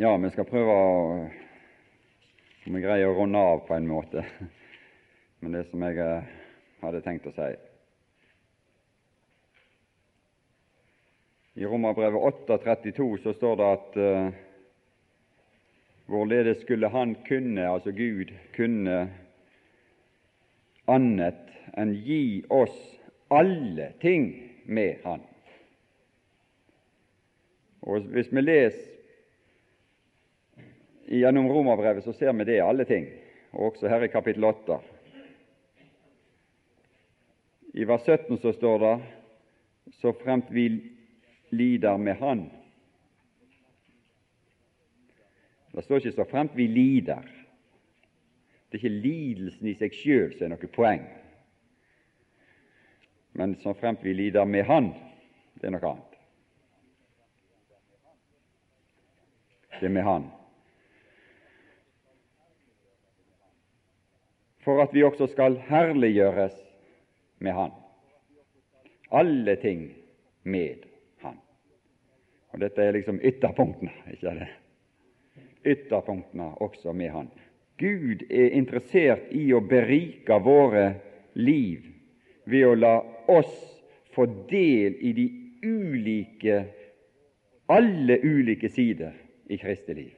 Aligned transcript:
Ja, 0.00 0.12
vi 0.16 0.28
skal 0.30 0.46
prøve 0.46 0.70
å 0.70 0.90
om 2.68 2.74
vi 2.76 2.80
greier 2.84 3.10
å 3.10 3.16
runde 3.16 3.38
av 3.42 3.64
på 3.66 3.74
en 3.74 3.86
måte 3.90 4.22
med 5.42 5.56
det 5.56 5.64
som 5.72 5.82
jeg 5.82 5.96
eh, 5.98 6.28
hadde 6.84 7.00
tenkt 7.02 7.24
å 7.26 7.32
si. 7.34 7.48
I 11.58 11.66
Romerbrevet 11.66 12.46
8,32 12.46 13.06
så 13.24 13.32
står 13.34 13.58
det 13.58 13.70
at 13.74 13.98
uh, 13.98 14.28
hvorledes 16.06 16.60
skulle 16.62 16.92
Han 16.94 17.16
kunne, 17.26 17.64
altså 17.66 17.90
Gud, 17.90 18.30
kunne 18.54 19.00
annet 20.86 21.50
enn 21.74 21.96
gi 22.06 22.44
oss 22.54 22.78
alle 23.34 23.90
ting 23.98 24.30
med 24.70 25.02
Han. 25.08 25.26
Og 27.82 28.06
Hvis 28.14 28.30
vi 28.30 28.46
leser 28.46 28.94
gjennom 31.16 31.48
Romerbrevet, 31.48 32.04
så 32.04 32.12
ser 32.12 32.32
vi 32.32 32.44
det 32.44 32.60
alle 32.60 32.84
ting, 32.84 33.06
og 33.52 33.72
også 33.72 33.88
her 33.88 34.04
i 34.04 34.12
kapittel 34.12 34.44
8. 34.44 34.78
I 37.74 37.84
vers 37.88 38.04
17 38.04 38.38
så 38.38 38.52
står 38.52 38.78
det 38.84 38.94
så 40.00 40.12
fremt 40.12 40.50
vi 40.52 40.68
lider 41.50 41.96
med 41.96 42.14
Han. 42.20 42.50
Det 45.72 45.84
står 45.84 45.96
ikke 45.96 46.12
'så 46.12 46.24
fremt 46.24 46.56
vi 46.56 46.66
lider'. 46.66 47.28
Det 48.68 48.74
er 48.74 48.84
ikke 48.84 48.88
lidelsen 48.88 49.66
i 49.66 49.74
seg 49.74 49.92
sjøl 49.92 50.32
som 50.32 50.44
er 50.44 50.48
noe 50.48 50.68
poeng, 50.68 51.04
men 53.32 53.54
så 53.62 53.72
fremt 53.72 54.04
vi 54.04 54.12
lider 54.12 54.44
med 54.44 54.64
Han, 54.64 54.94
det 55.54 55.64
er 55.64 55.70
noe 55.70 55.90
annet. 55.90 56.18
Det 59.80 59.86
er 59.86 59.94
med 59.94 60.02
Han. 60.02 60.37
For 64.68 64.82
at 64.82 64.92
vi 64.92 65.00
også 65.02 65.30
skal 65.32 65.54
herliggjøres 65.64 66.52
med 67.40 67.52
Han. 67.56 67.70
Alle 69.10 69.54
ting 69.56 69.94
med 70.44 70.84
Han. 71.22 71.38
Og 72.52 72.60
Dette 72.60 72.82
er 72.84 72.92
liksom 72.92 73.20
ytterpunktene, 73.24 73.94
ikke 74.12 74.34
det? 74.42 74.48
Ytterpunktene 75.64 76.50
også 76.60 76.92
med 76.92 77.08
Han. 77.16 77.30
Gud 77.80 78.26
er 78.28 78.52
interessert 78.60 79.32
i 79.32 79.46
å 79.56 79.62
berike 79.64 80.36
våre 80.44 80.84
liv 81.32 81.88
ved 82.44 82.68
å 82.68 82.76
la 82.76 82.94
oss 83.32 83.56
få 84.12 84.28
del 84.52 85.00
i 85.00 85.14
de 85.16 85.28
ulike, 85.64 86.60
alle 87.72 88.20
ulike 88.20 88.68
sider 88.68 89.16
i 89.48 89.56
Kristi 89.56 89.96
liv. 89.96 90.17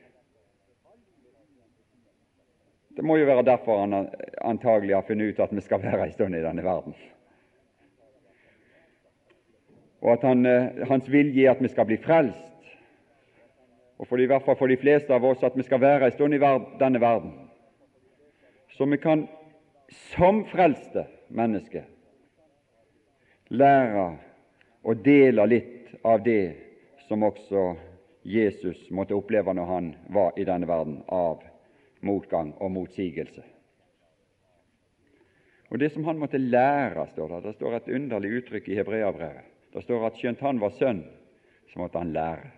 Det 3.01 3.07
må 3.07 3.15
jo 3.17 3.25
være 3.25 3.43
derfor 3.49 3.79
han 3.81 4.11
antagelig 4.45 4.93
har 4.93 5.05
funnet 5.09 5.31
ut 5.33 5.39
at 5.41 5.53
vi 5.57 5.63
skal 5.65 5.81
være 5.81 6.05
en 6.05 6.11
stund 6.13 6.35
i 6.37 6.43
denne 6.45 6.61
verden. 6.61 6.93
Og 10.03 10.13
at 10.13 10.27
han, 10.29 10.47
eh, 10.47 10.83
hans 10.89 11.09
vilje 11.09 11.47
er 11.47 11.55
at 11.55 11.63
vi 11.65 11.69
skal 11.73 11.87
bli 11.89 11.97
frelst. 11.97 12.67
Og 13.99 14.07
for, 14.07 14.21
i 14.21 14.27
hvert 14.29 14.45
fall 14.45 14.57
for 14.57 14.69
de 14.69 14.77
fleste 14.77 15.15
av 15.17 15.25
oss 15.25 15.41
at 15.43 15.57
vi 15.57 15.65
skal 15.65 15.81
være 15.81 16.11
en 16.11 16.13
stund 16.13 16.37
i 16.37 16.43
denne 16.81 17.01
verden. 17.01 17.33
Så 18.77 18.85
vi 18.85 18.97
kan 19.01 19.29
som 20.13 20.45
frelste 20.53 21.07
mennesker 21.29 21.89
lære 23.49 24.11
å 24.85 24.95
dele 24.95 25.47
litt 25.47 25.95
av 26.05 26.21
det 26.25 26.53
som 27.09 27.25
også 27.25 27.65
Jesus 28.29 28.91
måtte 28.91 29.17
oppleve 29.17 29.57
når 29.57 29.73
han 29.73 29.95
var 30.13 30.37
i 30.37 30.45
denne 30.45 30.69
verden, 30.69 31.01
av 31.09 31.49
motgang 32.01 32.55
og 32.59 32.71
motsigelse. 32.71 33.43
Og 35.71 35.79
Det 35.79 35.93
som 35.93 36.05
han 36.05 36.19
måtte 36.19 36.39
lære, 36.39 37.07
står 37.13 37.29
det. 37.29 37.43
Det 37.45 37.55
står 37.55 37.77
et 37.77 37.89
underlig 37.95 38.31
uttrykk 38.41 38.69
i 38.69 38.75
Hebreabrevet. 38.75 39.45
Det 39.73 39.83
står 39.83 40.07
at 40.07 40.17
skjønt 40.19 40.41
han 40.41 40.59
var 40.61 40.71
sønn, 40.75 41.05
så 41.71 41.79
måtte 41.79 41.99
han 41.99 42.13
lære. 42.13 42.51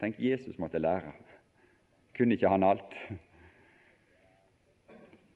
Tenk, 0.00 0.18
Jesus 0.20 0.58
måtte 0.58 0.78
lære. 0.78 1.14
Kunne 2.16 2.36
ikke 2.36 2.48
han 2.48 2.62
alt? 2.62 2.92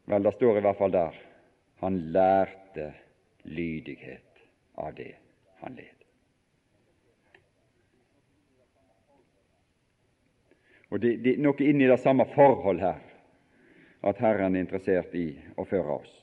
Vel, 0.04 0.22
det 0.22 0.34
står 0.34 0.58
i 0.58 0.60
hvert 0.60 0.76
fall 0.76 0.92
der 0.92 1.16
han 1.80 1.96
lærte 2.12 2.90
lydighet 3.48 4.44
av 4.76 4.92
det 4.96 5.14
han 5.62 5.76
led. 5.78 5.96
Og 10.90 11.00
Det, 11.00 11.14
det 11.24 11.38
noe 11.38 11.64
inni 11.64 11.86
det 11.88 12.00
samme 12.02 12.26
forhold 12.34 12.82
her 12.82 12.98
at 14.00 14.18
Herren 14.18 14.56
er 14.56 14.64
interessert 14.64 15.14
i 15.14 15.28
å 15.56 15.64
føre 15.68 16.00
oss. 16.00 16.16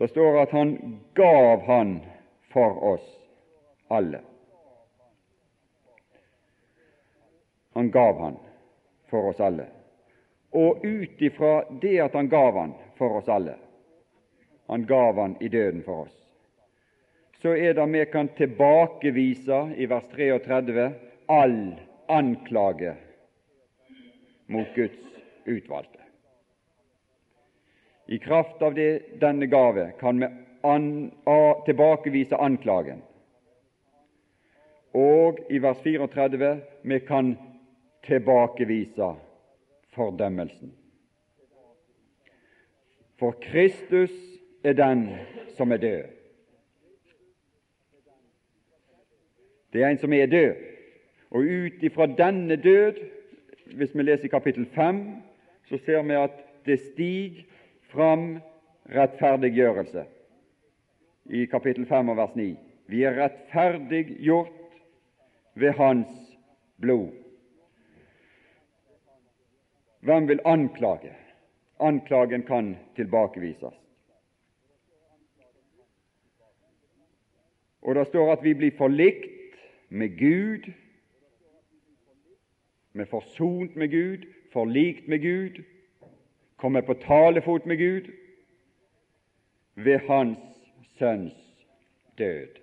Det 0.00 0.08
står 0.08 0.40
at 0.42 0.50
Han 0.50 1.00
gav 1.14 1.60
Han 1.68 2.00
for 2.52 2.84
oss 2.94 3.04
alle. 3.88 4.20
Han 7.74 7.90
gav 7.90 8.18
Han 8.18 8.36
for 9.10 9.28
oss 9.30 9.40
alle. 9.40 9.68
Og 10.50 10.84
ut 10.84 11.22
ifra 11.22 11.64
det 11.80 12.00
at 12.00 12.16
Han 12.18 12.28
gav 12.28 12.58
Han 12.58 12.74
for 12.98 13.20
oss 13.20 13.28
alle, 13.28 13.54
Han 14.66 14.86
gav 14.86 15.20
Han 15.20 15.36
i 15.40 15.48
døden 15.48 15.82
for 15.82 16.08
oss, 16.08 16.18
så 17.42 17.56
er 17.56 17.74
det 17.74 17.86
vi 17.86 18.04
kan 18.06 18.28
tilbakevise 18.28 19.62
i 19.76 19.86
vers 19.86 20.04
33 20.14 20.90
all 21.26 21.74
anklage 22.08 22.96
mot 24.46 24.66
Guds 24.74 24.98
utvalgte. 25.44 25.98
I 28.06 28.18
kraft 28.18 28.62
av 28.62 28.74
det, 28.74 29.20
denne 29.20 29.46
gave 29.46 29.92
kan 30.00 30.20
vi 30.20 30.26
an, 30.62 31.12
a, 31.24 31.62
tilbakevise 31.66 32.36
anklagen. 32.36 33.02
Og 34.92 35.38
i 35.48 35.58
vers 35.58 35.78
34 35.82 36.50
vi 36.82 36.98
kan 37.00 37.36
tilbakevise 38.04 39.14
fordømmelsen. 39.94 40.74
For 43.18 43.38
Kristus 43.40 44.12
er 44.64 44.72
den 44.72 45.06
som 45.56 45.72
er 45.72 45.76
død. 45.76 46.04
Det 49.72 49.82
er 49.82 49.88
en 49.88 49.98
som 49.98 50.12
er 50.12 50.26
død. 50.26 50.71
Og 51.32 51.40
ut 51.48 51.82
ifra 51.82 52.06
denne 52.06 52.56
død, 52.56 52.98
hvis 53.76 53.94
vi 53.96 54.02
leser 54.02 54.28
kapittel 54.28 54.66
5, 54.74 55.04
så 55.68 55.78
ser 55.84 56.02
vi 56.02 56.16
at 56.18 56.42
det 56.66 56.78
stiger 56.80 57.46
fram 57.92 58.36
rettferdiggjørelse 58.92 60.04
i 61.32 61.44
kapittel 61.44 61.86
5 61.86 62.08
og 62.08 62.16
vers 62.16 62.36
9. 62.36 62.50
Vi 62.86 63.02
er 63.02 63.16
rettferdiggjort 63.16 64.76
ved 65.54 65.72
Hans 65.78 66.36
blod. 66.80 67.08
Hvem 70.00 70.28
vil 70.28 70.40
anklage? 70.44 71.14
Anklagen 71.80 72.42
kan 72.42 72.76
tilbakevises. 72.96 73.74
Og 77.82 77.94
det 77.94 78.06
står 78.06 78.32
at 78.32 78.44
vi 78.44 78.54
blir 78.54 78.76
forlikt 78.78 79.56
med 79.88 80.18
Gud 80.18 80.68
vi 82.92 83.00
er 83.00 83.10
forsont 83.10 83.76
med 83.76 83.90
Gud, 83.90 84.26
forlikt 84.52 85.08
med 85.08 85.22
Gud, 85.22 85.62
kommer 86.56 86.80
på 86.80 86.94
talefot 86.94 87.66
med 87.66 87.78
Gud 87.78 88.12
ved 89.74 89.98
Hans 89.98 90.38
Sønns 90.98 91.66
død. 92.18 92.58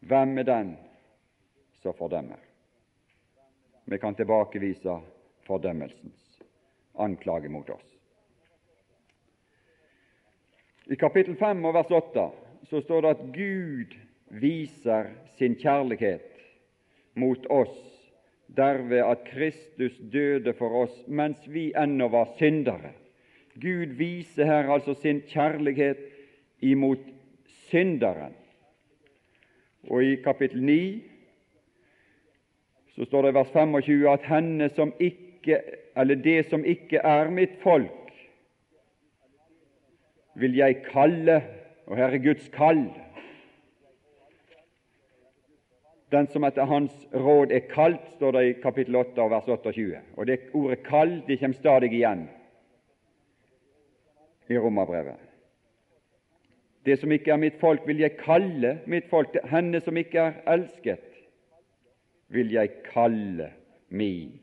Hvem 0.00 0.38
er 0.38 0.42
den 0.42 0.76
som 1.82 1.94
fordømmer? 1.94 2.40
Vi 3.86 3.98
kan 3.98 4.14
tilbakevise 4.14 4.98
fordømmelsens 5.46 6.42
anklage 6.98 7.48
mot 7.48 7.70
oss. 7.70 7.86
I 10.90 10.94
kapittel 10.94 11.36
5 11.36 11.64
og 11.64 11.74
vers 11.74 11.90
8 11.90 12.26
så 12.70 12.80
står 12.80 13.00
det 13.00 13.10
at 13.14 13.24
Gud 13.34 13.96
viser 14.40 15.12
sin 15.38 15.54
kjærlighet 15.54 16.26
mot 17.14 17.46
oss 17.50 17.99
derved 18.56 19.04
at 19.04 19.24
Kristus 19.30 19.92
døde 20.12 20.54
for 20.58 20.82
oss 20.84 20.96
mens 21.06 21.44
vi 21.46 21.70
ennå 21.76 22.08
var 22.08 22.32
syndere. 22.38 22.92
Gud 23.60 23.96
viser 23.98 24.46
her 24.46 24.70
altså 24.72 24.94
sin 24.94 25.22
kjærlighet 25.28 26.00
imot 26.60 27.02
synderen. 27.70 28.34
Og 29.88 30.04
i 30.04 30.16
kapittel 30.24 30.62
9 30.62 31.02
så 32.94 33.04
står 33.04 33.22
det 33.22 33.30
i 33.30 33.34
vers 33.38 33.52
25 33.54 34.10
at 34.12 34.26
henne 34.28 34.68
som 34.68 34.92
ikke, 35.00 35.60
eller 35.96 36.14
det 36.20 36.44
som 36.50 36.64
ikke 36.64 37.00
er 37.06 37.30
mitt 37.30 37.56
folk, 37.62 37.96
vil 40.34 40.56
jeg 40.56 40.82
kalle 40.90 41.42
Og 41.90 41.96
her 41.96 42.12
er 42.14 42.22
Guds 42.22 42.48
kall. 42.54 42.84
Den 46.10 46.26
som 46.26 46.44
etter 46.44 46.62
hans 46.66 47.06
råd 47.12 47.52
er 47.54 47.60
kalt, 47.70 48.00
står 48.16 48.32
det 48.32 48.48
i 48.48 48.54
kapittel 48.62 48.96
8 48.98 49.28
vers 49.30 49.48
28. 49.48 49.98
Og 50.16 50.26
det 50.26 50.40
ordet 50.54 50.82
'kall' 50.82 51.26
det 51.26 51.40
kommer 51.40 51.56
stadig 51.56 51.92
igjen 51.92 52.28
i 54.48 54.58
Romerbrevet. 54.58 55.16
Det 56.84 56.98
som 56.98 57.12
ikke 57.12 57.32
er 57.32 57.36
mitt 57.36 57.60
folk, 57.60 57.86
vil 57.86 58.00
jeg 58.00 58.16
kalle 58.16 58.78
mitt 58.86 59.10
folk. 59.10 59.36
Henne 59.44 59.80
som 59.80 59.96
ikke 59.96 60.18
er 60.18 60.32
elsket, 60.46 61.04
vil 62.28 62.52
jeg 62.52 62.68
kalle 62.92 63.52
min 63.88 64.40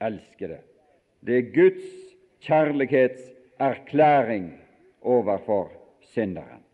elskede. 0.00 0.58
Det 1.26 1.38
er 1.38 1.54
Guds 1.54 1.84
kjærlighetserklæring 2.40 4.60
overfor 5.02 5.72
synderen. 6.00 6.64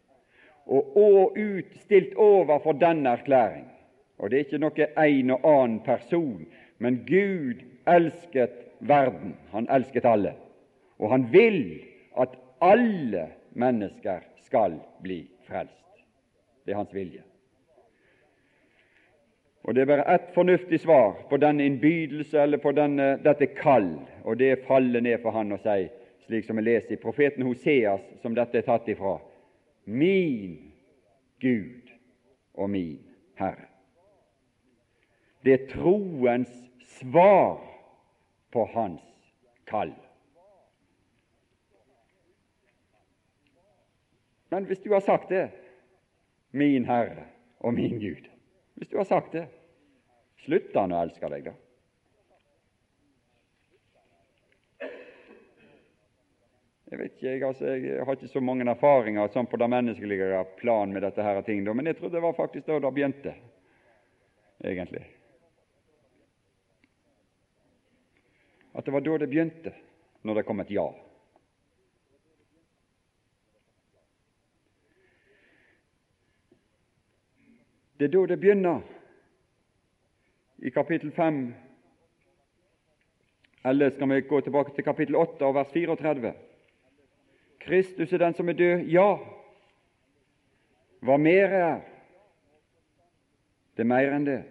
Og, 0.66 0.96
utstilt 1.38 2.14
overfor 2.14 2.72
denne 2.72 3.08
erklæring 3.08 3.75
og 4.18 4.30
det 4.30 4.38
er 4.38 4.44
ikke 4.46 4.62
noe 4.62 4.88
en 5.04 5.30
og 5.34 5.46
annen 5.50 5.80
person, 5.84 6.46
men 6.78 7.02
Gud 7.08 7.62
elsket 7.88 8.66
verden. 8.80 9.36
Han 9.52 9.68
elsket 9.70 10.04
alle. 10.04 10.34
Og 10.98 11.10
han 11.10 11.28
vil 11.32 11.80
at 12.16 12.36
alle 12.60 13.28
mennesker 13.52 14.24
skal 14.46 14.78
bli 15.02 15.26
frelst. 15.48 16.04
Det 16.64 16.72
er 16.72 16.80
hans 16.80 16.94
vilje. 16.94 17.22
Og 19.66 19.74
Det 19.74 19.82
er 19.82 19.86
bare 19.86 20.14
ett 20.14 20.34
fornuftig 20.34 20.80
svar 20.80 21.26
på 21.30 21.36
denne 21.36 21.64
innbydelse 21.66 22.42
eller 22.42 22.58
på 22.58 22.72
denne, 22.72 23.18
dette 23.24 23.46
kall, 23.46 23.98
og 24.24 24.38
det 24.38 24.62
faller 24.68 25.00
ned 25.00 25.18
for 25.22 25.30
han 25.30 25.52
og 25.52 25.58
si, 25.58 25.88
slik 26.26 26.46
som 26.46 26.56
vi 26.56 26.62
leser 26.62 26.92
i 26.94 27.02
profeten 27.02 27.42
Hoseas, 27.42 28.00
som 28.22 28.34
dette 28.34 28.58
er 28.58 28.62
tatt 28.66 28.88
ifra, 28.88 29.18
min 29.84 30.72
Gud 31.42 31.90
og 32.54 32.70
min 32.70 33.02
Herre. 33.34 33.75
Det 35.46 35.52
er 35.54 35.66
troens 35.70 36.50
svar 36.98 37.60
på 38.50 38.64
hans 38.72 39.02
kall. 39.70 39.92
Men 44.50 44.66
hvis 44.66 44.82
du 44.82 44.90
har 44.90 45.04
sagt 45.06 45.30
det, 45.30 45.44
min 46.50 46.86
Herre 46.88 47.28
og 47.58 47.74
min 47.74 47.98
Gud 48.00 48.26
Hvis 48.74 48.88
du 48.88 48.96
har 48.96 49.06
sagt 49.06 49.32
det, 49.32 49.46
slutt 50.42 50.74
han 50.74 50.92
å 50.92 50.98
elske 51.06 51.30
deg 51.30 51.46
da? 51.46 51.54
Jeg 56.90 56.98
vet 56.98 57.14
ikke, 57.14 57.26
jeg, 57.26 57.42
altså, 57.46 57.70
jeg 57.70 58.04
har 58.04 58.18
ikke 58.18 58.34
så 58.34 58.42
mange 58.42 58.66
erfaringer 58.70 59.30
sånn 59.30 59.48
på 59.50 59.58
det 59.62 59.70
menneskelige 59.70 60.42
plan 60.58 60.90
med 60.92 61.06
dette 61.06 61.22
her 61.22 61.40
ting, 61.46 61.62
men 61.66 61.86
jeg 61.86 61.98
trodde 61.98 62.18
det 62.18 62.26
var 62.26 62.36
faktisk 62.36 62.66
da 62.66 62.78
det 62.82 62.92
begynte, 62.98 63.34
egentlig. 64.62 65.06
At 68.76 68.84
det 68.84 68.92
var 68.92 69.00
da 69.00 69.18
det 69.18 69.28
begynte, 69.28 69.72
når 70.22 70.34
det 70.34 70.46
kom 70.46 70.60
et 70.60 70.70
ja. 70.70 70.86
Det 77.98 78.04
er 78.04 78.12
da 78.12 78.26
det 78.26 78.40
begynner 78.40 78.80
i 80.58 80.70
kapittel 80.70 81.12
5. 81.12 81.54
Eller 83.64 83.90
skal 83.90 84.08
vi 84.08 84.20
gå 84.20 84.40
tilbake 84.40 84.74
til 84.74 84.84
kapittel 84.84 85.16
8 85.16 85.46
og 85.46 85.54
vers 85.54 85.72
34? 85.72 86.34
Kristus 87.60 88.12
er 88.12 88.18
den 88.18 88.34
som 88.34 88.48
er 88.48 88.52
død. 88.52 88.84
Ja. 88.92 89.16
Hva 91.00 91.16
mer 91.16 91.48
er? 91.48 91.80
Det 93.76 93.82
er 93.84 93.90
mer 93.90 94.12
enn 94.12 94.28
det. 94.28 94.42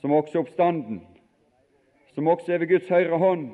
Som 0.00 0.12
også 0.16 0.40
oppstanden 0.40 1.04
som 2.20 2.28
også 2.28 2.52
er 2.52 2.60
ved 2.60 2.68
Guds 2.68 2.88
høyre 2.92 3.16
hånd, 3.16 3.46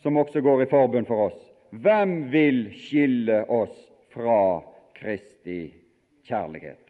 som 0.00 0.16
også 0.16 0.40
går 0.40 0.62
i 0.64 0.66
forbund 0.70 1.04
for 1.10 1.26
oss. 1.26 1.40
Hvem 1.76 2.14
vil 2.32 2.62
skille 2.72 3.42
oss 3.52 3.74
fra 4.14 4.62
Kristi 4.96 5.74
kjærlighet? 6.24 6.80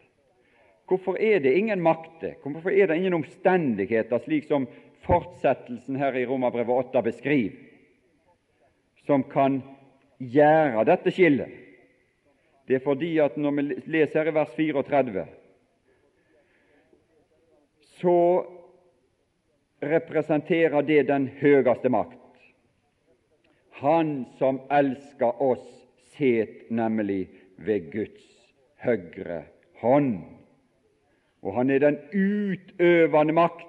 Hvorfor 0.87 1.19
er 1.19 1.43
det 1.43 1.57
ingen 1.59 1.83
makter, 1.83 2.37
hvorfor 2.39 2.71
er 2.71 2.87
det 2.87 3.01
ingen 3.01 3.17
omstendigheter, 3.19 4.23
slik 4.23 4.47
som 4.47 4.69
fortsettelsen 5.03 5.99
her 5.99 6.15
i 6.15 6.23
Romerbrevet 6.25 6.87
8 6.87 7.03
beskriver, 7.03 7.59
som 9.03 9.27
kan 9.27 9.59
gjøre 10.23 10.87
dette 10.87 11.11
skillet? 11.11 11.51
Det 12.63 12.79
er 12.79 12.87
fordi 12.87 13.17
at 13.19 13.35
når 13.35 13.59
vi 13.59 13.71
leser 13.91 14.21
her 14.23 14.31
i 14.31 14.39
vers 14.39 14.55
34, 14.55 15.27
så 17.99 18.21
representerer 19.81 20.81
det 20.81 21.07
den 21.07 21.27
høyeste 21.27 21.89
makt. 21.89 22.17
Han 23.81 24.25
som 24.37 24.61
elsker 24.73 25.41
oss, 25.41 25.65
set 26.17 26.71
nemlig 26.73 27.27
ved 27.61 27.91
Guds 27.93 28.23
høyre 28.81 29.43
hånd. 29.81 30.23
Og 31.45 31.53
han 31.53 31.69
er 31.69 31.83
den 31.83 31.99
utøvende 32.09 33.35
makt. 33.37 33.67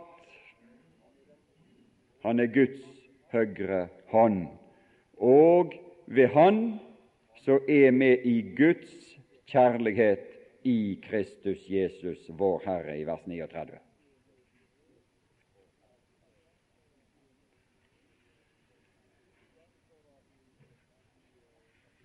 Han 2.24 2.40
er 2.40 2.48
Guds 2.52 2.80
høyre 3.32 3.88
hånd. 4.08 4.46
Og 5.18 5.74
ved 6.06 6.32
Han 6.32 6.78
så 7.44 7.60
er 7.68 7.92
vi 7.92 8.14
i 8.24 8.40
Guds 8.56 9.18
kjærlighet 9.46 10.24
i 10.64 11.00
Kristus 11.04 11.68
Jesus, 11.68 12.18
vår 12.28 12.62
Herre, 12.64 12.98
i 12.98 13.04
vers 13.04 13.26
39. 13.26 13.87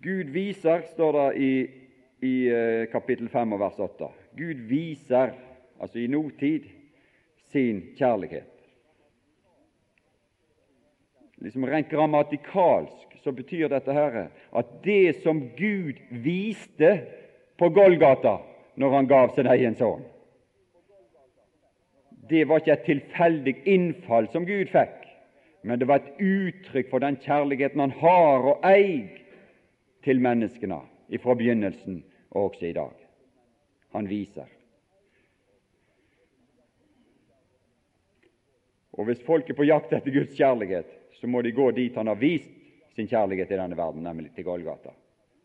Gud 0.04 0.32
viser, 0.34 0.82
står 0.92 1.12
det 1.16 1.28
i, 1.40 1.52
i 2.20 2.34
eh, 2.52 2.86
kapittel 2.92 3.28
5 3.32 3.54
og 3.56 3.60
vers 3.62 3.78
8. 3.80 4.08
Gud 4.36 4.66
viser, 4.68 5.32
altså 5.80 6.02
i 6.02 6.10
notid, 6.12 6.66
sin 7.54 7.80
kjærlighet. 7.96 8.50
Liksom 11.40 11.64
Rent 11.64 11.88
grammatikalsk 11.88 13.16
så 13.24 13.32
betyr 13.32 13.70
dette 13.72 13.92
her 13.96 14.26
at 14.52 14.76
det 14.84 15.22
som 15.22 15.40
Gud 15.56 16.00
viste 16.24 16.90
på 17.56 17.70
Golgata 17.72 18.36
når 18.76 18.96
han 18.98 19.08
gav 19.08 19.32
sin 19.32 19.48
egen 19.48 19.76
sønn, 19.78 20.04
det 22.28 22.46
var 22.48 22.60
ikke 22.60 22.72
et 22.72 22.86
tilfeldig 22.88 23.54
innfall 23.68 24.28
som 24.32 24.46
Gud 24.48 24.68
fikk, 24.72 25.04
men 25.64 25.80
det 25.80 25.88
var 25.88 26.00
et 26.00 26.20
uttrykk 26.20 26.88
for 26.92 27.04
den 27.04 27.16
kjærligheten 27.20 27.80
han 27.80 27.92
har 28.00 28.48
og 28.52 28.64
eier 28.68 29.23
til 30.04 30.20
menneskene 30.20 30.80
fra 31.22 31.34
begynnelsen 31.38 32.02
og 32.30 32.50
også 32.50 32.66
i 32.66 32.76
dag. 32.76 32.92
Han 33.94 34.08
viser. 34.10 34.50
Og 38.92 39.04
Hvis 39.04 39.22
folk 39.26 39.50
er 39.50 39.58
på 39.58 39.66
jakt 39.66 39.92
etter 39.92 40.12
Guds 40.14 40.36
kjærlighet, 40.36 40.90
så 41.18 41.26
må 41.26 41.42
de 41.42 41.52
gå 41.52 41.70
dit 41.70 41.96
Han 41.96 42.06
har 42.06 42.14
vist 42.14 42.50
sin 42.94 43.08
kjærlighet 43.10 43.50
i 43.50 43.58
denne 43.58 43.76
verden, 43.76 44.02
nemlig 44.02 44.30
til 44.34 44.44
Golgata. 44.44 44.92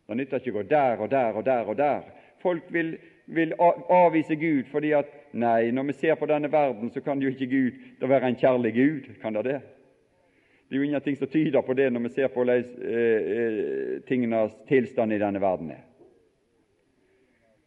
Det 0.06 0.16
nytter 0.16 0.38
ikke 0.38 0.50
å 0.50 0.58
gå 0.60 0.68
der 0.70 1.02
og 1.02 1.10
der 1.10 1.36
og 1.38 1.44
der 1.46 1.66
og 1.66 1.76
der. 1.78 2.06
Folk 2.42 2.66
vil, 2.72 2.96
vil 3.26 3.54
avvise 3.58 4.36
Gud 4.36 4.70
fordi 4.70 4.92
at 4.94 5.10
nei, 5.32 5.70
når 5.70 5.90
vi 5.90 5.98
ser 5.98 6.14
på 6.18 6.26
denne 6.30 6.50
verden, 6.52 6.90
så 6.90 7.02
kan 7.02 7.22
jo 7.22 7.30
ikke 7.30 7.50
Gud 7.50 7.82
da 8.00 8.10
være 8.10 8.30
en 8.30 8.38
kjærlig 8.38 8.72
Gud. 8.74 9.10
Kan 9.22 9.34
det 9.34 9.44
det? 9.44 9.60
Det 10.70 10.76
er 10.76 10.84
jo 10.84 10.86
ingenting 10.86 11.16
som 11.16 11.26
tyder 11.26 11.62
på 11.66 11.74
det 11.74 11.88
når 11.90 12.04
vi 12.04 12.08
ser 12.14 12.28
på 12.30 12.44
hvordan 12.44 12.66
eh, 12.86 13.30
eh, 13.36 13.94
tingenes 14.06 14.52
tilstand 14.68 15.10
i 15.12 15.16
denne 15.18 15.40
verden 15.42 15.72
er. 15.74 15.80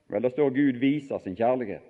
Vel, 0.08 0.24
det 0.24 0.30
står 0.32 0.54
Gud 0.56 0.78
viser 0.80 1.20
sin 1.20 1.36
kjærlighet. 1.36 1.90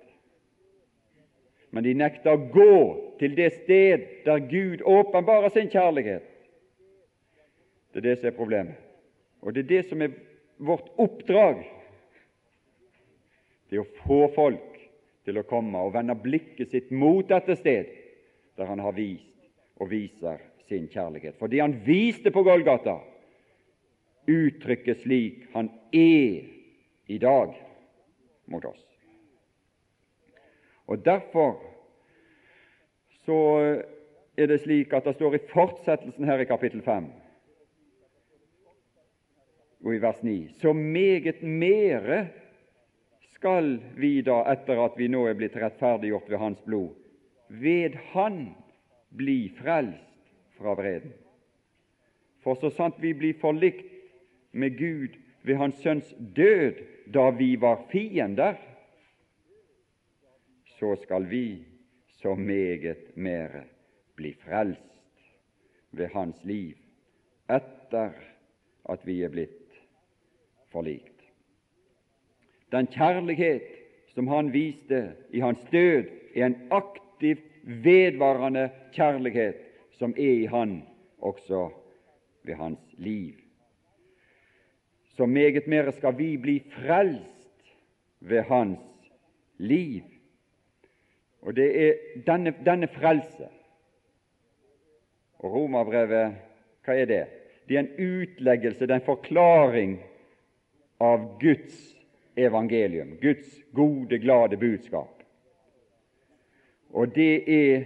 Men 1.70 1.86
de 1.86 1.92
nekter 1.94 2.34
å 2.34 2.48
gå 2.50 2.78
til 3.20 3.36
det 3.38 3.46
sted 3.60 4.02
der 4.26 4.42
Gud 4.50 4.82
åpenbarer 4.82 5.54
sin 5.54 5.70
kjærlighet. 5.70 6.26
Det 7.94 8.02
er 8.02 8.06
det 8.08 8.14
som 8.18 8.30
er 8.32 8.34
problemet. 8.34 8.80
Og 9.38 9.54
det 9.54 9.62
er 9.62 9.68
det 9.70 9.82
som 9.92 10.02
er 10.02 10.16
vårt 10.58 10.88
oppdrag. 10.98 11.60
Det 13.70 13.78
er 13.78 13.84
å 13.84 14.02
få 14.02 14.18
folk 14.34 14.82
til 15.22 15.38
å 15.38 15.46
komme 15.46 15.78
og 15.78 15.94
vende 15.94 16.18
blikket 16.18 16.74
sitt 16.74 16.90
mot 16.90 17.22
dette 17.30 17.54
sted 17.62 17.94
der 18.58 18.66
Han 18.66 18.82
har 18.82 18.98
vist 18.98 19.46
og 19.78 19.94
viser 19.94 20.42
sin 20.68 20.88
kjærlighet. 20.88 21.36
For 21.38 21.50
det 21.50 21.60
han 21.60 21.76
viste 21.86 22.30
på 22.30 22.42
Golgata, 22.46 22.98
uttrykket 24.28 25.02
slik 25.02 25.44
han 25.52 25.68
er 25.92 26.46
i 27.06 27.18
dag 27.20 27.54
mot 28.46 28.64
oss. 28.64 28.84
Og 30.86 31.04
Derfor 31.04 31.60
så 33.24 33.36
er 34.36 34.46
det 34.50 34.60
slik 34.60 34.92
at 34.92 35.04
det 35.04 35.14
står 35.16 35.36
i 35.36 35.44
fortsettelsen 35.52 36.24
her 36.28 36.42
i 36.42 36.48
kapittel 36.48 36.82
5 36.84 37.06
og 39.84 39.94
i 39.94 40.00
vers 40.00 40.22
9 40.24 40.48
så 40.60 40.72
meget 40.72 41.42
mere 41.42 42.26
skal 43.34 43.78
vi 43.96 44.20
da, 44.24 44.40
etter 44.52 44.80
at 44.84 44.96
vi 44.96 45.08
nå 45.12 45.26
er 45.28 45.36
blitt 45.36 45.56
rettferdiggjort 45.60 46.30
ved 46.30 46.38
Hans 46.40 46.60
blod, 46.64 46.94
ved 47.48 47.96
Han 48.12 48.54
bli 49.16 49.52
frelst 49.58 50.13
fra 50.64 50.74
vreden. 50.74 51.12
For 52.40 52.56
så 52.56 52.70
sant 52.72 52.96
vi 53.00 53.12
blir 53.16 53.36
forlikt 53.40 53.90
med 54.52 54.78
Gud 54.78 55.16
ved 55.44 55.58
Hans 55.60 55.80
Sønns 55.84 56.14
død 56.36 56.80
da 57.12 57.28
vi 57.36 57.54
var 57.60 57.82
fiender, 57.90 58.56
så 60.78 60.94
skal 61.02 61.28
vi 61.30 61.64
så 62.20 62.34
meget 62.34 63.16
mere 63.16 63.64
bli 64.16 64.32
frelst 64.40 65.20
ved 65.92 66.08
Hans 66.14 66.40
liv 66.44 66.76
etter 67.52 68.16
at 68.88 69.04
vi 69.04 69.20
er 69.22 69.32
blitt 69.32 69.76
forlikt. 70.72 71.10
Den 72.72 72.88
kjærlighet 72.88 73.68
som 74.14 74.28
Han 74.28 74.52
viste 74.52 75.12
i 75.30 75.40
Hans 75.40 75.60
død, 75.72 76.08
er 76.34 76.46
en 76.46 76.56
aktiv, 76.70 77.36
vedvarende 77.62 78.70
kjærlighet 78.92 79.63
som 79.98 80.14
er 80.16 80.32
i 80.42 80.46
Han 80.46 80.82
også 81.18 81.68
ved 82.44 82.54
Hans 82.54 82.94
liv. 82.98 83.34
Så 85.16 85.26
meget 85.26 85.66
mer 85.66 85.90
skal 85.90 86.18
vi 86.18 86.36
bli 86.36 86.58
frelst 86.70 87.74
ved 88.20 88.42
Hans 88.42 88.78
liv. 89.58 90.02
Og 91.40 91.56
det 91.56 91.68
er 91.86 91.92
denne, 92.26 92.54
denne 92.64 92.88
frelse. 92.88 93.48
Og 95.38 95.52
Romerbrevet, 95.52 96.36
hva 96.84 96.96
er 96.96 97.08
det? 97.08 97.24
Det 97.68 97.76
er 97.76 97.84
en 97.84 97.96
utleggelse, 98.00 98.86
det 98.86 98.90
er 98.90 99.00
en 99.00 99.06
forklaring 99.06 99.98
av 101.00 101.26
Guds 101.40 101.94
evangelium, 102.36 103.16
Guds 103.20 103.60
gode, 103.72 104.18
glade 104.18 104.56
budskap. 104.56 105.22
Og 106.94 107.14
det 107.14 107.44
er, 107.50 107.84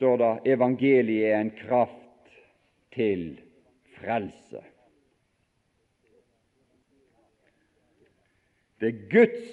står 0.00 0.16
det, 0.16 0.52
evangeliet 0.52 1.26
er 1.28 1.40
en 1.40 1.50
kraft 1.50 2.30
til 2.94 3.40
frelse. 3.98 4.62
Det 8.80 8.88
er 8.88 9.02
Guds 9.12 9.50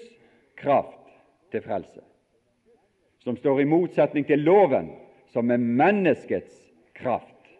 kraft 0.56 1.12
til 1.52 1.66
frelse, 1.68 2.06
som 3.20 3.36
står 3.36 3.60
i 3.60 3.68
motsetning 3.68 4.24
til 4.28 4.40
loven, 4.40 4.94
som 5.36 5.52
er 5.52 5.60
menneskets 5.60 6.56
kraft 6.96 7.52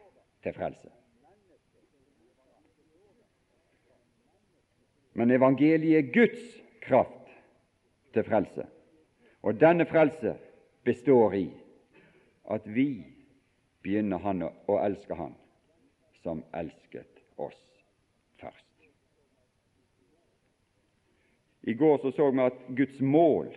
til 0.48 0.56
frelse. 0.56 0.88
Men 5.12 5.36
evangeliet 5.36 6.00
er 6.00 6.12
Guds 6.16 6.50
kraft 6.88 7.36
til 8.16 8.24
frelse. 8.24 8.72
Og 9.44 9.60
denne 9.60 9.86
frelse 9.86 10.38
består 10.88 11.34
i 11.36 11.50
at 12.48 12.68
vi 12.68 13.06
begynner 13.84 14.22
han 14.24 14.44
å 14.48 14.80
elske 14.82 15.16
Han 15.16 15.36
som 16.24 16.44
elsket 16.56 17.22
oss 17.40 17.60
først. 18.42 18.90
I 21.68 21.74
går 21.74 21.98
så, 22.02 22.12
så 22.12 22.30
vi 22.32 22.44
at 22.44 22.60
Guds 22.76 23.00
mål 23.04 23.52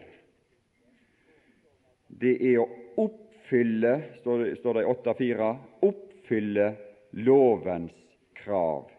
det 2.20 2.36
er 2.42 2.60
å 2.60 2.68
oppfylle, 3.00 3.94
står 4.20 4.44
det, 4.44 4.54
står 4.60 4.78
det 4.78 4.82
i 4.84 4.92
8.4, 4.92 5.50
oppfylle 5.86 6.66
lovens 7.12 7.96
krav 8.42 8.90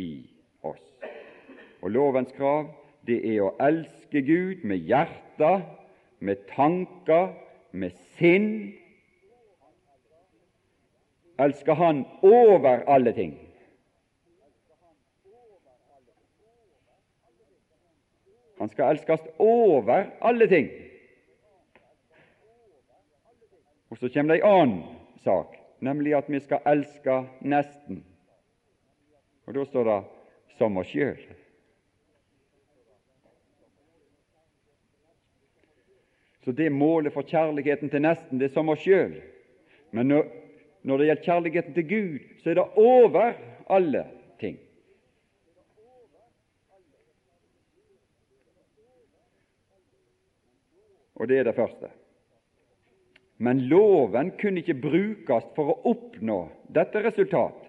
i 0.00 0.12
oss. 0.62 0.84
Og 1.80 1.90
lovens 1.90 2.32
krav, 2.36 2.68
det 3.08 3.20
er 3.24 3.40
å 3.46 3.54
elske 3.64 4.22
Gud 4.24 4.64
med 4.68 4.84
hjertet, 4.88 5.64
med 6.20 6.44
tanker, 6.52 7.32
med 7.72 7.96
sinn. 8.18 8.74
Elsker 11.40 11.74
Han 11.74 12.04
over 12.22 12.84
alle 12.86 13.12
ting. 13.12 13.38
Han 18.58 18.68
skal 18.68 18.90
elskes 18.92 19.20
over 19.38 20.06
alle 20.20 20.48
ting. 20.48 20.68
Og 23.90 23.98
Så 23.98 24.08
kommer 24.08 24.34
det 24.34 24.42
en 24.42 24.50
annen 24.50 24.82
sak, 25.24 25.56
nemlig 25.80 26.14
at 26.14 26.28
vi 26.28 26.40
skal 26.40 26.60
elske 26.66 27.22
nesten. 27.40 28.04
Og 29.46 29.54
Da 29.54 29.64
står 29.64 29.84
det 29.84 30.04
'som 30.58 30.76
oss 30.76 30.86
sjøl'. 30.86 31.34
Så 36.44 36.52
det 36.52 36.72
målet 36.72 37.12
for 37.12 37.22
kjærligheten 37.22 37.90
til 37.90 38.02
nesten, 38.02 38.40
det 38.40 38.44
er 38.50 38.54
som 38.54 38.68
oss 38.68 38.80
sjøl. 38.80 39.22
Men 39.90 40.08
når, 40.08 40.24
når, 40.82 40.98
det 40.98 41.06
gjelder 41.06 41.24
kjærligheten 41.24 41.74
til 41.76 41.88
Gud, 41.88 42.18
så 42.42 42.50
er 42.50 42.58
det 42.58 42.66
over 42.80 43.32
alle 43.70 44.04
ting. 44.40 44.58
Og 51.20 51.28
det 51.28 51.38
er 51.38 51.50
det 51.50 51.56
første. 51.56 51.90
Men 53.40 53.60
loven 53.68 54.32
kunne 54.40 54.60
ikke 54.60 54.76
brukes 54.80 55.50
for 55.56 55.72
å 55.72 55.80
oppnå 55.92 56.38
dette 56.72 57.02
resultat. 57.04 57.66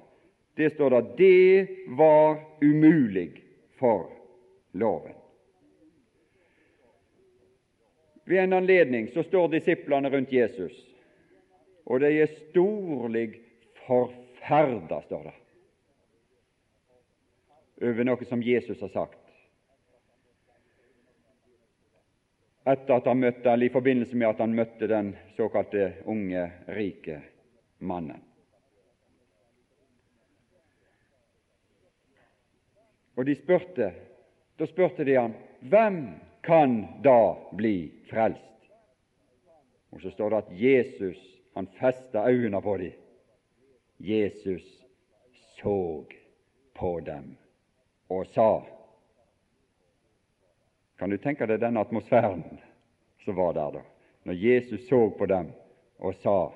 Det 0.56 0.74
står 0.74 0.96
der 0.96 1.10
det 1.18 1.68
var 1.96 2.40
umulig 2.62 3.30
for 3.80 4.10
loven. 4.72 5.16
Ved 8.28 8.44
en 8.44 8.54
anledning 8.54 9.08
så 9.12 9.24
står 9.24 9.48
disiplene 9.52 10.12
rundt 10.12 10.32
Jesus, 10.32 10.76
og 11.86 12.00
de 12.04 12.12
er 12.22 12.36
storlig 12.50 13.28
forferda, 13.86 15.02
står 15.06 15.30
det, 15.30 15.36
over 17.82 18.06
noe 18.06 18.28
som 18.30 18.44
Jesus 18.46 18.82
har 18.82 18.94
sagt. 18.94 19.18
Etter 22.62 23.00
at 23.00 23.08
han 23.10 23.18
møtte, 23.18 23.50
eller 23.50 23.72
I 23.72 23.74
forbindelse 23.74 24.18
med 24.18 24.30
at 24.30 24.42
han 24.44 24.54
møtte 24.54 24.90
den 24.90 25.16
såkalte 25.34 25.96
unge, 26.06 26.44
rike 26.70 27.18
mannen. 27.80 28.22
Og 33.18 33.26
de 33.26 33.36
spurte, 33.36 33.94
Da 34.60 34.68
spurte 34.70 35.02
de 35.04 35.16
han, 35.18 35.32
hvem 35.66 35.96
kan 36.46 37.02
da 37.02 37.34
bli 37.58 37.90
frelst. 38.10 38.68
Og 39.90 40.02
så 40.04 40.12
står 40.14 40.30
det 40.30 40.38
at 40.38 40.52
Jesus 40.54 41.22
han 41.54 41.68
festa 41.68 42.26
øynene 42.30 42.62
på 42.62 42.78
dem. 42.78 42.92
Jesus 44.00 44.86
så 45.62 46.06
på 46.74 47.00
dem 47.00 47.38
og 48.10 48.28
sa 48.28 48.64
Kan 51.00 51.10
du 51.10 51.18
tenke 51.18 51.46
deg 51.50 51.60
den 51.62 51.78
atmosfæren 51.78 52.44
som 53.26 53.36
var 53.36 53.54
der 53.54 53.72
da, 53.72 53.82
når 54.24 54.34
Jesus 54.34 54.88
så 54.90 55.10
på 55.18 55.26
dem 55.26 55.52
og 56.00 56.16
sa 56.22 56.52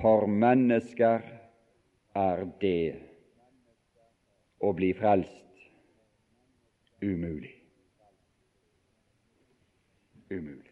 For 0.00 0.26
mennesker 0.26 1.22
er 2.14 2.44
det 2.60 2.98
å 4.60 4.72
bli 4.72 4.92
frelst 4.94 5.66
umulig 7.02 7.60
umulig. 10.30 10.69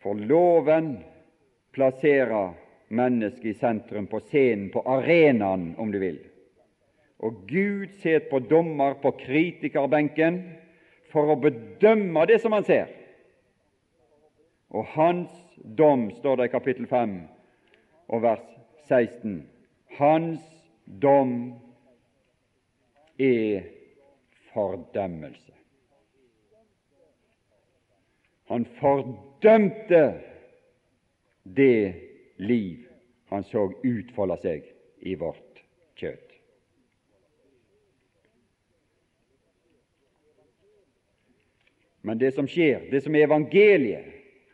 For 0.00 0.14
loven 0.14 0.98
plasserer 1.72 2.54
mennesket 2.88 3.44
i 3.44 3.54
sentrum, 3.54 4.06
på 4.06 4.20
scenen, 4.20 4.70
på 4.70 4.82
arenaen, 4.88 5.74
om 5.78 5.92
du 5.92 5.98
vil. 6.02 6.18
Og 7.20 7.44
Gud 7.48 7.92
sitter 8.00 8.30
på 8.30 8.40
dommer 8.48 8.96
på 9.02 9.12
kritikerbenken 9.20 10.40
for 11.12 11.30
å 11.30 11.38
bedømme 11.38 12.24
det 12.30 12.40
som 12.40 12.56
han 12.56 12.64
ser. 12.64 12.88
Og 14.70 14.86
hans 14.94 15.30
dom, 15.56 16.08
står 16.16 16.40
det 16.40 16.48
i 16.48 16.54
kapittel 16.54 16.88
5 16.88 17.16
og 18.10 18.22
vers 18.24 18.46
16, 18.88 19.42
hans 19.98 20.42
dom 21.02 21.34
er 23.20 23.66
fordømmelse. 24.54 25.52
Han 28.50 28.64
fordømte 29.40 30.14
det 31.42 31.94
liv 32.36 32.86
han 33.28 33.44
så 33.44 33.70
utfolde 33.84 34.36
seg 34.42 34.64
i 35.00 35.14
vårt 35.14 35.62
kjøtt. 35.96 36.26
Men 42.02 42.18
det 42.18 42.32
som 42.34 42.48
skjer, 42.48 42.88
det 42.90 43.02
som 43.04 43.14
er 43.14 43.28
evangeliet, 43.28 44.06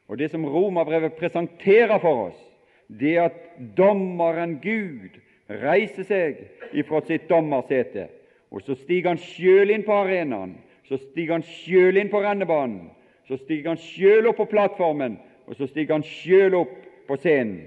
og 0.06 0.18
det 0.18 0.30
som 0.30 0.44
Romerbrevet 0.46 1.16
presenterer 1.18 1.98
for 2.02 2.28
oss, 2.28 2.42
det 2.86 3.16
er 3.16 3.30
at 3.30 3.38
dommeren 3.78 4.58
Gud 4.62 5.14
reiser 5.48 6.06
seg 6.06 6.42
ifra 6.74 7.00
sitt 7.06 7.26
dommersete, 7.30 8.08
og 8.50 8.62
så 8.62 8.76
stiger 8.78 9.14
han 9.14 9.22
sjøl 9.22 9.72
inn 9.74 9.86
på 9.86 9.94
arenaen, 9.94 10.56
så 10.86 10.98
stiger 10.98 11.38
han 11.38 11.46
sjøl 11.46 11.98
inn 11.98 12.10
på 12.10 12.22
rennebanen, 12.22 12.90
så 13.28 13.37
stiger 13.37 13.73
han 13.73 13.80
sjøl 13.80 14.30
opp 14.30 14.38
på 14.40 14.50
plattformen, 14.50 15.18
og 15.47 15.56
så 15.59 15.66
stiger 15.66 15.99
han 15.99 16.06
sjøl 16.06 16.54
opp 16.62 16.75
på 17.09 17.18
scenen. 17.21 17.64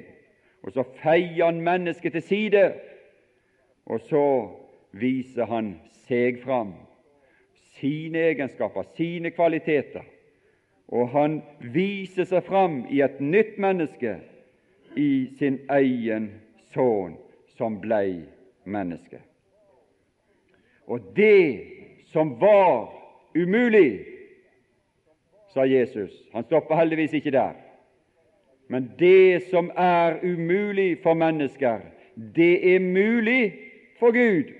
Og 0.64 0.74
så 0.76 0.84
feier 1.00 1.46
han 1.46 1.62
mennesket 1.64 2.16
til 2.16 2.24
side, 2.24 2.64
og 3.86 4.02
så 4.10 4.26
viser 4.92 5.48
han 5.48 5.74
seg 6.08 6.42
fram, 6.44 6.74
sine 7.80 8.26
egenskaper, 8.34 8.88
sine 8.98 9.32
kvaliteter. 9.32 10.04
Og 10.90 11.10
han 11.14 11.40
viser 11.74 12.28
seg 12.28 12.44
fram 12.48 12.82
i 12.92 13.02
et 13.06 13.22
nytt 13.22 13.58
menneske, 13.62 14.18
i 14.98 15.30
sin 15.38 15.60
egen 15.70 16.32
sønn 16.74 17.14
som 17.56 17.78
blei 17.82 18.24
menneske. 18.66 19.22
Og 20.90 21.12
det 21.16 21.62
som 22.10 22.34
var 22.42 22.90
umulig, 23.38 24.19
sa 25.54 25.66
Jesus 25.66 26.12
Han 26.34 26.44
stopper 26.44 26.76
heldigvis 26.76 27.14
ikke 27.14 27.32
der. 27.32 27.54
Men 28.70 28.92
det 29.00 29.44
som 29.50 29.72
er 29.76 30.20
umulig 30.24 30.98
for 31.04 31.14
mennesker, 31.14 31.80
det 32.36 32.76
er 32.76 32.80
mulig 32.80 33.54
for 34.00 34.12
Gud. 34.12 34.54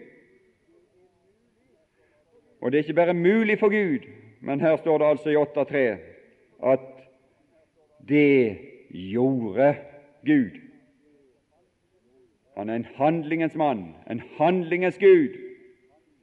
Og 2.62 2.72
det 2.72 2.78
er 2.78 2.84
ikke 2.84 2.94
bare 2.94 3.14
mulig 3.14 3.60
for 3.60 3.70
Gud, 3.70 4.00
men 4.42 4.62
her 4.62 4.78
står 4.78 4.98
det 4.98 5.06
altså 5.06 5.30
i 5.30 5.36
8.3 5.36 5.78
at 6.72 6.80
det 8.08 8.58
gjorde 8.90 9.76
Gud. 10.26 10.60
Han 12.58 12.70
er 12.70 12.76
en 12.76 12.88
handlingens 12.96 13.56
mann, 13.56 13.96
en 14.10 14.22
handlingens 14.38 14.98
Gud. 14.98 15.38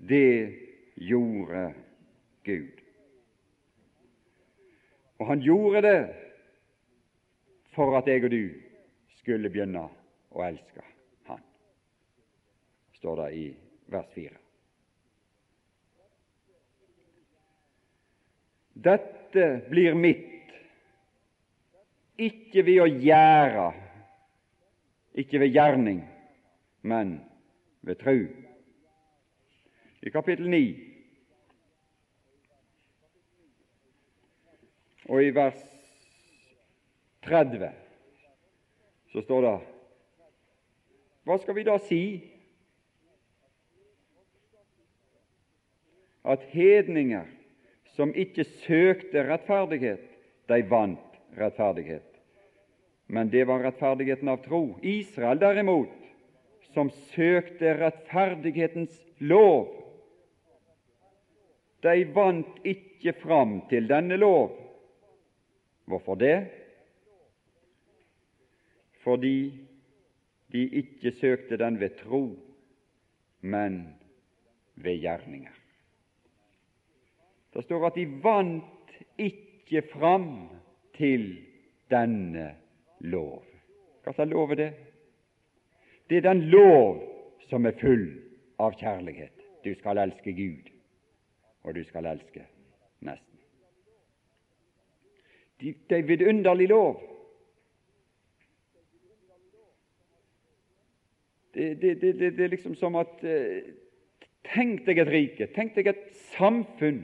Det 0.08 0.54
gjorde 0.96 1.72
Gud. 2.44 2.85
Og 5.18 5.26
han 5.26 5.40
gjorde 5.40 5.82
det 5.82 6.00
for 7.74 7.96
at 7.98 8.08
jeg 8.08 8.24
og 8.24 8.32
du 8.32 8.42
skulle 9.20 9.50
begynne 9.52 9.86
å 10.32 10.42
elske 10.44 10.84
Han, 11.28 11.40
står 12.98 13.22
det 13.22 13.30
i 13.36 13.46
vers 13.92 14.08
4. 14.14 14.32
Dette 18.86 19.46
blir 19.70 19.96
mitt, 19.96 20.52
ikke 22.16 22.64
ved 22.64 22.80
å 22.84 22.88
gjøre, 22.88 23.66
ikke 25.16 25.40
ved 25.40 25.56
gjerning, 25.56 26.02
men 26.84 27.16
ved 27.80 28.00
tru. 28.00 28.26
I 30.04 30.12
kapittel 30.12 30.48
9 30.52 30.95
og 35.08 35.22
i 35.22 35.30
vers 35.34 35.58
30 37.26 37.70
så 39.12 39.22
står 39.22 39.46
det 39.46 39.54
Hva 41.26 41.38
skal 41.42 41.56
vi 41.56 41.64
da 41.66 41.76
si? 41.82 42.02
At 46.26 46.42
hedninger 46.50 47.30
som 47.96 48.12
ikke 48.14 48.44
søkte 48.66 49.22
rettferdighet, 49.24 50.02
de 50.50 50.58
vant 50.68 51.16
rettferdighet. 51.38 52.04
Men 53.06 53.30
det 53.30 53.46
var 53.48 53.62
rettferdigheten 53.64 54.28
av 54.28 54.42
tro. 54.44 54.76
Israel 54.82 55.40
derimot, 55.40 55.94
som 56.74 56.90
søkte 57.14 57.76
rettferdighetens 57.78 58.98
lov, 59.18 59.70
de 61.86 62.04
vant 62.12 62.60
ikke 62.66 63.14
fram 63.22 63.60
til 63.70 63.88
denne 63.88 64.18
lov. 64.20 64.65
Hvorfor 65.86 66.14
det? 66.14 66.38
fordi 69.06 69.66
de 70.52 70.68
ikke 70.68 71.12
søkte 71.12 71.56
den 71.56 71.80
ved 71.80 71.90
tro, 72.02 72.38
men 73.40 73.94
ved 74.74 74.98
gjerninger. 74.98 75.52
Det 77.54 77.64
står 77.64 77.86
at 77.86 77.94
de 77.94 78.06
vant 78.22 78.96
ikke 79.18 79.82
fram 79.92 80.48
til 80.98 81.38
denne 81.90 82.48
lov. 83.00 83.44
Hva 84.02 84.12
slags 84.12 84.30
lov 84.30 84.50
er 84.50 84.60
det? 84.64 84.72
Det 86.10 86.18
er 86.18 86.26
den 86.26 86.42
lov 86.50 86.98
som 87.46 87.66
er 87.66 87.78
full 87.78 88.08
av 88.58 88.74
kjærlighet. 88.74 89.38
Du 89.64 89.70
skal 89.78 90.02
elske 90.02 90.34
Gud, 90.34 90.66
og 91.62 91.78
du 91.78 91.84
skal 91.86 92.10
elske 92.10 92.42
nesten. 93.06 93.35
Det 95.60 95.74
er 95.88 95.96
en 95.96 96.08
vidunderlig 96.08 96.68
lov. 96.68 97.02
Det, 101.54 101.82
det, 101.82 102.00
det, 102.00 102.18
det, 102.20 102.44
er 102.44 102.48
liksom 102.52 102.74
som 102.74 102.96
at 103.00 103.24
eh, 103.24 103.72
Tenk 104.46 104.84
deg 104.86 105.00
et 105.02 105.08
rike, 105.10 105.46
tenk 105.56 105.72
deg 105.74 105.88
et 105.90 106.02
samfunn 106.36 107.00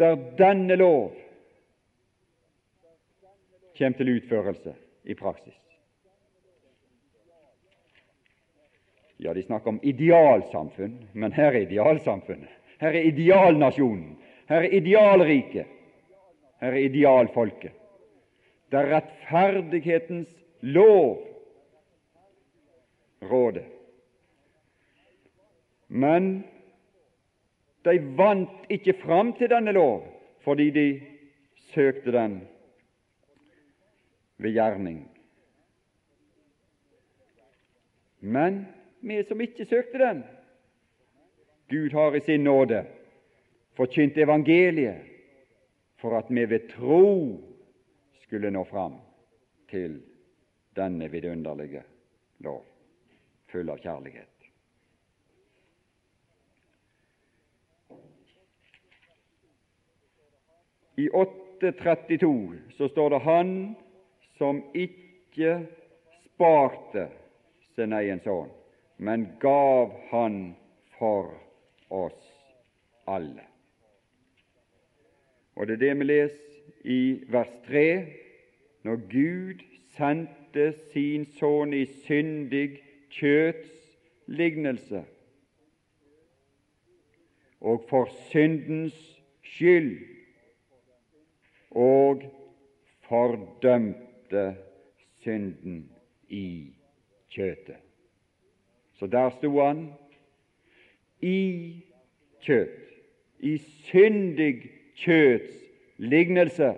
der 0.00 0.16
denne 0.38 0.74
lov 0.80 1.12
kommer 3.78 3.96
til 3.96 4.10
utførelse 4.16 4.74
i 5.04 5.14
praksis. 5.14 5.60
Ja, 9.20 9.34
de 9.36 9.42
snakker 9.42 9.68
om 9.68 9.80
idealsamfunn, 9.82 10.96
men 11.12 11.32
her 11.32 11.52
er 11.52 11.60
idealsamfunnet. 11.66 12.48
Her 12.80 12.96
er 12.96 13.08
idealnasjonen. 13.12 14.16
Her 14.50 14.64
er 14.66 14.72
idealriket. 14.80 15.66
Her 16.60 16.74
er 16.74 16.86
idealfolket 16.90 17.80
der 18.70 18.96
rettferdighetens 18.96 20.28
lov 20.60 21.18
råder. 23.22 23.64
Men 25.88 26.44
de 27.84 28.16
vant 28.16 28.70
ikke 28.70 28.94
fram 29.02 29.32
til 29.32 29.50
denne 29.50 29.72
lov 29.72 30.06
fordi 30.40 30.70
de 30.70 31.00
søkte 31.74 32.12
den 32.12 32.48
ved 34.38 34.52
gjerning. 34.52 35.10
Men 38.20 38.66
vi 39.00 39.22
som 39.28 39.40
ikke 39.40 39.64
søkte 39.64 39.98
den 39.98 40.24
Gud 41.70 41.90
har 41.90 42.14
i 42.14 42.20
sin 42.20 42.44
nåde 42.44 42.84
forkynt 43.80 44.16
evangeliet 44.16 45.06
for 45.96 46.18
at 46.18 46.28
vi 46.28 46.44
ved 46.44 46.68
tro 46.68 47.40
skulle 48.22 48.50
nå 48.52 48.64
fram 48.68 48.98
til 49.70 50.02
denne 50.76 51.08
vidunderlige 51.08 51.80
lov, 52.44 52.60
full 53.48 53.72
av 53.72 53.80
kjærlighet. 53.80 54.28
I 61.00 61.08
8.32 61.08 62.60
så 62.76 62.88
står 62.88 63.10
det 63.10 63.20
'Han 63.24 63.76
som 64.36 64.62
ikke 64.74 65.68
sparte 66.24 67.08
sin 67.74 67.92
egen 67.92 68.20
sønn, 68.20 68.50
men 68.98 69.28
gav 69.40 69.92
Han 70.10 70.56
for 70.98 71.32
oss 71.90 72.28
alle'. 73.06 73.49
Og 75.60 75.66
det 75.66 75.74
er 75.74 75.78
det 75.78 75.98
vi 75.98 76.04
leser 76.04 76.60
i 76.88 77.00
vers 77.28 77.50
3 77.66 78.06
når 78.88 79.02
Gud 79.10 79.60
sendte 79.92 80.70
sin 80.92 81.26
sønn 81.36 81.74
i 81.76 81.82
syndig 81.84 82.78
kjøts 83.12 83.74
lignelse 84.32 85.02
og 87.60 87.84
for 87.92 88.08
syndens 88.30 88.96
skyld 89.44 89.92
og 91.76 92.24
fordømte 93.04 94.48
synden 95.20 95.90
i 96.28 96.72
kjøtet. 97.28 97.84
Så 98.96 99.12
der 99.12 99.28
sto 99.36 99.52
han 99.60 99.90
i 101.20 101.40
kjøtt, 102.40 102.92
i 103.40 103.58
syndig 103.58 104.79
kjøts 104.96 105.56
lignelse. 105.98 106.74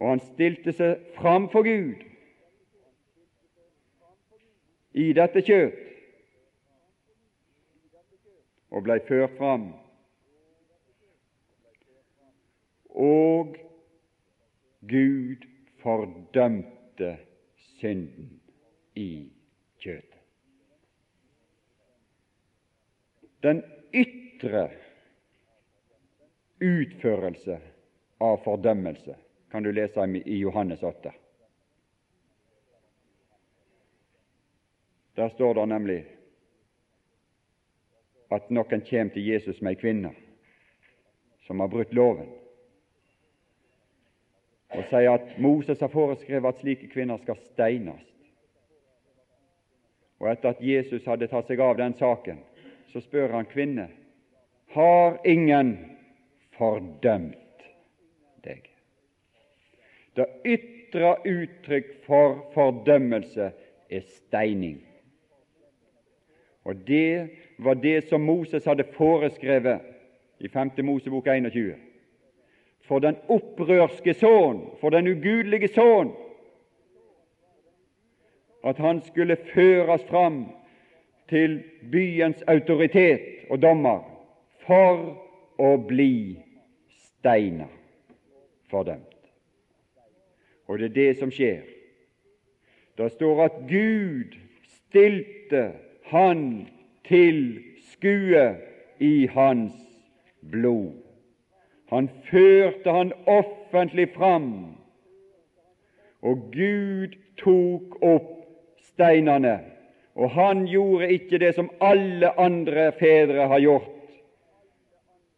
Og 0.00 0.08
han 0.08 0.20
stilte 0.20 0.72
seg 0.72 1.00
fram 1.16 1.48
for 1.52 1.64
Gud 1.64 2.02
i 4.94 5.10
dette 5.16 5.42
kjøt 5.42 5.80
og 8.74 8.82
blei 8.86 8.98
ført 9.06 9.36
fram. 9.38 9.68
Og 12.94 13.56
Gud 14.90 15.46
fordømte 15.82 17.16
synden 17.78 18.40
i 18.94 19.10
kjøtet. 19.82 20.20
Den 23.42 23.62
ytre 23.94 24.68
utførelse 26.64 27.58
av 28.18 28.40
fordømmelse 28.44 29.16
kan 29.50 29.62
du 29.62 29.72
lese 29.72 30.06
i 30.24 30.38
Johannes 30.38 30.82
8. 30.82 31.12
Der 35.14 35.28
står 35.28 35.54
det 35.54 35.66
nemlig 35.68 35.98
at 38.34 38.48
noen 38.50 38.82
kommer 38.88 39.12
til 39.14 39.26
Jesus 39.28 39.60
med 39.62 39.76
ei 39.76 39.80
kvinne 39.80 40.10
som 41.46 41.60
har 41.60 41.68
brutt 41.68 41.92
loven, 41.94 42.30
og 44.74 44.86
sier 44.90 45.12
at 45.12 45.36
Moses 45.38 45.80
har 45.84 45.92
foreskrevet 45.92 46.48
at 46.48 46.62
slike 46.64 46.88
kvinner 46.90 47.20
skal 47.22 47.36
steines. 47.52 48.02
Og 50.18 50.30
etter 50.32 50.54
at 50.54 50.62
Jesus 50.64 51.04
hadde 51.06 51.28
tatt 51.28 51.46
seg 51.52 51.60
av 51.60 51.76
den 51.78 51.94
saken, 52.00 52.40
så 52.90 53.04
spør 53.04 53.36
han 53.36 53.50
kvinne 53.50 53.90
har 54.74 55.20
ingen 55.24 55.93
fordømt 56.58 57.64
deg. 58.44 58.70
Det 60.14 60.26
ytre 60.46 61.16
uttrykk 61.26 61.94
for 62.06 62.44
fordømmelse 62.54 63.50
er 63.90 64.04
steining. 64.08 64.78
Og 66.64 66.76
det 66.86 67.28
var 67.58 67.74
det 67.74 68.04
som 68.08 68.20
Moses 68.20 68.64
hadde 68.64 68.86
foreskrevet 68.96 69.80
i 70.40 70.48
5. 70.48 70.70
Mosebok 70.82 71.26
21. 71.26 71.74
For 72.84 72.98
den 72.98 73.16
opprørske 73.28 74.14
sønn, 74.14 74.60
for 74.80 74.90
den 74.90 75.08
ugudelige 75.08 75.68
sønn, 75.68 76.12
at 78.64 78.78
han 78.78 79.02
skulle 79.02 79.36
føres 79.54 80.04
fram 80.08 80.46
til 81.28 81.62
byens 81.92 82.42
autoritet 82.48 83.44
og 83.50 83.62
dommer 83.62 84.00
for 84.66 85.00
å 85.60 85.76
bli 85.88 86.43
steina 87.24 87.64
fordømt. 88.68 89.16
Og 90.68 90.78
det 90.78 90.90
er 90.90 90.94
det 90.94 91.12
som 91.18 91.30
skjer. 91.32 91.62
Det 92.98 93.08
står 93.12 93.44
at 93.44 93.56
Gud 93.68 94.36
stilte 94.68 95.62
han 96.12 96.68
til 97.08 97.62
skue 97.92 98.44
i 99.00 99.26
hans 99.32 99.72
blod. 100.52 100.92
Han 101.88 102.10
førte 102.28 102.92
han 102.92 103.12
offentlig 103.26 104.10
fram, 104.14 104.76
og 106.20 106.50
Gud 106.52 107.16
tok 107.40 107.96
opp 108.04 108.30
steinene. 108.84 109.58
Og 110.14 110.30
han 110.30 110.66
gjorde 110.70 111.10
ikke 111.12 111.40
det 111.42 111.54
som 111.56 111.72
alle 111.80 112.30
andre 112.40 112.92
fedre 113.00 113.48
har 113.50 113.60
gjort, 113.64 113.93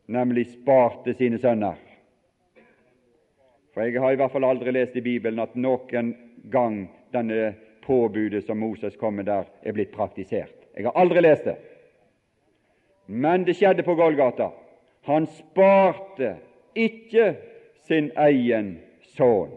nemlig 0.06 0.46
sparte 0.52 1.14
sine 1.14 1.38
sønner. 1.38 1.76
For 3.74 3.84
jeg 3.84 4.00
har 4.00 4.12
i 4.12 4.16
hvert 4.16 4.32
fall 4.32 4.46
aldri 4.48 4.72
lest 4.72 4.96
i 4.96 5.04
Bibelen 5.04 5.42
at 5.42 5.56
noen 5.58 6.14
gang 6.50 6.78
denne 7.12 7.54
påbudet 7.84 8.44
som 8.46 8.58
Moses 8.58 8.96
kom 8.96 9.18
med 9.18 9.28
der, 9.28 9.44
er 9.62 9.74
blitt 9.76 9.92
praktisert. 9.92 10.54
Jeg 10.76 10.86
har 10.86 10.96
aldri 10.96 11.20
lest 11.20 11.44
det. 11.44 11.56
Men 13.06 13.44
det 13.46 13.56
skjedde 13.56 13.84
på 13.86 13.94
Golgata. 13.94 14.50
Han 15.06 15.26
sparte 15.30 16.36
ikke 16.74 17.36
sin 17.86 18.10
egen 18.16 18.76
sønn, 19.14 19.54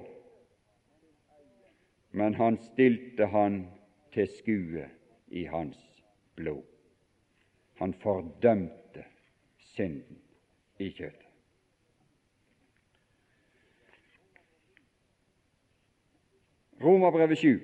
men 2.11 2.35
han 2.37 2.57
stilte 2.69 3.25
han 3.33 3.63
til 4.13 4.29
skue 4.37 4.85
i 5.31 5.45
hans 5.49 5.79
blod. 6.37 6.65
Han 7.79 7.93
fordømte 7.93 9.05
synden 9.73 10.19
i 10.79 10.89
kjøttet. 10.89 11.25
Romerbrevet 16.79 17.37
7 17.37 17.59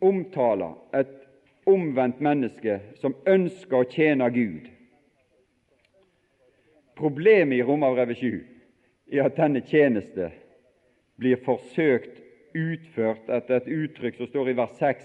omtaler 0.00 0.78
et 0.96 1.16
omvendt 1.68 2.22
menneske 2.24 2.78
som 3.02 3.12
ønsker 3.28 3.82
å 3.82 3.88
tjene 3.92 4.30
Gud. 4.32 4.70
Problemet 6.96 7.58
i 7.58 7.66
Romerbrevet 7.68 8.16
7 8.16 8.30
er 9.12 9.26
at 9.26 9.36
denne 9.36 9.60
tjeneste 9.68 10.30
blir 11.20 11.40
forsøkt 11.44 12.22
utført 12.56 13.28
etter 13.28 13.60
et 13.60 13.68
uttrykk 13.68 14.16
som 14.16 14.30
står 14.30 14.50
i 14.50 14.56
vers 14.56 14.72
6 14.80 15.04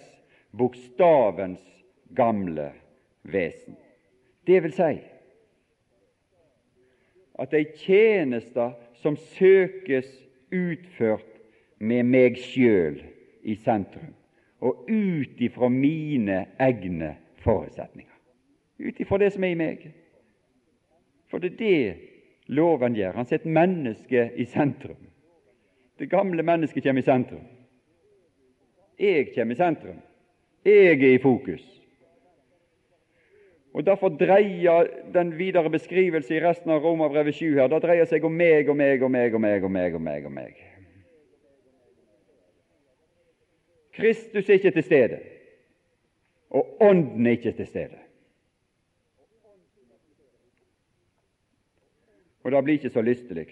bokstavens 0.56 1.64
gamle 2.16 2.70
vesen. 3.28 3.76
Det 4.48 4.62
vil 4.64 4.76
si 4.76 4.94
at 7.40 7.54
ei 7.54 7.66
tjeneste 7.76 8.70
som 9.02 9.18
søkes 9.36 10.08
utført 10.52 11.32
med 11.80 12.08
meg 12.08 12.40
sjøl 12.40 13.02
i 13.44 13.56
sentrum, 13.60 14.14
og 14.64 14.88
ut 14.90 15.42
ifra 15.44 15.70
mine 15.70 16.46
egne 16.60 17.16
forutsetninger. 17.44 18.12
Ut 18.80 19.00
ifra 19.00 19.20
det 19.22 19.34
som 19.34 19.44
er 19.44 19.54
i 19.54 19.60
meg. 19.60 19.84
For 21.30 21.40
det 21.44 21.54
er 21.54 21.60
det 21.60 22.56
loven 22.56 22.96
gjør. 22.96 23.16
Han 23.20 23.28
setter 23.28 23.50
mennesket 23.50 24.36
i 24.36 24.46
sentrum. 24.46 25.00
Det 26.00 26.10
gamle 26.10 26.44
mennesket 26.44 26.84
kommer 26.84 27.02
i 27.02 27.06
sentrum. 27.06 27.46
Jeg 29.00 29.32
kommer 29.36 29.56
i 29.56 29.58
sentrum. 29.58 30.02
Jeg 30.66 31.04
er 31.04 31.14
i 31.14 31.22
fokus. 31.22 31.75
Og 33.76 33.84
Derfor 33.86 34.10
dreier 34.10 34.88
den 35.14 35.34
videre 35.38 35.70
beskrivelse 35.70 36.36
i 36.36 36.40
resten 36.40 36.72
av 36.72 36.80
Romerbrevet 36.80 37.36
7 37.36 37.58
her, 37.58 37.68
det 37.68 37.82
dreier 37.84 38.08
seg 38.08 38.24
om 38.24 38.32
meg 38.32 38.70
og 38.72 38.78
meg 38.80 39.04
og 39.04 39.12
meg 39.12 39.36
og 39.36 39.42
meg 39.44 39.66
og 39.68 39.72
meg. 39.72 39.96
og 39.96 40.02
meg 40.02 40.26
og 40.26 40.32
meg. 40.32 40.62
Kristus 43.96 44.50
er 44.50 44.54
ikke 44.54 44.72
til 44.72 44.84
stede, 44.84 45.20
og 46.50 46.82
Ånden 46.82 47.28
er 47.28 47.36
ikke 47.36 47.52
til 47.52 47.68
stede. 47.68 48.00
Og 52.44 52.52
det 52.52 52.64
blir 52.64 52.74
ikke 52.80 52.90
så 52.90 53.02
lystelig. 53.02 53.48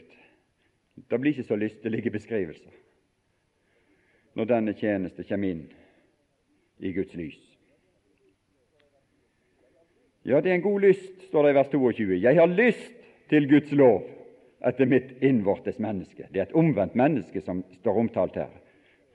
Det 1.09 1.19
blir 1.19 1.31
ikke 1.31 1.43
så 1.43 1.55
lystelige 1.55 2.11
beskrivelser 2.11 2.71
når 4.33 4.45
denne 4.45 4.73
tjeneste 4.73 5.23
kommer 5.27 5.51
inn 5.51 5.65
i 6.79 6.93
Guds 6.93 7.13
lys. 7.13 7.52
Ja, 10.23 10.41
det 10.41 10.51
er 10.51 10.55
en 10.55 10.61
god 10.61 10.79
lyst, 10.79 11.27
står 11.27 11.43
det 11.43 11.51
i 11.51 11.55
vers 11.55 11.71
22. 11.71 12.19
Jeg 12.21 12.35
har 12.35 12.47
lyst 12.47 12.91
til 13.29 13.47
Guds 13.49 13.71
lov 13.71 14.03
etter 14.63 14.87
mitt 14.87 15.09
innvortes 15.23 15.79
menneske. 15.83 16.29
Det 16.31 16.39
er 16.39 16.47
et 16.47 16.55
omvendt 16.55 16.95
menneske 16.95 17.41
som 17.43 17.63
står 17.81 17.99
omtalt 17.99 18.37
her. 18.39 18.53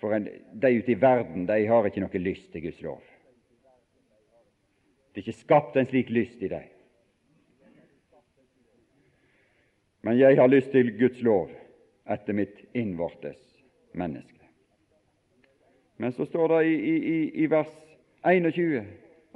For 0.00 0.12
en, 0.14 0.28
de 0.52 0.72
ute 0.78 0.92
i 0.92 1.00
verden 1.00 1.46
de 1.48 1.62
har 1.66 1.88
ikke 1.88 2.04
noe 2.04 2.20
lyst 2.20 2.52
til 2.52 2.66
Guds 2.68 2.82
lov. 2.84 3.00
Det 5.14 5.22
er 5.22 5.30
ikke 5.30 5.40
skapt 5.40 5.76
en 5.80 5.88
slik 5.88 6.12
lyst 6.12 6.42
i 6.44 6.52
dem. 6.52 6.68
Men 10.04 10.18
jeg 10.20 10.36
har 10.36 10.46
lyst 10.46 10.70
til 10.70 10.92
Guds 10.98 11.22
lov 11.24 11.48
etter 12.08 12.36
mitt 12.36 12.60
innvortes 12.76 13.40
menneske. 13.92 14.44
Men 15.96 16.12
så 16.12 16.28
står 16.28 16.52
det 16.52 16.62
i, 16.68 16.76
i, 16.76 17.18
i 17.42 17.50
vers 17.50 17.72
21 18.22 18.84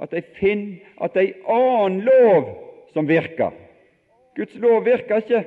at 0.03 0.11
de 0.11 0.23
finner 0.37 0.83
at 1.01 1.15
det 1.15 1.23
er 1.23 1.35
en 1.35 1.51
annen 1.57 2.01
lov 2.07 2.49
som 2.93 3.09
virker. 3.09 3.53
Guds 4.37 4.55
lov 4.61 4.85
virker 4.85 5.23
ikke 5.23 5.45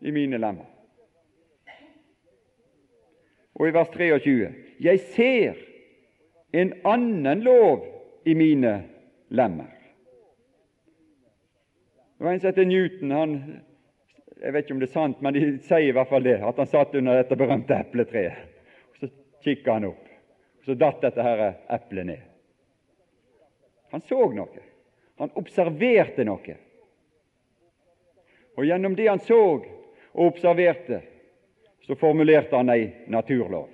i 0.00 0.12
mine 0.14 0.38
lemmer. 0.38 0.66
Og 3.58 3.68
i 3.68 3.74
vers 3.74 3.88
23.: 3.94 4.52
Jeg 4.80 5.00
ser 5.14 5.56
en 6.52 6.72
annen 6.84 7.40
lov 7.42 7.86
i 8.24 8.34
mine 8.34 8.84
lemmer. 9.28 9.72
Det 12.18 12.24
var 12.24 12.32
en 12.32 12.40
som 12.40 12.52
het 12.54 12.66
Newton. 12.66 13.10
han, 13.10 13.62
Jeg 14.42 14.52
vet 14.52 14.64
ikke 14.64 14.74
om 14.74 14.80
det 14.80 14.88
er 14.88 14.92
sant, 14.92 15.22
men 15.22 15.34
de 15.34 15.40
sier 15.58 15.88
i 15.88 15.94
hvert 15.94 16.08
fall 16.08 16.22
det, 16.22 16.36
at 16.42 16.56
han 16.56 16.66
satt 16.66 16.94
under 16.94 17.16
dette 17.18 17.36
berømte 17.36 17.74
epletreet. 17.74 18.36
Så 19.00 19.08
kikka 19.42 19.72
han 19.72 19.84
opp, 19.84 20.04
så 20.64 20.74
datt 20.74 21.02
dette 21.02 21.22
her 21.22 21.54
eplet 21.74 22.06
ned. 22.06 22.27
Han 23.90 24.02
så 24.08 24.20
noe. 24.32 24.64
Han 25.18 25.32
observerte 25.34 26.24
noe. 26.26 26.56
Og 28.58 28.66
gjennom 28.66 28.94
det 28.98 29.08
han 29.08 29.22
så 29.22 29.40
og 29.58 30.24
observerte, 30.32 31.02
så 31.86 31.96
formulerte 31.96 32.58
han 32.58 32.70
ei 32.74 32.88
naturlov. 33.06 33.68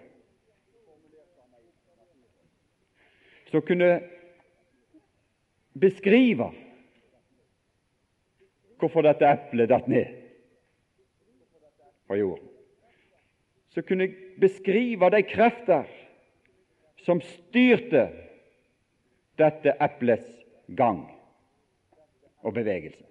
Som 3.50 3.62
kunne 3.62 3.90
beskrive 5.74 6.50
hvorfor 8.78 9.06
dette 9.06 9.28
eplet 9.30 9.70
datt 9.70 9.86
ned 9.88 10.10
fra 12.06 12.18
jorden. 12.18 12.50
som 13.74 13.82
kunne 13.82 14.08
beskrive 14.38 15.10
de 15.10 15.22
krefter 15.26 15.88
som 17.02 17.20
styrte 17.20 18.04
dette 19.40 19.74
eplets 19.82 20.30
gang 20.66 21.04
og 22.44 22.54
bevegelse. 22.54 23.04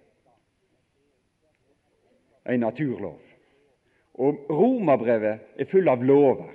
En 2.50 2.60
naturlov. 2.60 3.20
Og 4.14 4.46
Romerbrevet 4.50 5.60
er 5.60 5.70
full 5.72 5.90
av 5.90 6.04
lover. 6.06 6.52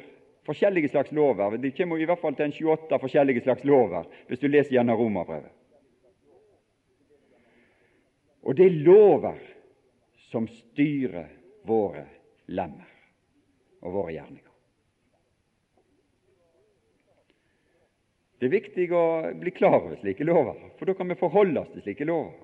Forskjellige 0.46 0.92
slags 0.92 1.12
lover. 1.12 1.56
Det 1.56 1.74
kommer 1.76 2.00
i 2.00 2.06
hvert 2.08 2.20
fall 2.20 2.36
til 2.36 2.48
en 2.48 2.54
28 2.54 3.00
forskjellige 3.02 3.44
slags 3.44 3.64
lover 3.68 4.06
hvis 4.28 4.40
du 4.40 4.48
leser 4.48 4.78
gjennom 4.78 5.00
Romerbrevet. 5.00 5.54
Og 8.48 8.56
det 8.56 8.68
er 8.68 8.78
lover 8.86 9.40
som 10.30 10.46
styrer 10.48 11.28
våre 11.68 12.06
lemmer 12.48 12.88
og 13.82 13.92
våre 13.92 14.14
gjerninger. 14.14 14.47
Det 18.38 18.46
er 18.46 18.54
viktig 18.54 18.84
å 18.94 19.04
bli 19.34 19.50
klar 19.50 19.80
over 19.80 19.96
slike 19.98 20.26
lover, 20.26 20.58
for 20.78 20.86
da 20.86 20.94
kan 20.94 21.08
vi 21.10 21.18
forholde 21.18 21.64
oss 21.64 21.72
til 21.72 21.82
slike 21.82 22.06
lover. 22.06 22.36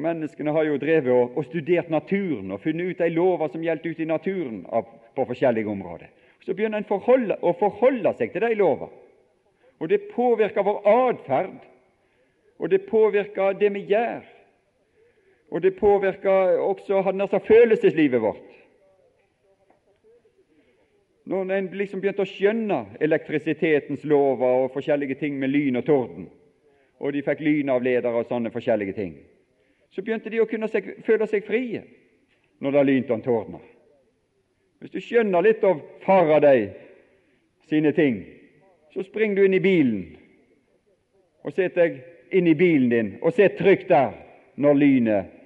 Menneskene 0.00 0.54
har 0.54 0.66
jo 0.66 0.78
drevet 0.82 1.12
og, 1.12 1.36
og, 1.36 1.44
studert 1.46 1.90
naturen 1.90 2.50
og 2.54 2.62
funnet 2.62 2.92
ut 2.92 3.02
de 3.02 3.10
lover 3.10 3.50
som 3.52 3.62
gjelder 3.62 3.90
ute 3.90 4.04
i 4.04 4.08
naturen 4.08 4.60
av, 4.70 4.90
på 5.14 5.26
forskjellige 5.26 5.70
områder. 5.70 6.10
Så 6.46 6.54
begynner 6.54 6.80
en 6.80 6.88
forholde, 6.88 7.36
å 7.42 7.52
forholde 7.58 8.12
seg 8.18 8.32
til 8.32 8.46
de 8.46 8.54
lover. 8.58 8.90
Og 9.80 9.90
det 9.90 10.06
påvirker 10.12 10.64
vår 10.66 10.86
atferd, 10.90 11.58
og 12.60 12.70
det 12.70 12.84
påvirker 12.88 13.58
det 13.60 13.72
vi 13.74 13.86
gjør. 13.90 14.22
Og 15.50 15.62
det 15.62 15.74
påvirker 15.78 16.60
også 16.62 17.02
altså, 17.02 17.40
følelseslivet 17.46 18.22
vårt. 18.22 18.59
Når 21.30 21.52
en 21.54 21.68
liksom 21.78 22.00
begynte 22.02 22.24
å 22.24 22.26
skjønne 22.26 22.76
elektrisitetens 23.06 24.02
lover 24.08 24.64
og 24.64 24.72
forskjellige 24.74 25.14
ting 25.20 25.36
med 25.38 25.52
lyn 25.52 25.78
og 25.78 25.84
torden, 25.86 26.26
og 26.98 27.12
de 27.14 27.22
fikk 27.22 27.44
lynavledere 27.46 28.18
og 28.18 28.26
sånne 28.26 28.50
forskjellige 28.50 28.96
ting, 28.96 29.12
så 29.94 30.02
begynte 30.02 30.32
de 30.32 30.40
å 30.42 30.48
kunne 30.50 30.66
seg, 30.70 30.88
føle 31.06 31.28
seg 31.30 31.46
frie 31.46 31.84
når 32.58 32.74
det 32.74 32.84
lynte 32.88 33.14
og 33.14 33.22
tordna. 33.22 33.62
Hvis 34.82 34.90
du 34.96 34.98
skjønner 35.04 35.46
litt 35.46 35.62
av 35.62 35.78
Faraday 36.02 36.66
sine 37.70 37.94
ting, 37.94 38.24
så 38.90 39.06
springer 39.06 39.38
du 39.38 39.46
inn 39.46 39.54
i 39.54 39.62
bilen 39.62 40.04
og 41.46 41.54
setter 41.54 41.84
deg 41.84 42.00
inn 42.34 42.50
i 42.50 42.58
bilen 42.58 42.90
din 42.90 43.16
og 43.22 43.36
sitt 43.38 43.54
trygt 43.58 43.90
der 43.90 44.16
når 44.58 44.82
lynet 44.82 45.36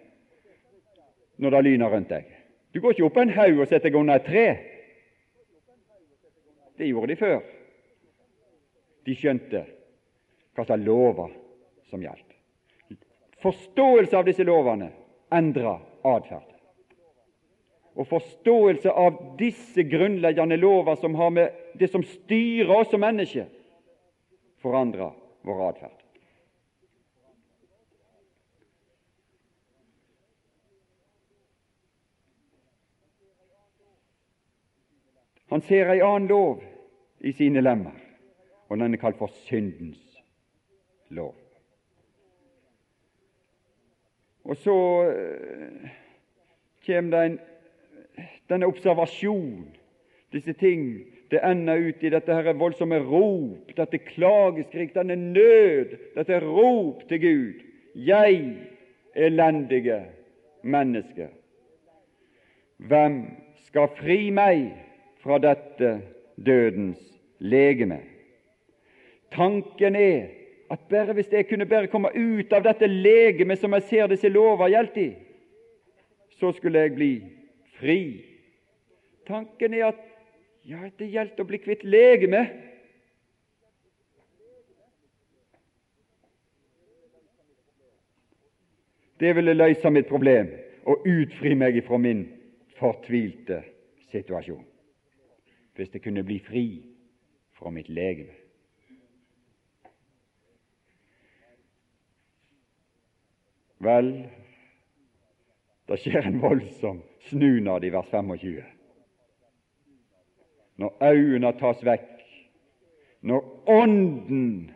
når 1.36 1.50
det 1.50 1.66
lyner 1.66 1.92
rundt 1.92 2.08
deg. 2.08 2.24
Du 2.72 2.80
går 2.80 2.94
ikke 2.94 3.10
opp 3.10 3.18
en 3.20 3.36
haug 3.36 3.58
og 3.58 3.68
setter 3.68 3.90
deg 3.90 3.98
under 4.00 4.16
et 4.16 4.32
tre. 4.32 4.46
Det 6.76 6.86
gjorde 6.86 7.12
de 7.12 7.16
før. 7.16 7.40
De 9.04 9.14
skjønte 9.18 9.64
hva 10.54 10.64
slags 10.64 10.86
lover 10.86 11.32
som 11.90 12.02
gjaldt. 12.02 12.30
Forståelse 13.44 14.16
av 14.16 14.24
disse 14.26 14.46
lovene 14.46 14.90
endra 15.34 15.76
atferd. 16.06 16.48
Og 17.94 18.08
forståelse 18.10 18.90
av 18.90 19.20
disse 19.38 19.84
grunnleggende 19.86 20.56
lover 20.58 20.96
som 20.98 21.14
har 21.18 21.30
med 21.30 21.60
det 21.78 21.90
som 21.92 22.02
styrer 22.06 22.72
oss 22.74 22.90
som 22.90 23.02
mennesker, 23.04 23.46
forandrer 24.64 25.12
vår 25.46 25.68
atferd. 25.68 26.03
Han 35.54 35.62
ser 35.62 35.86
ei 35.86 36.00
annen 36.02 36.24
lov 36.26 36.62
i 37.22 37.30
sine 37.30 37.60
lemmer, 37.62 37.94
og 38.66 38.80
den 38.80 38.96
er 38.96 38.98
kalt 38.98 39.20
for 39.20 39.30
syndens 39.46 40.00
lov. 41.14 41.36
Og 44.42 44.56
så 44.58 44.74
kjem 46.82 47.06
kommer 47.06 47.14
det 47.14 47.20
en, 47.28 47.36
denne 48.50 48.66
observasjon, 48.66 49.68
disse 50.34 50.56
ting. 50.58 50.88
Det 51.30 51.38
ender 51.46 51.86
ut 51.86 52.02
i 52.02 52.10
dette 52.10 52.34
her 52.34 52.58
voldsomme 52.58 52.98
rop, 53.06 53.70
dette 53.76 54.00
klageskrik, 54.10 54.90
denne 54.98 55.14
nød, 55.14 55.94
dette 56.16 56.40
rop 56.42 57.06
til 57.08 57.20
Gud. 57.22 57.62
Jeg, 57.94 58.40
elendige 59.14 60.00
menneske, 60.66 61.28
hvem 62.90 63.22
skal 63.70 63.94
fri 64.02 64.18
meg 64.34 64.83
fra 65.24 65.38
dette 65.40 66.02
dødens 66.36 67.00
legeme. 67.38 68.00
Tanken 69.32 69.96
er 69.96 70.26
at 70.70 70.80
bare 70.90 71.12
hvis 71.12 71.32
jeg 71.32 71.48
kunne 71.48 71.66
bare 71.66 71.88
komme 71.88 72.10
ut 72.14 72.52
av 72.52 72.64
dette 72.64 72.86
legemet 72.86 73.58
som 73.58 73.72
jeg 73.72 73.86
ser 73.88 74.10
disse 74.12 74.28
lover 74.28 74.68
gjelder 74.68 75.00
i, 75.00 75.08
så 76.36 76.52
skulle 76.52 76.84
jeg 76.84 76.94
bli 76.94 77.12
fri. 77.78 78.00
Tanken 79.26 79.74
er 79.74 79.86
at 79.88 80.02
ja, 80.68 80.84
det 80.98 81.08
gjaldt 81.12 81.40
å 81.40 81.48
bli 81.48 81.60
kvitt 81.60 81.84
legemet. 81.84 82.52
Det 89.20 89.32
ville 89.36 89.56
løse 89.56 89.90
mitt 89.94 90.08
problem 90.10 90.52
og 90.84 91.08
utfri 91.08 91.54
meg 91.56 91.80
fra 91.86 91.96
min 92.00 92.26
fortvilte 92.76 93.62
situasjon 94.12 94.73
hvis 95.74 95.94
jeg 95.94 96.02
kunne 96.02 96.24
bli 96.24 96.38
fri 96.38 96.66
fra 97.58 97.70
mitt 97.70 97.88
legeme. 97.88 98.34
Vel, 103.84 104.10
det 105.88 105.98
skjer 106.00 106.24
en 106.24 106.40
voldsom 106.40 107.02
snunad 107.28 107.84
i 107.84 107.90
vers 107.92 108.08
25. 108.10 108.62
Når 110.80 110.94
øynene 111.04 111.52
tas 111.58 111.82
vekk, 111.84 112.14
når 113.24 113.44
Ånden 113.70 114.70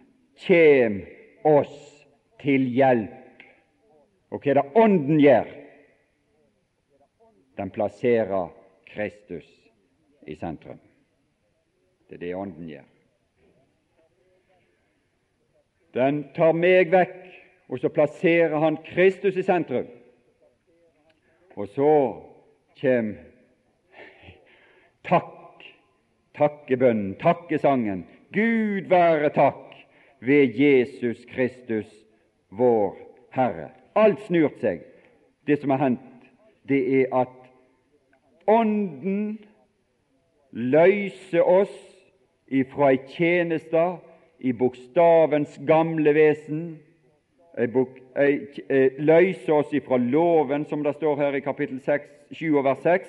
kjem 0.44 1.00
oss 1.44 1.78
til 2.40 2.68
hjelp. 2.72 3.14
Og 4.30 4.42
hva 4.42 4.52
er 4.52 4.60
det 4.60 4.66
Ånden 4.76 5.20
gjør? 5.20 5.48
Den 7.58 7.72
plasserer 7.74 8.52
Kristus 8.88 9.48
i 10.28 10.36
sentrum. 10.36 10.78
Det 12.08 12.14
er 12.14 12.18
det 12.18 12.34
Ånden 12.34 12.68
gjør. 12.68 12.86
Den 15.94 16.20
tar 16.36 16.52
meg 16.56 16.92
vekk, 16.92 17.16
og 17.68 17.80
så 17.80 17.88
plasserer 17.92 18.56
han 18.60 18.78
Kristus 18.86 19.36
i 19.36 19.44
sentrum. 19.44 19.88
Og 21.56 21.68
så 21.74 21.92
kommer 22.80 23.24
takk, 25.04 25.64
takkebønnen, 26.38 27.16
takkesangen. 27.20 28.06
Gud 28.32 28.88
være 28.88 29.32
takk 29.34 29.74
ved 30.20 30.54
Jesus 30.56 31.24
Kristus, 31.28 31.88
vår 32.50 32.96
Herre. 33.32 33.70
Alt 33.96 34.22
snurt 34.28 34.60
seg. 34.60 34.84
Det 35.46 35.58
som 35.60 35.72
har 35.74 35.82
hendt, 35.82 36.30
det 36.68 36.82
er 37.00 37.12
at 37.24 37.34
Ånden 38.48 39.38
løser 40.52 41.44
oss 41.44 41.97
ifra 42.50 42.92
ei 42.92 43.00
tjeneste 43.12 43.84
i 44.38 44.52
bokstavens 44.52 45.58
gamle 45.66 46.14
vesen, 46.14 46.62
løyse 48.98 49.52
oss 49.52 49.72
ifra 49.74 49.98
loven, 49.98 50.66
som 50.66 50.82
det 50.84 50.94
står 50.94 51.16
her 51.16 51.38
i 51.38 51.40
kapittel 51.42 51.80
6, 51.80 52.04
7 52.32 52.56
og 52.56 52.64
vers 52.64 52.84
6. 52.84 53.08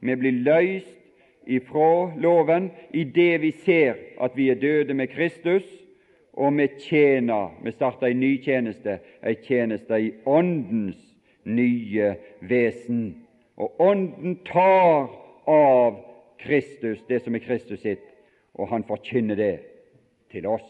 Vi 0.00 0.16
blir 0.18 0.42
løyst 0.44 0.98
ifra 1.46 2.12
loven 2.20 2.70
i 2.94 3.04
det 3.04 3.40
vi 3.42 3.52
ser 3.64 3.94
at 4.20 4.36
vi 4.36 4.50
er 4.50 4.60
døde 4.60 4.94
med 4.94 5.08
Kristus, 5.14 5.64
og 6.32 6.56
vi 6.56 6.68
tjener. 6.80 7.52
Vi 7.64 7.70
starter 7.70 8.06
en 8.06 8.20
ny 8.20 8.36
tjeneste, 8.44 8.98
ei 9.22 9.34
tjeneste 9.44 9.98
i 10.00 10.12
Åndens 10.26 11.00
nye 11.44 12.14
vesen. 12.40 13.24
Og 13.56 13.80
Ånden 13.80 14.38
tar 14.46 15.10
av 15.46 15.98
Kristus, 16.40 17.02
det 17.08 17.22
som 17.22 17.34
er 17.34 17.44
Kristus 17.44 17.80
sitt, 17.80 18.11
og 18.54 18.68
han 18.68 18.84
forkynner 18.84 19.36
det 19.36 19.54
til 20.32 20.46
oss. 20.46 20.68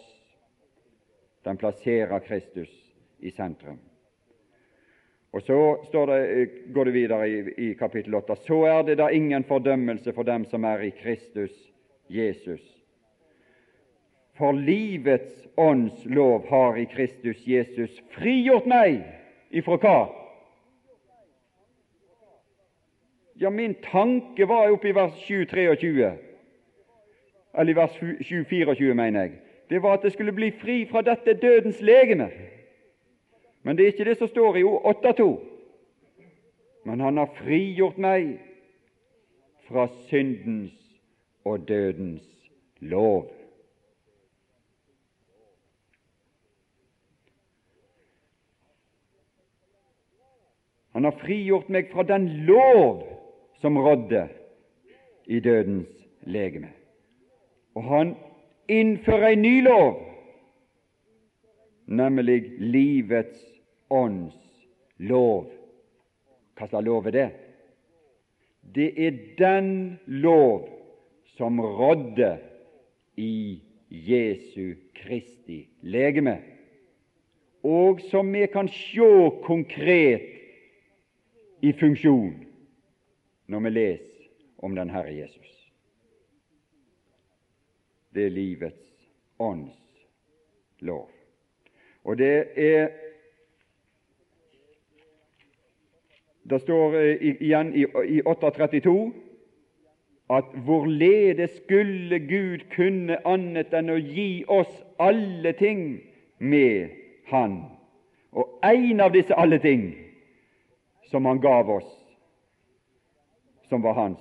Den 1.44 1.58
plasserer 1.58 2.22
Kristus 2.22 2.70
i 3.18 3.30
sentrum. 3.30 3.80
Og 5.32 5.42
Så 5.42 6.06
det, 6.06 6.50
går 6.74 6.84
det 6.84 6.94
videre 6.94 7.28
i, 7.30 7.70
i 7.70 7.74
kapittel 7.74 8.14
8. 8.14 8.36
Så 8.36 8.64
er 8.64 8.82
det 8.82 8.98
da 8.98 9.08
ingen 9.08 9.44
fordømmelse 9.44 10.12
for 10.12 10.22
dem 10.22 10.44
som 10.44 10.64
er 10.64 10.78
i 10.78 10.90
Kristus 10.90 11.50
Jesus. 12.08 12.60
For 14.36 14.52
livets 14.52 15.48
ånds 15.56 16.04
lov 16.04 16.48
har 16.48 16.76
i 16.76 16.84
Kristus 16.84 17.46
Jesus 17.46 18.02
frigjort 18.12 18.66
meg 18.68 19.02
ifra 19.50 19.76
hva? 19.80 19.96
Ja, 23.40 23.50
min 23.50 23.74
tanke 23.84 24.46
var 24.48 24.70
oppe 24.72 24.88
i 24.88 24.94
vers 24.96 25.16
7-23, 25.26 26.12
eller 27.58 27.72
i 27.72 27.76
vers 27.76 27.90
7-24, 28.00 28.94
mener 28.94 29.20
jeg, 29.20 29.32
det 29.70 29.82
var 29.82 29.92
at 29.92 30.02
det 30.02 30.12
skulle 30.12 30.32
bli 30.32 30.50
fri 30.60 30.86
fra 30.90 31.02
dette 31.02 31.34
dødens 31.34 31.80
legeme. 31.80 32.30
Men 33.62 33.76
det 33.76 33.82
er 33.82 33.92
ikke 33.92 34.04
det 34.04 34.16
som 34.18 34.28
står 34.28 34.56
i 34.56 34.62
8.2. 34.62 35.40
Men 36.84 37.00
han 37.00 37.16
har 37.16 37.30
frigjort 37.36 37.98
meg 37.98 38.40
fra 39.68 39.86
syndens 40.08 40.74
og 41.44 41.68
dødens 41.68 42.26
lov. 42.80 43.30
Han 50.92 51.04
har 51.04 51.16
frigjort 51.22 51.70
meg 51.72 51.88
fra 51.92 52.02
den 52.02 52.28
lov 52.28 53.06
som 53.62 53.78
rådde 53.78 54.28
i 55.26 55.40
dødens 55.40 55.88
legeme. 56.22 56.81
Og 57.74 57.84
han 57.84 58.14
innfører 58.68 59.32
en 59.32 59.42
ny 59.42 59.62
lov, 59.64 59.96
nemlig 61.86 62.42
livets 62.60 63.40
ånds 63.90 64.36
lov. 64.98 65.48
Hva 66.56 66.68
slags 66.68 66.86
lov 66.86 67.08
er 67.10 67.16
det? 67.16 67.28
Det 68.74 68.88
er 69.06 69.18
den 69.38 69.98
lov 70.06 70.68
som 71.36 71.60
rådde 71.60 72.36
i 73.16 73.60
Jesu 73.90 74.74
Kristi 74.96 75.66
legeme, 75.82 76.38
og 77.62 78.00
som 78.10 78.32
vi 78.32 78.46
kan 78.52 78.68
se 78.68 79.10
konkret 79.44 80.28
i 81.62 81.72
funksjon 81.72 82.46
når 83.46 83.60
vi 83.60 83.70
leser 83.70 84.30
om 84.58 84.74
den 84.74 84.90
Herre 84.90 85.14
Jesus. 85.14 85.61
Det 88.14 88.26
er 88.26 88.30
livets 88.30 89.08
ånds 89.38 89.78
lov. 90.80 91.10
Og 92.04 92.18
det 92.18 92.46
er 92.56 92.88
Det 96.50 96.60
står 96.60 96.94
igjen 97.22 97.68
i, 97.74 97.84
i 98.04 98.22
832 98.26 99.12
at 100.30 100.44
hvorledes 100.64 101.50
skulle 101.50 102.18
Gud 102.18 102.64
kunne 102.74 103.18
annet 103.26 103.74
enn 103.78 103.92
å 103.92 103.98
gi 104.00 104.42
oss 104.48 104.72
alle 104.98 105.52
ting 105.52 106.00
med 106.38 106.90
Han? 107.30 107.54
Og 108.32 108.58
en 108.66 109.00
av 109.00 109.14
disse 109.14 109.38
alle 109.38 109.60
ting 109.62 109.92
som 111.12 111.24
Han 111.30 111.40
gav 111.40 111.70
oss, 111.70 111.88
som 113.68 113.86
var 113.86 113.94
Hans, 113.94 114.20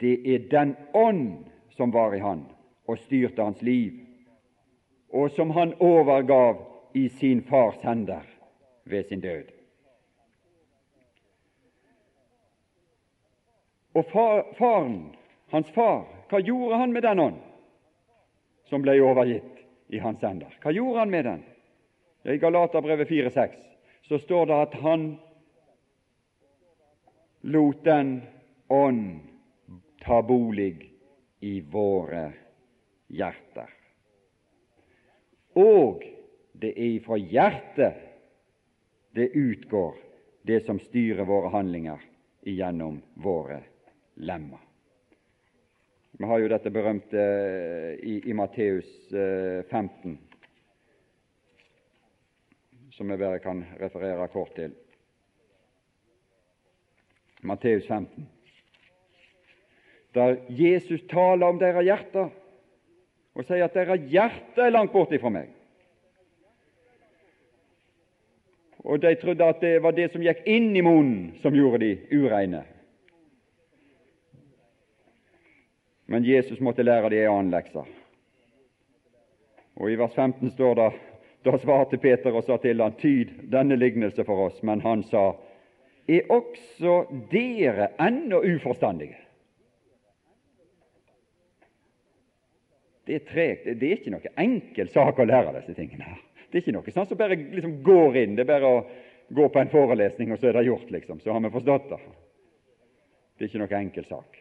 det 0.00 0.18
er 0.34 0.50
den 0.52 0.76
ånd 0.94 1.48
som 1.80 1.94
var 1.94 2.14
i 2.14 2.20
Han 2.20 2.44
og 2.88 2.98
styrte 2.98 3.42
hans 3.42 3.62
liv, 3.62 3.92
og 5.12 5.30
som 5.30 5.50
Han 5.50 5.74
overgav 5.80 6.64
i 6.94 7.08
sin 7.08 7.42
fars 7.42 7.76
hender 7.82 8.24
ved 8.84 9.04
sin 9.04 9.20
død. 9.20 9.44
Og 13.94 14.04
far, 14.04 14.46
faren, 14.58 15.16
hans 15.48 15.70
far, 15.70 16.06
hva 16.28 16.40
gjorde 16.40 16.76
han 16.76 16.92
med 16.92 17.02
den 17.02 17.18
ånd 17.18 17.38
som 18.68 18.82
ble 18.84 18.98
overgitt 19.02 19.64
i 19.88 19.98
hans 19.98 20.22
hender? 20.22 20.52
Hva 20.62 20.72
gjorde 20.72 20.98
han 20.98 21.10
med 21.10 21.24
den? 21.24 21.44
I 22.24 22.36
Galaterbrevet 22.36 23.08
4,6 23.08 23.56
så 24.08 24.18
står 24.18 24.46
det 24.46 24.58
at 24.62 24.74
han 24.74 25.06
lot 27.42 27.84
den 27.84 28.20
ånd 28.68 29.20
ta 30.04 30.22
bolig 30.22 30.92
i 31.40 31.60
våre 31.60 32.30
hjerter. 33.08 33.72
Og 35.58 36.04
det 36.52 36.74
er 36.74 36.94
ifra 36.98 37.18
hjertet 37.18 38.04
det 39.16 39.30
utgår 39.34 39.96
det 40.46 40.60
som 40.66 40.78
styrer 40.80 41.26
våre 41.26 41.50
handlinger 41.52 42.02
igjennom 42.46 43.00
våre 43.14 43.62
lemmer. 44.14 44.60
Vi 46.18 46.26
har 46.26 46.40
jo 46.42 46.48
dette 46.50 46.70
berømte 46.74 47.24
i, 48.02 48.16
i 48.30 48.34
Matteus 48.34 48.88
15, 49.10 50.12
eh, 50.12 50.16
som 52.94 53.10
jeg 53.10 53.20
bare 53.20 53.42
kan 53.42 53.62
referere 53.78 54.26
kort 54.32 54.54
til. 54.56 54.74
Matteus 57.46 57.86
15, 57.86 58.26
der 60.14 60.40
Jesus 60.50 61.04
taler 61.10 61.46
om 61.46 61.60
deres 61.60 61.84
hjerter 61.86 62.32
og 63.38 63.46
sier 63.46 63.68
at 63.68 63.76
deres 63.76 64.08
hjerte 64.10 64.64
er 64.64 64.74
langt 64.74 64.92
borte 64.92 65.20
fra 65.22 65.30
meg. 65.30 65.52
Og 68.82 68.98
de 69.02 69.12
trodde 69.20 69.46
at 69.46 69.60
det 69.62 69.76
var 69.84 69.94
det 69.94 70.08
som 70.10 70.22
gikk 70.24 70.42
inn 70.48 70.72
i 70.76 70.82
munnen, 70.82 71.36
som 71.42 71.54
gjorde 71.54 71.82
de 71.84 71.92
ureine. 72.18 72.64
Men 76.08 76.24
Jesus 76.24 76.60
måtte 76.64 76.82
lære 76.82 77.10
de 77.12 77.20
en 77.22 77.34
annen 77.34 77.52
lekse. 77.52 77.84
Og 79.78 79.92
I 79.92 79.98
vers 80.00 80.14
15 80.16 80.50
står 80.56 80.74
det 80.78 80.88
da 81.46 81.58
svarte 81.60 82.00
Peter 82.02 82.34
og 82.34 82.46
sa 82.46 82.56
til 82.58 82.80
han, 82.82 82.96
tyd 82.98 83.30
denne 83.52 83.76
lignelse 83.78 84.24
for 84.26 84.48
oss. 84.48 84.58
Men 84.66 84.82
han 84.82 85.04
sa, 85.06 85.30
er 86.08 86.26
også 86.32 87.04
dere 87.30 87.92
ennå 88.02 88.40
uforstandige? 88.56 89.27
Det 93.08 93.14
er 93.16 93.24
tregt. 93.24 93.68
Det 93.80 93.88
er 93.88 93.96
ikke 93.96 94.12
noe 94.12 94.32
enkel 94.36 94.90
sak 94.92 95.16
å 95.16 95.24
lære 95.24 95.54
disse 95.56 95.72
tingene. 95.72 96.04
her. 96.04 96.18
Det 96.48 96.58
er 96.58 96.64
ikke 96.64 96.74
noe 96.76 96.92
sånn 96.92 97.06
som 97.08 97.20
bare 97.20 97.38
liksom 97.40 97.78
går 97.84 98.18
inn. 98.20 98.34
Det 98.36 98.44
er 98.44 98.50
bare 98.50 98.68
å 98.68 98.82
gå 99.32 99.46
på 99.52 99.60
en 99.60 99.70
forelesning, 99.72 100.32
og 100.32 100.40
så 100.40 100.50
er 100.50 100.58
det 100.58 100.66
gjort, 100.68 100.90
liksom. 100.92 101.20
Så 101.20 101.32
har 101.32 101.40
vi 101.40 101.50
forstått 101.52 101.88
det. 101.88 101.98
Det 103.36 103.46
er 103.46 103.48
ikke 103.48 103.62
noe 103.62 103.80
enkel 103.80 104.06
sak. 104.08 104.38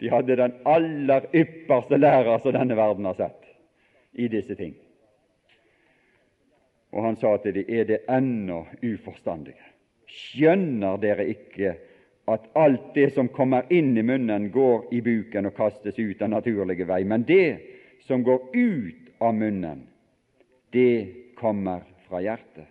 De 0.00 0.12
hadde 0.12 0.38
den 0.38 0.54
aller 0.64 1.26
ypperste 1.36 1.98
lærer 1.98 2.38
som 2.38 2.54
denne 2.54 2.78
verden 2.78 3.08
har 3.10 3.18
sett 3.18 3.50
i 4.14 4.30
disse 4.30 4.54
ting. 4.54 4.76
Og 6.94 7.04
han 7.04 7.18
sa 7.18 7.36
til 7.42 7.54
dem, 7.58 7.68
er 7.68 7.86
det 7.86 8.00
ennå 8.10 8.64
uforstandige? 8.82 9.66
Skjønner 10.10 10.98
dere 11.02 11.26
ikke 11.30 11.74
at 12.34 12.46
alt 12.58 12.94
det 12.94 13.10
som 13.14 13.28
kommer 13.28 13.66
inn 13.72 13.96
i 13.98 14.02
munnen, 14.02 14.50
går 14.52 14.90
i 14.94 15.00
buken 15.02 15.48
og 15.48 15.56
kastes 15.56 15.98
ut 15.98 16.22
av 16.22 16.30
naturlige 16.30 16.86
vei, 16.88 17.02
men 17.04 17.24
det 17.28 17.58
som 18.06 18.22
går 18.26 18.50
ut 18.54 19.08
av 19.20 19.34
munnen, 19.34 19.86
det 20.70 21.34
kommer 21.38 21.82
fra 22.08 22.22
hjertet. 22.22 22.68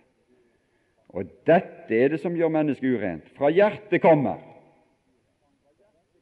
Og 1.10 1.26
dette 1.48 1.94
er 1.94 2.12
det 2.12 2.20
som 2.22 2.36
gjør 2.38 2.52
mennesket 2.54 2.86
urent. 2.86 3.30
Fra 3.34 3.50
hjertet 3.50 4.02
kommer 4.02 4.38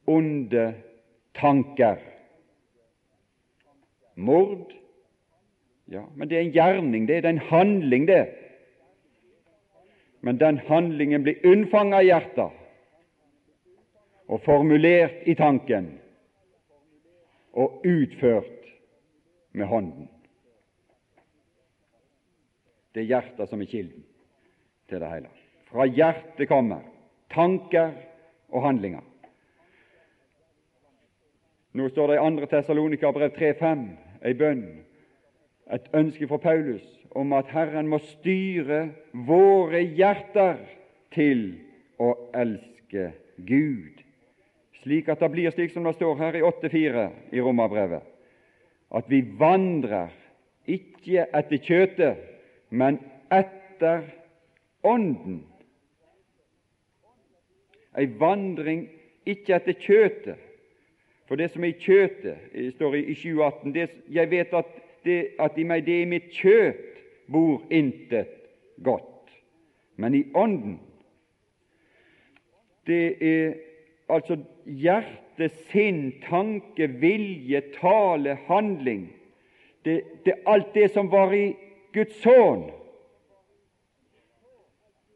onde 0.09 0.71
tanker. 1.37 2.01
Mord 4.15 4.73
Ja, 5.89 6.03
men 6.13 6.29
det 6.29 6.37
er 6.37 6.43
en 6.43 6.53
gjerning, 6.53 7.05
det 7.09 7.15
er 7.17 7.25
en 7.25 7.39
handling, 7.49 8.03
det 8.05 8.27
men 10.21 10.37
den 10.37 10.59
handlingen 10.67 11.23
blir 11.23 11.39
unnfanget 11.47 12.03
i 12.03 12.09
hjertet 12.11 12.58
og 14.29 14.41
formulert 14.45 15.25
i 15.25 15.35
tanken 15.35 15.91
og 17.57 17.81
utført 17.85 18.69
med 19.51 19.65
hånden. 19.65 20.09
Det 22.93 23.03
er 23.03 23.09
hjertet 23.09 23.49
som 23.49 23.61
er 23.61 23.69
kilden 23.69 24.05
til 24.89 25.01
det 25.01 25.09
hele. 25.09 25.29
Fra 25.69 25.85
hjertet 25.85 26.47
kommer 26.49 26.85
tanker 27.33 27.93
og 28.49 28.63
handlinger. 28.65 29.05
Nå 31.73 31.89
står 31.89 32.07
det 32.13 32.17
i 32.17 32.29
2. 32.41 32.45
Tessalonika-brev 32.49 33.35
3.5 33.37 33.83
ei 34.25 34.33
bønn, 34.33 34.63
et 35.69 35.85
ønske 35.93 36.27
fra 36.27 36.39
Paulus 36.41 36.85
om 37.15 37.33
at 37.37 37.49
Herren 37.53 37.87
må 37.89 37.99
styre 38.03 38.89
våre 39.13 39.83
hjerter 39.85 40.57
til 41.13 41.43
å 42.01 42.11
elske 42.37 43.11
Gud, 43.45 44.01
slik 44.83 45.09
at 45.09 45.19
det 45.19 45.31
blir 45.33 45.51
slik 45.51 45.73
som 45.73 45.83
det 45.87 45.95
står 45.97 46.17
her 46.19 46.37
i 46.39 46.43
8.4 46.45 47.05
i 47.35 47.41
Romerbrevet, 47.41 48.03
at 48.95 49.09
vi 49.09 49.21
vandrer 49.39 50.13
ikke 50.69 51.25
etter 51.35 51.63
kjøtet, 51.63 52.25
men 52.69 52.99
etter 53.31 54.07
Ånden. 54.83 55.41
Ei 57.99 58.05
vandring 58.19 58.85
ikke 59.27 59.57
etter 59.57 59.75
kjøtet. 59.75 60.37
For 61.27 61.35
det 61.35 61.49
som 61.51 61.65
er 61.65 61.73
i 61.73 61.81
kjøtet, 61.81 62.45
står 62.77 62.95
i 62.95 63.13
7.18 63.13 63.75
Jeg 64.09 64.31
vet 64.31 64.53
at, 64.55 64.69
det, 65.03 65.17
at 65.39 65.57
i 65.57 65.65
meg 65.67 65.83
det 65.85 65.97
i 66.01 66.07
mitt 66.09 66.29
kjøt 66.33 67.01
bor 67.29 67.59
intet 67.69 68.31
godt, 68.83 69.33
men 69.99 70.15
i 70.15 70.23
Ånden 70.33 70.79
det 72.87 73.17
er 73.21 73.51
altså 74.09 74.39
hjerte, 74.65 75.49
sinn, 75.69 76.11
tanke, 76.25 76.89
vilje, 76.99 77.61
tale, 77.77 78.35
handling 78.49 79.07
det, 79.83 80.03
det 80.25 80.33
Alt 80.45 80.73
det 80.73 80.91
som 80.91 81.09
var 81.11 81.33
i 81.33 81.55
Guds 81.93 82.21
sønn, 82.21 82.67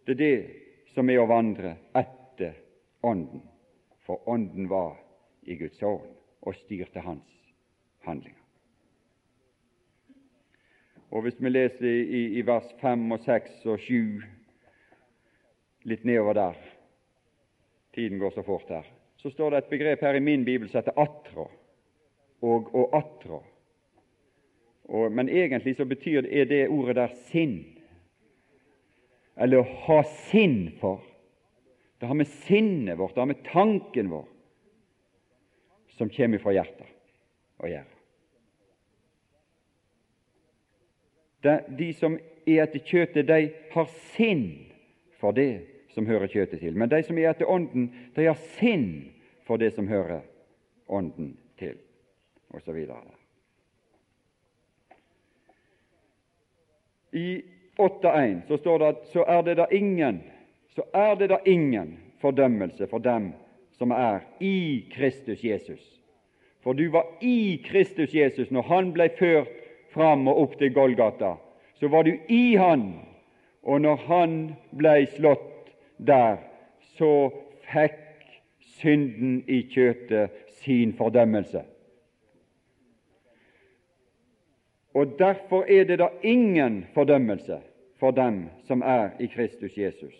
det 0.05 0.15
er 0.15 0.19
det 0.19 0.37
som 0.93 1.09
er 1.09 1.21
å 1.21 1.27
vandre 1.29 1.75
etter 1.95 2.55
Ånden. 3.03 3.43
For 4.03 4.23
Ånden 4.29 4.69
var 4.71 4.95
i 5.43 5.55
Guds 5.59 5.79
sønn 5.79 6.07
og 6.43 6.55
styrte 6.59 7.03
hans 7.03 7.27
handlinger. 8.07 8.39
Og 11.13 11.21
Hvis 11.21 11.37
vi 11.39 11.49
leser 11.49 11.85
i, 11.85 12.23
i 12.39 12.41
vers 12.41 12.71
5 12.81 13.11
og 13.11 13.19
6 13.21 13.65
og 13.69 13.79
7 13.79 14.23
litt 15.91 16.05
nedover 16.07 16.33
der 16.39 16.72
Tiden 17.93 18.19
går 18.19 18.31
så 18.31 18.43
fort 18.43 18.69
her. 18.69 18.85
Så 19.17 19.29
står 19.29 19.51
det 19.51 19.57
et 19.57 19.69
begrep 19.69 20.01
her 20.01 20.17
i 20.17 20.19
min 20.19 20.45
bibel 20.45 20.69
som 20.69 20.81
heter 20.81 20.97
atro 20.99 21.47
og, 22.43 22.73
å 22.75 22.87
atro. 22.97 23.39
Og, 24.83 25.11
men 25.11 25.29
egentlig 25.29 25.77
så 25.77 25.85
betyr 25.87 26.25
det, 26.25 26.45
det 26.49 26.67
ordet 26.67 26.97
der 26.97 27.13
sinn, 27.29 27.55
eller 29.39 29.61
å 29.61 29.77
ha 29.87 30.01
sinn 30.27 30.73
for. 30.81 31.01
Det 32.01 32.09
har 32.09 32.19
med 32.19 32.27
sinnet 32.43 32.97
vårt, 32.99 33.15
det 33.15 33.23
har 33.23 33.31
med 33.31 33.45
tanken 33.47 34.11
vår, 34.11 34.25
som 35.95 36.11
kommer 36.11 36.41
fra 36.43 36.51
hjertet, 36.57 36.89
å 37.63 37.69
gjøre. 37.69 37.89
De 41.77 41.89
som 41.95 42.17
er 42.47 42.63
etter 42.65 42.83
kjøttet, 42.83 43.27
de 43.27 43.39
har 43.71 43.87
sinn 44.15 44.45
for 45.19 45.35
det 45.35 45.72
som 45.93 46.07
hører 46.09 46.27
kjøttet 46.27 46.59
til. 46.59 46.75
Men 46.77 46.91
de 46.91 47.01
som 47.05 47.17
er 47.17 47.31
etter 47.31 47.49
Ånden, 47.49 47.89
de 48.15 48.27
har 48.27 48.39
sinn 48.57 49.13
for 49.47 49.61
det 49.61 49.73
som 49.75 49.87
hører 49.87 50.21
Ånden 50.87 51.35
til, 51.59 51.77
osv. 52.53 52.79
I 57.13 57.27
8.1 57.77 58.47
så 58.47 58.57
står 58.57 58.79
det 58.79 58.93
at 58.93 59.09
så 59.13 59.25
er 59.29 59.41
det 59.45 59.57
da 59.61 59.67
ingen 59.71 60.21
så 60.73 60.81
er 60.93 61.15
det 61.15 61.29
da 61.29 61.37
ingen 61.45 61.97
fordømmelse 62.21 62.87
for 62.89 62.97
dem 62.97 63.33
som 63.77 63.91
er 63.91 64.23
i 64.39 64.85
Kristus 64.93 65.43
Jesus. 65.43 65.81
For 66.63 66.73
du 66.73 66.89
var 66.89 67.05
i 67.21 67.61
Kristus 67.65 68.13
Jesus 68.15 68.51
når 68.51 68.61
han 68.61 68.93
ble 68.93 69.09
ført 69.19 69.51
fram 69.93 70.27
og 70.27 70.39
opp 70.41 70.57
til 70.57 70.73
Golgata. 70.73 71.35
Så 71.77 71.87
var 71.87 72.03
du 72.03 72.13
i 72.29 72.55
han, 72.55 72.93
og 73.63 73.81
når 73.81 73.95
han 74.07 74.37
ble 74.77 75.03
slått 75.13 75.52
der, 76.07 76.37
så 76.97 77.29
fikk 77.71 77.99
synden 78.79 79.43
i 79.47 79.61
kjøtet 79.71 80.29
sin 80.63 80.93
fordømmelse. 80.97 81.63
Og 84.93 85.15
Derfor 85.19 85.63
er 85.63 85.83
det 85.83 85.99
da 85.99 86.07
ingen 86.21 86.85
fordømmelse 86.93 87.61
for 87.99 88.11
dem 88.11 88.49
som 88.67 88.81
er 88.81 89.09
i 89.19 89.25
Kristus 89.25 89.77
Jesus. 89.77 90.13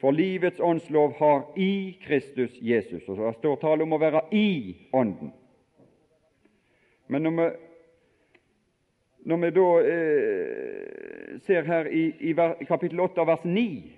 For 0.00 0.10
livets 0.10 0.60
åndslov 0.60 1.14
har 1.18 1.52
i 1.56 1.98
Kristus 2.06 2.50
Jesus. 2.60 3.08
Og 3.08 3.16
Det 3.16 3.34
står 3.38 3.56
tale 3.56 3.82
om 3.82 3.92
å 3.92 4.00
være 4.02 4.20
i 4.34 4.76
Ånden. 4.92 5.32
Men 7.08 7.22
når 7.22 7.30
vi 7.36 7.50
når 9.24 9.36
vi 9.36 9.50
da 9.54 9.66
eh, 9.86 11.21
ser 11.40 11.62
her 11.64 11.86
i, 11.86 12.06
i, 12.20 12.34
kapittel 12.68 13.00
8 13.00 13.26
vers 13.26 13.44
9, 13.44 13.92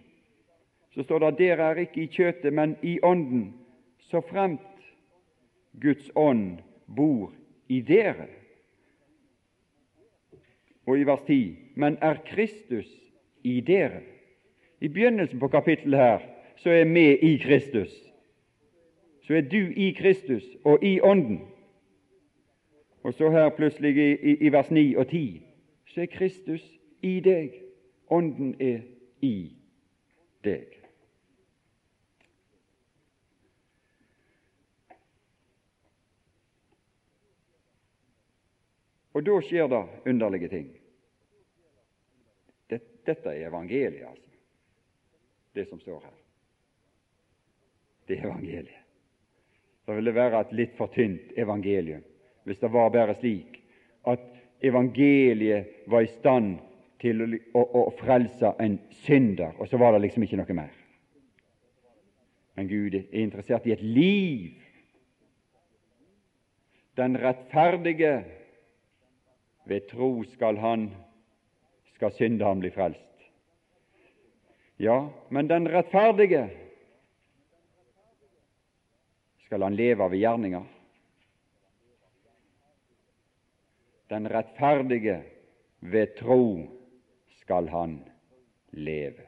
så 0.95 1.03
står 1.03 1.19
det 1.19 1.27
at 1.27 1.39
dere 1.39 1.71
er 1.71 1.81
ikke 1.83 2.03
i 2.03 2.07
kjøtet, 2.07 2.53
men 2.53 2.77
i 2.83 2.99
Ånden, 3.03 3.55
så 3.99 4.21
fremt 4.21 4.61
Guds 5.83 6.11
ånd 6.15 6.59
bor 6.87 7.33
i 7.69 7.81
dere. 7.81 8.29
Og 10.87 10.99
i 10.99 11.07
vers 11.07 11.23
10.: 11.27 11.57
Men 11.75 11.99
er 12.01 12.21
Kristus 12.27 12.91
i 13.43 13.61
dere? 13.61 14.01
I 14.81 14.89
begynnelsen 14.89 15.39
på 15.41 15.49
kapittelet 15.49 15.99
her 15.99 16.21
så 16.57 16.71
er 16.71 16.85
vi 16.85 17.17
i 17.17 17.37
Kristus. 17.37 17.91
Så 19.23 19.35
er 19.35 19.41
du 19.41 19.73
i 19.77 19.91
Kristus 19.91 20.45
og 20.65 20.85
i 20.85 21.01
Ånden. 21.01 21.41
Og 23.03 23.15
så 23.15 23.31
her 23.31 23.49
plutselig 23.49 23.97
i, 23.97 24.13
i, 24.13 24.37
i 24.47 24.53
vers 24.53 24.71
9 24.71 24.95
og 24.95 25.09
10 25.09 25.43
så 25.87 26.01
er 26.01 26.07
Kristus 26.07 26.81
i 27.05 27.21
deg. 27.21 27.61
Ånden 28.13 28.55
er 28.61 28.81
i 29.25 29.37
deg. 30.45 30.81
Og 39.15 39.23
da 39.23 39.37
skjer 39.47 39.69
det 39.71 39.83
underlige 40.11 40.51
ting. 40.51 40.73
Dette 43.05 43.31
er 43.31 43.51
evangeliet, 43.51 44.09
altså, 44.09 44.31
det 45.53 45.69
som 45.69 45.81
står 45.81 46.01
her. 46.01 46.17
Det 48.09 48.17
er 48.17 48.27
evangeliet. 48.27 48.81
Det 49.85 49.97
ville 49.99 50.15
være 50.17 50.41
et 50.41 50.53
litt 50.57 50.77
for 50.79 50.93
tynt 50.95 51.37
evangelium 51.37 52.03
hvis 52.45 52.61
det 52.61 52.69
var 52.73 52.91
bare 52.93 53.15
slik 53.17 53.59
at 54.09 54.25
evangeliet 54.65 55.85
var 55.89 56.05
i 56.05 56.11
stand 56.19 56.59
til 57.05 57.21
å, 57.21 57.29
å, 57.61 57.65
å 57.85 57.93
frelse 57.99 58.55
en 58.65 58.79
synder, 59.05 59.53
og 59.61 59.69
så 59.69 59.81
var 59.81 59.93
det 59.93 60.07
liksom 60.07 60.25
ikke 60.25 60.41
noe 60.41 60.57
mer. 60.57 60.73
Men 62.57 62.71
Gud 62.71 62.95
er 62.97 63.09
interessert 63.19 63.67
i 63.67 63.75
et 63.75 63.83
liv. 63.83 64.61
Den 66.97 67.19
rettferdige 67.19 68.15
ved 69.69 69.89
tro 69.91 70.11
skal 70.33 70.61
han 70.63 70.87
skal 71.97 72.15
synderen 72.15 72.63
bli 72.63 72.71
frelst. 72.75 73.01
Ja, 74.81 75.01
men 75.31 75.51
den 75.51 75.69
rettferdige 75.71 76.47
skal 79.45 79.67
han 79.67 79.77
leve 79.79 80.09
ved 80.11 80.23
gjerninger. 80.23 80.65
Den 84.11 84.31
rettferdige 84.31 85.21
ved 85.81 86.17
tro 86.19 86.45
skal 87.45 87.69
han 87.69 87.99
leve. 88.71 89.27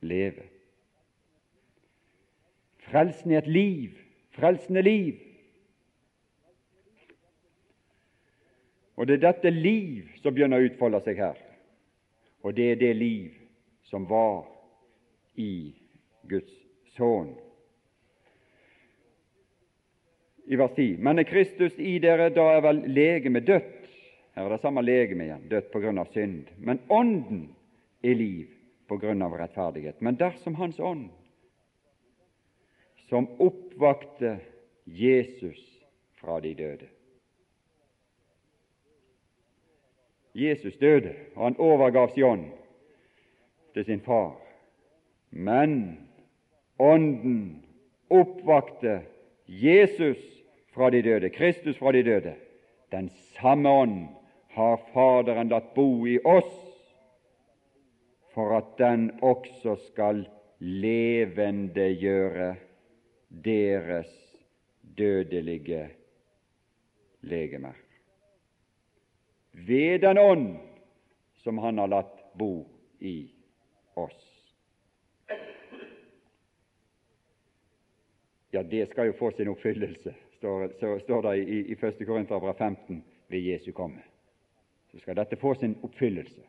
Leve. 0.00 0.42
Frelsen 2.86 3.32
er 3.32 3.38
et 3.38 3.50
liv, 3.50 3.94
frelsende 4.34 4.82
liv. 4.82 5.14
Og 8.96 9.06
det 9.06 9.18
er 9.18 9.26
dette 9.28 9.50
liv 9.50 10.10
som 10.22 10.34
begynner 10.34 10.62
å 10.62 10.68
utfolde 10.68 11.02
seg 11.06 11.18
her. 11.20 11.40
Og 12.42 12.54
det 12.56 12.70
er 12.72 12.78
det 12.80 12.92
liv 12.96 13.34
som 13.86 14.06
var 14.10 14.46
i 15.38 15.74
Guds 16.26 16.54
sønn 16.96 17.34
i 20.46 20.56
vers 20.56 20.74
10. 20.76 20.96
Men 21.02 21.18
er 21.18 21.26
Kristus 21.26 21.78
i 21.78 21.98
dere, 22.02 22.30
da 22.30 22.52
er 22.54 22.62
vel 22.64 22.84
legemet 22.90 23.46
dødt. 23.46 23.75
Her 24.36 24.44
er 24.44 24.52
det 24.52 24.60
samme 24.60 24.82
legeme 24.84 25.24
igjen, 25.24 25.46
dødt 25.48 25.70
på 25.72 25.80
grunn 25.80 25.98
av 25.98 26.10
synd. 26.12 26.50
Men 26.58 26.82
Ånden 26.92 27.46
er 28.04 28.18
liv 28.18 28.50
på 28.88 28.98
grunn 29.00 29.24
av 29.24 29.36
rettferdighet. 29.40 30.02
Men 30.04 30.18
dersom 30.20 30.58
Hans 30.60 30.80
ånd, 30.80 31.08
som 33.08 33.30
oppvakte 33.40 34.36
Jesus 34.84 35.62
fra 36.20 36.40
de 36.44 36.52
døde 36.58 36.90
Jesus 40.36 40.76
døde, 40.76 41.14
og 41.34 41.44
han 41.44 41.56
overgav 41.58 42.10
sin 42.12 42.24
ånd 42.24 42.44
til 43.74 43.84
sin 43.84 44.00
far. 44.00 44.34
Men 45.30 45.98
Ånden 46.78 47.64
oppvakte 48.10 49.00
Jesus 49.48 50.20
fra 50.74 50.90
de 50.90 51.02
døde, 51.02 51.30
Kristus 51.30 51.78
fra 51.78 51.92
de 51.92 52.02
døde. 52.02 52.34
Den 52.92 53.08
samme 53.40 53.70
ånd 53.70 54.08
har 54.56 54.76
Faderen 54.92 55.48
latt 55.48 55.74
bo 55.74 56.08
i 56.08 56.18
oss, 56.24 56.54
for 58.34 58.56
at 58.56 58.78
den 58.78 59.10
også 59.24 59.76
skal 59.88 60.22
levendegjøre 60.60 62.56
deres 63.28 64.12
dødelige 64.96 65.90
legemer. 67.20 67.76
Ved 69.52 69.98
den 70.04 70.18
ånd 70.18 70.56
som 71.44 71.58
Han 71.58 71.78
har 71.78 71.86
latt 71.88 72.32
bo 72.34 72.66
i 73.00 73.30
oss. 73.94 74.22
Ja, 78.50 78.62
det 78.62 78.90
skal 78.90 79.06
jo 79.06 79.18
få 79.18 79.30
sin 79.30 79.48
oppfyllelse 79.48 80.14
står, 80.36 80.98
står 80.98 81.22
det 81.22 81.36
i, 81.36 81.72
i 81.72 81.76
1. 81.80 82.06
Korinterbrev 82.06 82.54
15 82.54 83.04
ved 83.28 83.38
Jesu 83.38 83.72
komme. 83.72 84.02
Så 84.96 85.02
skal 85.02 85.16
dette 85.18 85.36
få 85.36 85.54
sin 85.54 85.74
oppfyllelse. 85.84 86.40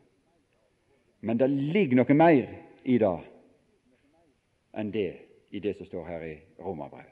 Men 1.20 1.38
det 1.38 1.50
ligger 1.52 2.00
noe 2.00 2.16
mer 2.16 2.46
i 2.88 2.96
det 3.02 3.10
enn 4.78 4.92
det 4.94 5.10
i 5.52 5.60
det 5.60 5.74
som 5.76 5.90
står 5.90 6.06
her 6.08 6.24
i 6.24 6.32
Romerbrevet. 6.64 7.12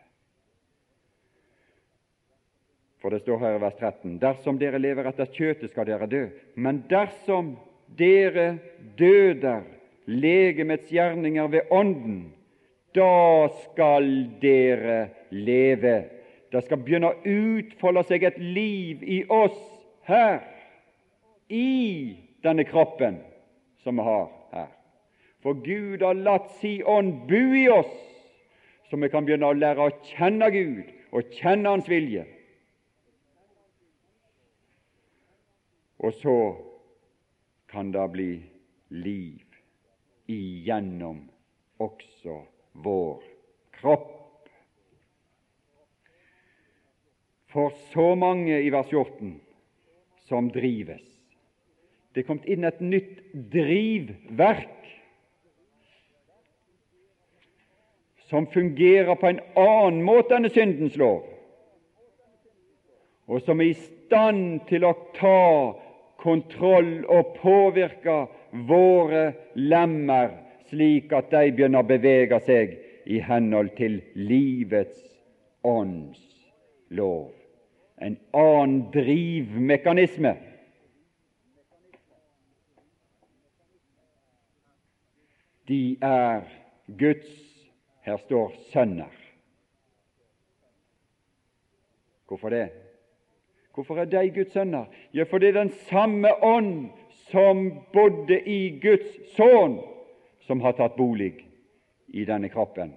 For 3.03 3.11
det 3.11 3.19
står 3.25 3.43
her 3.43 3.57
i 3.57 3.61
vers 3.65 3.75
13.: 3.81 4.15
Dersom 4.23 4.61
dere 4.61 4.79
lever 4.79 5.11
etter 5.11 5.27
kjøtet, 5.27 5.73
skal 5.73 5.91
dere 5.91 6.07
dø. 6.07 6.23
Men 6.55 6.86
dersom 6.88 7.57
dere 7.99 8.47
døder 8.95 9.67
legemets 10.07 10.88
gjerninger 10.88 11.51
ved 11.51 11.67
Ånden, 11.71 12.33
da 12.95 13.51
skal 13.65 14.07
dere 14.39 15.09
leve. 15.36 15.97
Det 16.47 16.63
skal 16.63 16.79
begynne 16.79 17.11
å 17.11 17.23
utfolde 17.27 18.07
seg 18.07 18.23
et 18.23 18.39
liv 18.39 19.03
i 19.03 19.25
oss 19.27 19.59
her, 20.07 20.55
i 21.47 22.17
denne 22.43 22.63
kroppen 22.63 23.19
som 23.83 23.95
vi 23.95 24.05
har 24.07 24.29
her. 24.51 24.71
For 25.43 25.53
Gud 25.53 26.01
har 26.01 26.17
latt 26.17 26.49
si 26.59 26.79
ånd 26.83 27.27
bo 27.29 27.41
i 27.53 27.67
oss, 27.69 27.93
så 28.89 28.97
vi 28.97 29.09
kan 29.13 29.25
begynne 29.25 29.49
å 29.49 29.57
lære 29.57 29.85
å 29.85 29.93
kjenne 30.09 30.49
Gud 30.53 30.89
og 31.13 31.35
kjenne 31.37 31.75
Hans 31.75 31.89
vilje. 31.89 32.25
Og 36.05 36.13
så 36.21 36.37
kan 37.71 37.91
det 37.93 38.03
bli 38.13 38.31
liv 38.89 39.45
igjennom 40.29 41.23
også 41.81 42.41
vår 42.85 43.23
kropp. 43.79 44.11
For 47.53 47.71
så 47.93 48.11
mange 48.19 48.57
i 48.59 48.71
vers 48.73 48.89
14 48.91 49.37
som 50.27 50.49
drives. 50.51 51.14
Det 52.16 52.24
er 52.24 52.28
kommet 52.30 52.45
inn 52.47 52.63
et 52.63 52.78
nytt 52.80 53.18
drivverk 53.51 54.86
som 58.30 58.47
fungerer 58.53 59.20
på 59.20 59.28
en 59.28 59.41
annen 59.59 59.99
måte 60.07 60.38
enn 60.38 60.47
syndens 60.47 60.95
lov, 60.95 61.26
og 63.28 63.43
som 63.43 63.59
er 63.59 63.74
i 63.74 63.76
stand 63.82 64.63
til 64.72 64.88
å 64.88 64.93
ta 65.18 65.43
kontroll 66.24 67.03
og 67.11 67.36
påvirke 67.41 68.18
våre 68.72 69.28
lemmer 69.59 70.32
slik 70.72 71.11
at 71.20 71.36
de 71.36 71.51
begynner 71.51 71.84
å 71.84 71.91
bevege 71.91 72.39
seg 72.47 72.80
i 73.11 73.20
henhold 73.28 73.76
til 73.76 73.99
livets 74.16 75.03
ånds 75.68 76.24
lov. 76.95 77.34
En 77.99 78.16
annen 78.32 78.86
drivmekanisme. 78.95 80.38
De 85.68 85.97
er 86.01 86.45
Guds 86.99 87.30
Her 88.05 88.18
står 88.18 88.51
sønner. 88.74 89.09
Hvorfor 92.28 92.49
det? 92.49 92.70
Hvorfor 93.74 93.97
er 93.97 94.05
de 94.05 94.30
Guds 94.30 94.51
sønner? 94.53 94.86
Ja, 95.13 95.24
for 95.24 95.38
det 95.38 95.49
er 95.49 95.63
den 95.63 95.72
samme 95.89 96.30
ånd 96.43 96.89
som 97.32 97.72
bodde 97.93 98.38
i 98.45 98.80
Guds 98.80 99.36
sønn, 99.36 99.80
som 100.45 100.61
har 100.61 100.78
tatt 100.78 100.95
bolig 100.97 101.34
i 102.13 102.26
denne 102.26 102.49
kroppen 102.53 102.93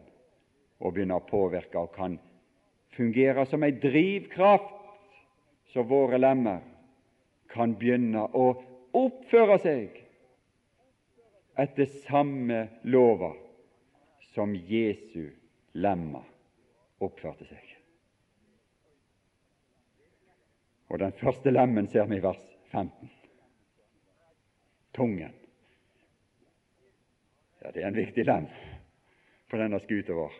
og 0.79 0.93
begynner 0.95 1.19
å 1.19 1.29
påvirke 1.29 1.81
og 1.81 1.95
kan 1.97 2.19
fungere 2.95 3.47
som 3.49 3.64
ei 3.64 3.73
drivkraft, 3.73 4.75
så 5.73 5.83
våre 5.83 6.21
lemmer 6.21 6.61
kan 7.53 7.75
begynne 7.81 8.27
å 8.37 8.51
oppføre 8.97 9.59
seg 9.64 9.97
etter 11.59 11.87
samme 11.87 12.69
lova 12.83 13.33
som 14.35 14.55
Jesu 14.55 15.31
lemma 15.73 16.23
oppførte 17.03 17.47
seg. 17.49 17.65
Og 20.89 20.99
Den 21.03 21.13
første 21.19 21.51
lemmen 21.51 21.89
ser 21.91 22.07
vi 22.07 22.21
i 22.21 22.23
vers 22.23 22.45
15. 22.71 23.11
Tungen. 24.95 25.35
Ja, 27.63 27.71
Det 27.73 27.83
er 27.83 27.89
en 27.89 27.99
viktig 27.99 28.25
lem 28.25 28.47
for 29.51 29.59
denne 29.59 29.81
skuta 29.83 30.15
vår, 30.15 30.33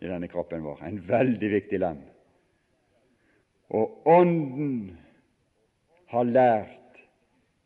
i 0.00 0.06
denne 0.06 0.28
kroppen 0.28 0.62
vår. 0.62 0.84
En 0.86 1.02
veldig 1.08 1.50
viktig 1.50 1.82
lem. 1.82 1.98
Og 3.74 4.06
Ånden 4.06 4.98
har 6.14 6.24
lært 6.24 7.04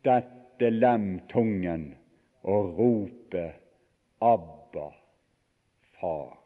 dette 0.03 0.69
lem, 0.73 1.19
tungen, 1.29 1.98
å 2.49 2.59
rope 2.77 3.45
'Abba, 4.19 4.89
Far' 5.99 6.37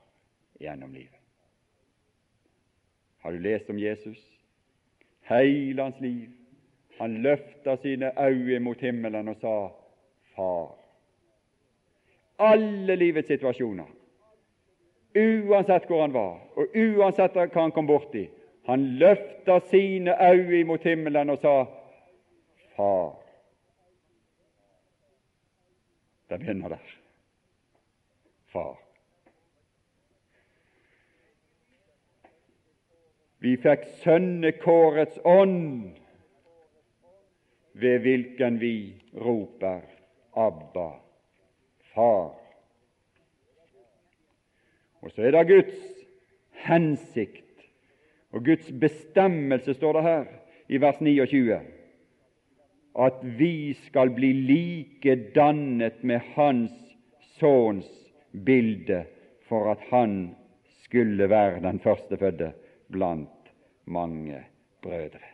gjennom 0.59 0.93
livet. 0.93 1.19
Har 3.23 3.31
du 3.31 3.39
lest 3.39 3.69
om 3.69 3.79
Jesus? 3.79 4.19
Hele 5.21 5.81
hans 5.81 5.99
liv. 6.01 6.29
Han 6.99 7.21
løfta 7.23 7.77
sine 7.81 8.11
øyne 8.19 8.59
mot 8.59 8.81
himmelen 8.81 9.27
og 9.27 9.37
sa 9.41 9.57
'Far' 10.35 10.83
alle 12.43 12.95
livets 12.95 13.27
situasjoner, 13.27 13.87
uansett 15.15 15.85
hvor 15.87 16.01
han 16.01 16.13
var, 16.13 16.39
og 16.57 16.75
uansett 16.75 17.35
hva 17.35 17.47
han 17.61 17.73
kom 17.75 17.87
borti. 17.87 18.27
Han 18.67 18.85
løfta 18.99 19.59
sine 19.69 20.15
øyne 20.15 20.63
mot 20.67 20.83
himmelen 20.83 21.29
og 21.29 21.41
sa, 21.43 21.55
Far. 22.77 23.22
Det 26.33 26.39
begynner 26.39 26.69
der. 26.69 26.93
Far. 28.49 28.79
Vi 33.37 33.51
fikk 33.61 33.83
sønnekårets 34.01 35.19
ånd, 35.29 35.91
ved 37.73 37.99
hvilken 38.01 38.57
vi 38.61 38.73
roper 39.13 39.85
Abba, 40.33 40.87
Far. 41.93 42.33
Og 45.05 45.11
så 45.11 45.27
er 45.27 45.37
det 45.37 45.47
Guds 45.47 45.85
hensikt 46.65 47.67
og 48.31 48.45
Guds 48.45 48.71
bestemmelse, 48.81 49.73
står 49.73 49.93
det 49.99 50.03
her 50.09 50.25
i 50.69 50.81
vers 50.81 51.01
29, 51.01 51.61
at 52.95 53.19
vi 53.23 53.73
skal 53.87 54.09
bli 54.13 54.33
like 54.33 55.15
dannet 55.35 56.03
med 56.03 56.21
Hans 56.35 56.71
Sønns 57.39 57.89
bilde 58.31 59.03
for 59.49 59.71
at 59.71 59.81
Han 59.89 60.35
skulle 60.83 61.29
være 61.29 61.61
den 61.63 61.79
førstefødte 61.79 62.51
blant 62.91 63.53
mange 63.85 64.43
brødre. 64.81 65.25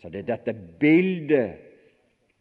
Så 0.00 0.08
det 0.08 0.18
er 0.18 0.36
dette 0.36 0.54
bildet 0.80 1.56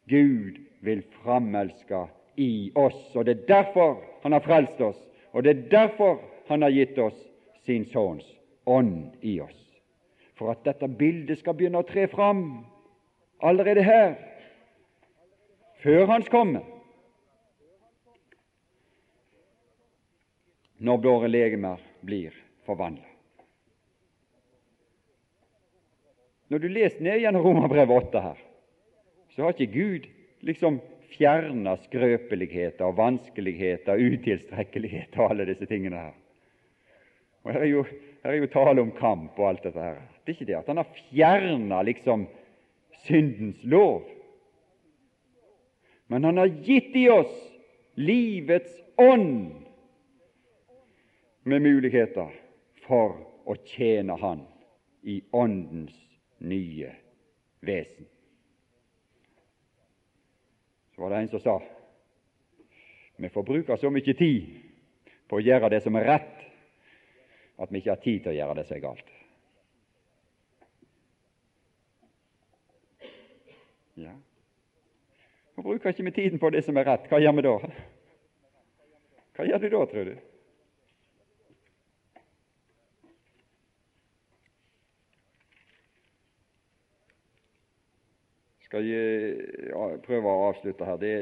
Gud 0.10 0.60
vil 0.82 1.04
framelske 1.24 2.06
i 2.38 2.72
oss. 2.76 3.16
Og 3.16 3.26
Det 3.26 3.38
er 3.38 3.48
derfor 3.48 4.04
Han 4.24 4.32
har 4.32 4.40
frelst 4.40 4.82
oss, 4.82 5.00
og 5.32 5.44
det 5.44 5.58
er 5.58 5.70
derfor 5.70 6.22
Han 6.48 6.62
har 6.62 6.70
gitt 6.70 6.98
oss 6.98 7.18
sin 7.66 7.86
Sønns 7.86 8.28
ånd 8.66 9.12
i 9.22 9.40
oss. 9.40 9.64
For 10.36 10.52
at 10.52 10.66
dette 10.66 10.88
bildet 10.88 11.40
skal 11.40 11.56
begynne 11.58 11.82
å 11.82 11.88
tre 11.88 12.08
fram 12.08 12.66
allerede 13.40 13.84
her, 13.84 14.16
før 15.84 16.06
Hans 16.06 16.30
komme. 16.30 16.64
Når 20.78 21.02
våre 21.02 21.30
legemer 21.30 21.82
blir 22.06 22.36
forvandla. 22.68 23.06
Når 26.48 26.62
du 26.64 26.68
leser 26.72 27.04
ned 27.04 27.20
gjennom 27.20 27.44
Romerbrevet 27.44 28.08
8 28.08 28.22
her, 28.24 28.38
så 29.36 29.44
har 29.44 29.56
ikke 29.56 29.74
Gud 29.74 30.06
liksom 30.48 30.80
fjerna 31.18 31.76
skrøpeligheter 31.84 32.86
og 32.88 32.98
vanskeligheter, 33.00 34.00
utilstrekkeligheter 34.00 35.24
og 35.24 35.34
alle 35.34 35.48
disse 35.50 35.68
tingene 35.68 36.08
her. 36.08 36.16
Og 37.44 37.54
Her 37.54 37.64
er 37.64 37.72
jo, 37.72 37.84
her 38.24 38.32
er 38.32 38.42
jo 38.42 38.50
tale 38.52 38.84
om 38.84 38.94
kamp 38.96 39.40
og 39.40 39.50
alt 39.50 39.68
dette 39.68 39.84
her. 39.84 40.00
Det 40.24 40.34
er 40.34 40.38
ikke 40.38 40.50
det 40.50 40.58
at 40.60 40.72
han 40.72 40.82
har 40.82 40.96
fjerna 41.10 41.82
liksom 41.88 42.26
syndens 43.06 43.64
lov, 43.64 44.04
men 46.08 46.24
han 46.24 46.38
har 46.38 46.48
gitt 46.48 46.96
i 46.96 47.10
oss 47.10 47.36
livets 47.94 48.82
ånd 48.96 49.52
med 51.44 51.62
muligheter 51.62 52.32
for 52.88 53.18
å 53.48 53.56
tjene 53.68 54.16
Han 54.20 54.44
i 55.08 55.22
Åndens 55.32 55.96
nye 56.38 56.92
vesen 57.60 58.08
så 60.96 61.02
var 61.02 61.10
det 61.14 61.18
en 61.18 61.30
som 61.32 61.44
sa 61.44 61.58
vi 63.18 63.30
får 63.30 63.44
bruke 63.44 63.78
så 63.78 63.90
mye 63.90 64.14
tid 64.14 64.50
på 65.28 65.40
å 65.40 65.44
gjøre 65.44 65.70
det 65.74 65.82
som 65.84 65.96
er 65.98 66.06
rett, 66.06 66.42
at 67.58 67.72
vi 67.72 67.82
ikke 67.82 67.96
har 67.96 68.04
tid 68.04 68.20
til 68.24 68.34
å 68.34 68.38
gjøre 68.38 68.56
det 68.60 68.66
som 68.68 68.78
er 68.78 68.84
galt. 68.84 69.08
Ja. 73.98 74.14
Nå 75.58 75.64
bruker 75.66 75.90
ikke 75.90 76.06
vi 76.06 76.16
tiden 76.16 76.40
på 76.40 76.50
det 76.54 76.64
som 76.66 76.78
er 76.78 76.86
rett. 76.86 77.08
Hva 77.10 77.20
gjør 77.22 77.38
vi 77.38 77.46
da? 77.48 77.54
Hva 79.38 79.46
gjør 79.50 79.64
du 79.64 79.70
da, 79.74 79.86
tror 79.92 80.12
du? 80.12 80.18
skal 88.68 88.84
jeg 88.84 90.00
prøve 90.04 90.28
å 90.28 90.48
avslutte 90.50 90.88
her. 90.88 91.00
Det, 91.00 91.14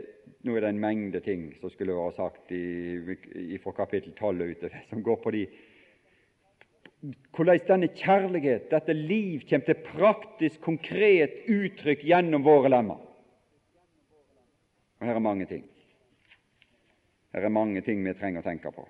nå 0.46 0.56
er 0.56 0.66
det 0.66 0.72
en 0.74 0.82
mengde 0.82 1.22
ting 1.26 1.48
som 1.60 1.72
skulle 1.74 1.96
vært 1.98 2.18
sagt 2.18 2.54
i, 2.56 3.16
i, 3.54 3.60
fra 3.62 3.76
kapittel 3.78 4.16
12 4.18 4.32
og 4.32 4.54
utover, 4.56 4.80
som 4.90 5.04
går 5.06 5.20
på 5.22 5.34
de 5.36 5.44
hvordan 7.36 7.60
denne 7.68 7.90
kjærlighet, 7.92 8.70
dette 8.72 8.94
liv, 8.94 9.42
kommer 9.50 9.66
til 9.66 9.82
praktisk, 9.88 10.62
konkret 10.64 11.46
uttrykk 11.52 12.04
gjennom 12.08 12.46
våre 12.46 12.72
lemmer. 12.72 13.02
Og 15.00 15.08
Her 15.08 15.16
er 15.16 15.24
mange 15.24 15.46
ting. 15.46 15.66
Her 17.36 17.46
er 17.46 17.52
mange 17.52 17.82
ting 17.84 18.06
vi 18.06 18.14
trenger 18.16 18.42
å 18.42 18.48
tenke 18.48 18.72
på. 18.72 18.88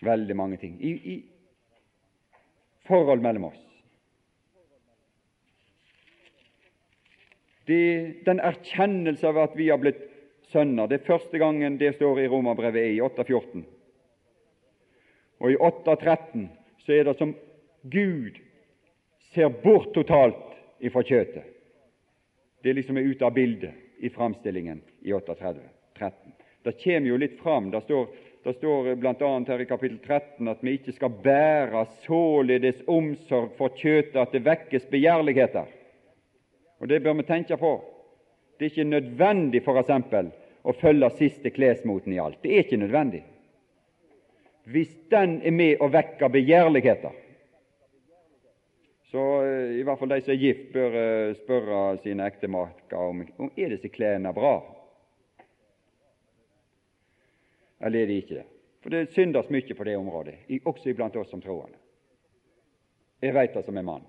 Veldig 0.00 0.36
mange 0.36 0.56
ting. 0.56 0.78
I, 0.80 0.94
i 0.96 1.16
forhold 2.88 3.20
mellom 3.20 3.50
oss. 3.50 3.66
Det, 7.68 8.24
den 8.26 8.40
erkjennelse 8.42 9.28
av 9.28 9.44
at 9.44 9.58
vi 9.58 9.68
har 9.68 9.78
blitt 9.78 10.09
sønner. 10.52 10.86
Det 10.86 11.00
er 11.00 11.06
første 11.06 11.38
gangen 11.38 11.78
det 11.80 11.94
står 11.96 12.20
i 12.20 12.28
Romerbrevet 12.28 12.94
i 12.94 13.00
8.14. 13.00 13.64
Og 15.40 15.52
i 15.52 15.56
8.13 15.56 16.48
så 16.84 16.92
er 16.92 17.06
det 17.08 17.16
som 17.18 17.34
Gud 17.82 18.36
ser 19.34 19.52
bort 19.62 19.92
totalt 19.94 20.58
ifra 20.80 21.02
kjøtet. 21.06 21.44
Det 22.62 22.74
liksom 22.76 22.98
er 23.00 23.08
ute 23.08 23.24
av 23.24 23.32
bildet 23.32 24.04
i 24.04 24.10
framstillingen 24.12 24.82
i 25.00 25.12
8.13. 25.16 25.60
Det 26.62 26.76
kommer 26.82 27.08
jo 27.08 27.16
litt 27.16 27.38
fram. 27.40 27.70
Det 27.72 27.80
står, 27.86 28.08
det 28.44 28.56
står 28.58 28.94
bl.a. 29.00 29.30
her 29.48 29.62
i 29.62 29.68
kapittel 29.68 29.98
13 30.04 30.48
at 30.52 30.64
vi 30.64 30.76
ikke 30.76 30.92
skal 30.96 31.14
bære 31.24 31.86
således 32.04 32.82
omsorg 32.88 33.54
for 33.56 33.72
kjøtet 33.76 34.18
at 34.20 34.36
det 34.36 34.44
vekkes 34.44 34.88
begjærligheter. 34.92 35.68
Og 36.80 36.88
Det 36.88 37.02
bør 37.02 37.16
vi 37.20 37.28
tenke 37.28 37.56
på. 37.56 37.72
Det 38.58 38.66
er 38.66 38.70
ikke 38.70 38.84
nødvendig 38.84 39.62
for 39.64 39.80
eksempel, 39.80 40.30
å 40.62 40.74
følge 40.76 41.10
siste 41.16 41.52
klesmoten 41.54 42.12
i 42.12 42.20
alt. 42.20 42.40
Det 42.42 42.52
er 42.52 42.64
ikke 42.64 42.80
nødvendig. 42.80 43.22
Hvis 44.70 44.92
den 45.10 45.40
er 45.42 45.54
med 45.56 45.80
å 45.80 45.88
vekker 45.90 46.32
begjærligheter, 46.32 47.16
så 49.10 49.22
uh, 49.42 49.72
i 49.74 49.82
hvert 49.82 49.98
fall 49.98 50.12
de 50.12 50.20
som 50.22 50.34
er 50.34 50.38
gift, 50.38 50.68
bør 50.74 50.94
uh, 50.94 51.38
spørre 51.40 51.80
sine 52.04 52.28
ektemaker 52.30 53.00
om, 53.00 53.24
om 53.42 53.50
er 53.58 53.72
disse 53.74 53.90
klærne 53.90 54.30
bra. 54.36 54.54
Eller 57.80 58.04
er 58.04 58.10
de 58.12 58.18
ikke 58.20 58.38
det? 58.38 58.46
For 58.80 58.94
det 58.94 59.10
syndes 59.12 59.50
mye 59.52 59.76
på 59.76 59.86
det 59.88 59.96
området, 59.98 60.36
også 60.64 60.92
iblant 60.92 61.16
oss 61.20 61.32
som 61.32 61.42
troende. 61.42 61.76
Jeg 63.20 63.34
veit 63.36 63.56
det 63.56 63.64
som 63.66 63.76
er 63.76 63.84
mann. 63.84 64.06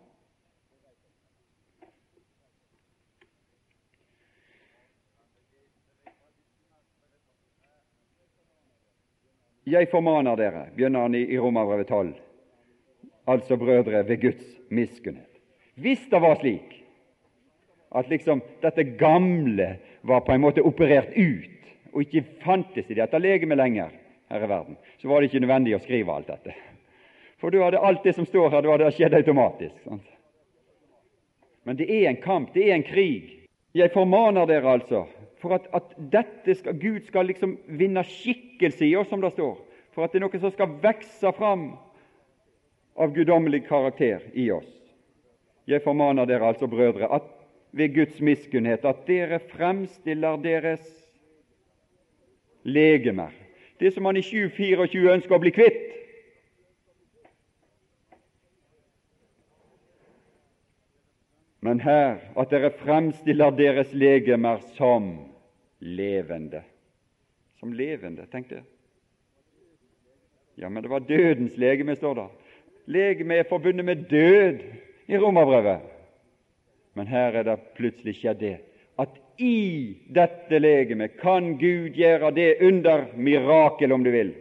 Jeg 9.72 9.88
formaner 9.92 10.36
dere, 10.36 10.66
begynner 10.76 11.06
han 11.06 11.16
i, 11.16 11.24
i 11.32 11.40
Romerbrevet 11.40 11.88
12, 11.88 12.14
altså 13.32 13.58
brødre, 13.58 14.04
ved 14.08 14.22
Guds 14.22 14.48
miskunnhet. 14.70 15.30
Hvis 15.80 16.04
det 16.12 16.20
var 16.22 16.36
slik 16.42 16.76
at 17.96 18.10
liksom 18.12 18.42
dette 18.64 18.84
gamle 19.00 19.76
var 20.08 20.26
på 20.26 20.34
en 20.36 20.44
måte 20.44 20.64
operert 20.68 21.16
ut 21.16 21.72
og 21.94 22.04
ikke 22.04 22.24
fantes 22.44 22.90
i 22.92 22.98
dette 23.00 23.20
legemet 23.20 23.60
lenger 23.60 23.96
her 24.32 24.44
i 24.44 24.50
verden, 24.50 24.78
så 25.00 25.08
var 25.08 25.22
det 25.22 25.32
ikke 25.32 25.44
nødvendig 25.44 25.76
å 25.76 25.84
skrive 25.84 26.16
alt 26.16 26.32
dette. 26.32 26.56
For 27.40 27.52
da 27.52 27.64
hadde 27.66 27.84
alt 27.84 28.04
det 28.04 28.16
som 28.16 28.28
står 28.28 28.52
her, 28.54 28.62
det 28.64 28.72
hadde 28.72 28.92
skjedd 28.96 29.16
automatisk. 29.18 29.78
Sant? 29.86 30.08
Men 31.64 31.78
det 31.78 31.88
er 31.90 32.10
en 32.10 32.22
kamp, 32.22 32.52
det 32.54 32.68
er 32.68 32.76
en 32.76 32.86
krig. 32.86 33.48
Jeg 33.78 33.94
formaner 33.94 34.48
dere 34.50 34.76
altså 34.76 35.06
for 35.42 35.56
at, 35.58 35.68
at 35.74 35.96
dette 36.14 36.56
skal, 36.56 36.78
Gud 36.80 37.06
skal 37.08 37.30
liksom 37.30 37.58
vinne 37.80 38.04
skikkelse 38.06 38.86
i 38.86 38.96
oss, 38.96 39.10
som 39.10 39.22
det 39.24 39.34
står, 39.34 39.58
for 39.96 40.06
at 40.06 40.14
det 40.14 40.22
er 40.22 40.26
noe 40.28 40.42
som 40.42 40.54
skal 40.54 40.78
vokse 40.84 41.34
fram 41.38 41.72
av 43.02 43.14
guddommelig 43.16 43.64
karakter 43.68 44.28
i 44.38 44.52
oss. 44.54 44.70
Jeg 45.70 45.84
formaner 45.84 46.28
dere 46.30 46.52
altså, 46.52 46.70
brødre, 46.70 47.10
at 47.10 47.28
ved 47.72 47.94
Guds 47.96 48.20
miskunnhet 48.22 48.86
at 48.86 49.06
dere 49.08 49.40
fremstiller 49.52 50.42
deres 50.44 50.84
legemer, 52.64 53.32
det 53.80 53.94
som 53.94 54.04
man 54.06 54.20
i 54.20 54.22
724 54.22 55.16
ønsker 55.16 55.36
å 55.38 55.42
bli 55.42 55.54
kvitt. 55.56 55.88
Men 61.62 61.82
her 61.82 62.20
at 62.38 62.54
dere 62.54 62.74
fremstiller 62.82 63.54
deres 63.54 63.94
legemer 63.94 64.62
som 64.78 65.31
levende. 65.82 66.64
Som 67.60 67.74
levende, 67.74 68.26
tenk 68.32 68.50
det. 68.50 68.64
Ja, 70.56 70.70
men 70.70 70.84
det 70.84 70.90
var 70.90 71.06
dødens 71.06 71.58
legeme, 71.58 71.96
står 71.96 72.16
det. 72.16 72.28
Legeme 72.92 73.42
er 73.42 73.50
forbundet 73.50 73.86
med 73.86 74.06
død 74.10 74.62
i 75.08 75.18
romerbrevet. 75.18 75.82
Men 76.94 77.08
her 77.08 77.38
er 77.40 77.48
det 77.48 77.60
plutselig 77.78 78.18
skjedd 78.20 78.42
det 78.42 78.58
at 79.00 79.18
i 79.42 79.98
dette 80.14 80.60
legemet 80.60 81.18
kan 81.22 81.56
Gud 81.58 81.98
gjøre 81.98 82.32
det 82.36 82.50
under 82.62 83.08
mirakel, 83.16 83.92
om 83.92 84.04
du 84.04 84.12
vil, 84.14 84.34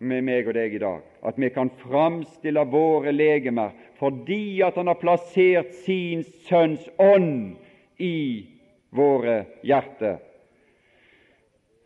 med 0.00 0.24
meg 0.24 0.48
og 0.48 0.56
deg 0.56 0.76
i 0.76 0.80
dag. 0.80 1.02
At 1.26 1.36
vi 1.36 1.50
kan 1.52 1.72
framstille 1.82 2.64
våre 2.72 3.12
legemer 3.12 3.74
fordi 4.00 4.62
at 4.64 4.78
Han 4.80 4.88
har 4.88 4.96
plassert 4.96 5.74
sin 5.84 6.22
Sønns 6.48 6.88
ånd 6.96 7.58
i 8.00 8.46
våre 8.90 9.46
hjerter, 9.62 10.18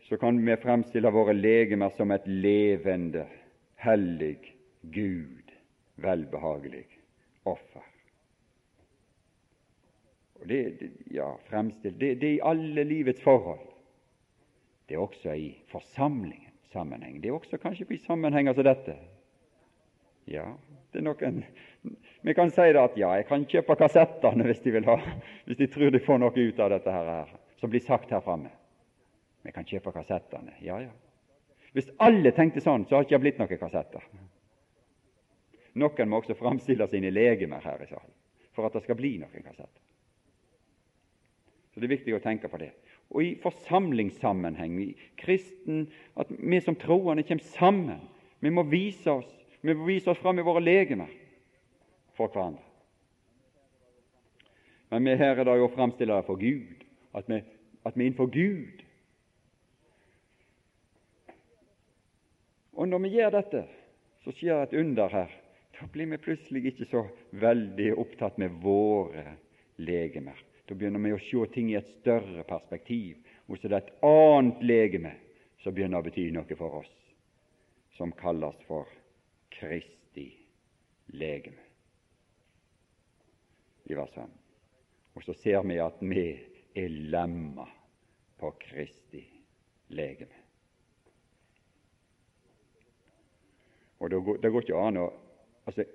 så 0.05 0.17
kan 0.17 0.37
vi 0.45 0.57
fremstille 0.61 1.11
våre 1.11 1.33
legemer 1.33 1.89
som 1.97 2.11
et 2.13 2.27
levende, 2.27 3.25
hellig, 3.81 4.37
Gud 4.81 5.53
velbehagelig 5.95 6.85
offer. 7.43 7.85
Og 10.35 10.47
det, 10.49 10.91
ja, 11.11 11.31
fremstill, 11.49 11.95
det, 11.99 12.15
det 12.21 12.29
er 12.29 12.37
i 12.37 12.45
alle 12.45 12.83
livets 12.85 13.23
forhold. 13.23 13.63
Det 14.85 14.97
er 14.97 15.01
også 15.01 15.33
i 15.33 15.49
forsamlingens 15.71 16.69
sammenheng. 16.69 17.21
Det 17.23 17.29
er 17.29 17.37
også 17.37 17.57
kanskje 17.57 17.87
i 17.89 18.01
sammenhenger 18.05 18.53
som 18.53 18.67
dette. 18.67 18.97
Ja, 20.29 20.51
det 20.91 21.01
er 21.01 21.07
noen 21.07 21.41
Vi 22.21 22.33
kan 22.33 22.51
si 22.51 22.61
det 22.73 22.81
at 22.81 22.97
ja, 22.97 23.11
jeg 23.19 23.27
kan 23.29 23.45
kjøpe 23.45 23.75
kassettene 23.77 24.45
hvis 24.47 24.61
de 24.63 24.71
vil 24.73 24.87
ha, 24.89 24.95
hvis 25.45 25.59
de 25.59 25.67
tror 25.71 25.91
de 25.93 26.01
får 26.01 26.21
noe 26.21 26.33
ut 26.33 26.61
av 26.63 26.71
dette 26.73 26.93
her, 26.93 27.33
som 27.61 27.69
blir 27.69 27.83
sagt 27.85 28.13
her 28.13 28.23
framme. 28.25 28.49
Vi 29.45 29.53
kan 29.53 29.67
kjøpe 29.67 29.93
kassettene. 29.93 30.55
Ja, 30.65 30.79
ja. 30.81 30.93
Hvis 31.75 31.91
alle 32.01 32.31
tenkte 32.33 32.63
sånn, 32.63 32.87
så 32.87 32.95
har 32.95 33.03
det 33.03 33.11
ikke 33.11 33.21
blitt 33.25 33.41
noen 33.41 33.59
kassetter. 33.61 34.05
Noen 35.75 36.09
må 36.09 36.21
også 36.21 36.37
framstille 36.39 36.87
sine 36.89 37.11
legemer 37.11 37.61
her 37.65 37.83
i 37.83 37.89
salen 37.89 38.13
for 38.55 38.63
at 38.63 38.77
det 38.77 38.85
skal 38.85 38.95
bli 38.95 39.17
noen 39.19 39.43
kassetter. 39.43 39.81
Så 41.73 41.81
Det 41.81 41.89
er 41.89 41.97
viktig 41.97 42.13
å 42.15 42.23
tenke 42.23 42.47
på 42.47 42.57
det. 42.61 42.71
Og 43.11 43.21
i 43.21 43.31
forsamlingssammenheng, 43.43 44.77
i 44.79 44.95
kristen, 45.19 45.89
at 46.15 46.31
vi 46.31 46.61
som 46.63 46.77
troende 46.79 47.25
kommer 47.27 47.43
sammen. 47.51 47.99
Vi 48.39 48.49
må 48.49 48.63
vise 48.71 49.11
oss 49.11 49.33
vi 49.65 49.73
må 49.73 49.87
vise 49.87 50.11
oss 50.11 50.21
fram 50.21 50.37
i 50.39 50.45
våre 50.45 50.61
legemer 50.61 51.09
for 52.17 52.31
hverandre. 52.31 52.63
Men 54.89 55.05
vi 55.05 55.15
her 55.19 55.39
er 55.39 55.47
da 55.47 55.55
jo 55.57 55.67
å 55.67 56.23
for 56.27 56.39
Gud, 56.39 56.83
at 57.13 57.29
vi, 57.29 57.41
at 57.83 57.95
vi 57.95 58.03
er 58.03 58.07
innenfor 58.07 58.29
Gud. 58.31 58.83
Og 62.75 62.87
når 62.87 63.01
vi 63.05 63.15
gjør 63.15 63.33
dette, 63.37 63.63
så 64.23 64.33
skjer 64.35 64.63
et 64.63 64.77
under 64.77 65.09
her. 65.09 65.31
Da 65.75 65.87
blir 65.91 66.07
vi 66.11 66.21
plutselig 66.21 66.65
ikke 66.71 66.87
så 66.91 67.03
veldig 67.31 67.89
opptatt 67.99 68.37
med 68.39 68.55
våre 68.63 69.35
legemer. 69.77 70.37
Da 70.67 70.75
begynner 70.75 71.03
vi 71.03 71.13
å 71.13 71.21
se 71.21 71.51
ting 71.53 71.71
i 71.71 71.77
et 71.79 71.91
større 71.99 72.45
perspektiv, 72.47 73.19
og 73.47 73.59
så 73.59 73.69
det 73.69 73.77
er 73.77 73.83
et 73.83 74.05
annet 74.07 74.63
legeme 74.65 75.13
som 75.63 75.75
begynner 75.75 76.01
å 76.01 76.07
bety 76.07 76.29
noe 76.33 76.57
for 76.57 76.79
oss, 76.81 76.95
som 77.97 78.15
kalles 78.17 78.57
for 78.69 78.89
Kristi 79.53 80.31
legeme. 81.13 81.64
I 83.85 83.95
vers 83.97 84.13
5. 84.13 84.29
Og 85.15 85.23
så 85.23 85.33
ser 85.33 85.61
vi 85.67 85.77
at 85.79 86.01
vi 86.01 86.25
er 86.75 86.95
lemma 87.11 87.67
på 88.39 88.51
Kristi 88.59 89.23
legeme. 89.87 90.41
Og 93.99 94.09
det 94.11 94.23
går, 94.25 94.41
det 94.43 94.51
går 94.51 94.65
ikke 94.65 94.81
an 94.87 94.97
å 94.99 95.05
altså, 95.65 95.85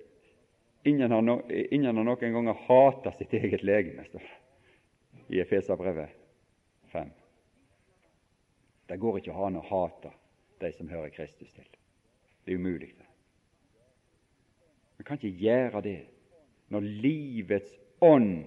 ingen, 0.89 1.11
har 1.13 1.21
no, 1.23 1.37
ingen 1.51 2.01
har 2.01 2.07
noen 2.07 2.37
ganger 2.37 2.65
hata 2.67 3.13
sitt 3.19 3.35
eget 3.37 3.63
legeme, 3.63 4.07
står 4.09 4.25
det 4.25 4.39
i 5.31 5.39
Efeserbrevet 5.39 6.09
5. 6.91 7.11
Det 8.89 8.97
går 8.99 9.21
ikke 9.21 9.37
an 9.47 9.61
å 9.61 9.67
hate 9.69 10.11
de 10.61 10.73
som 10.75 10.89
hører 10.91 11.13
Kristus 11.15 11.53
til. 11.55 11.69
Det 12.45 12.55
er 12.55 12.59
umulig. 12.59 12.95
det. 12.99 13.07
Vi 14.99 15.05
kan 15.05 15.21
ikke 15.21 15.45
gjøre 15.45 15.83
det 15.87 15.99
når 16.71 16.87
livets 17.03 17.73
ånd 18.01 18.45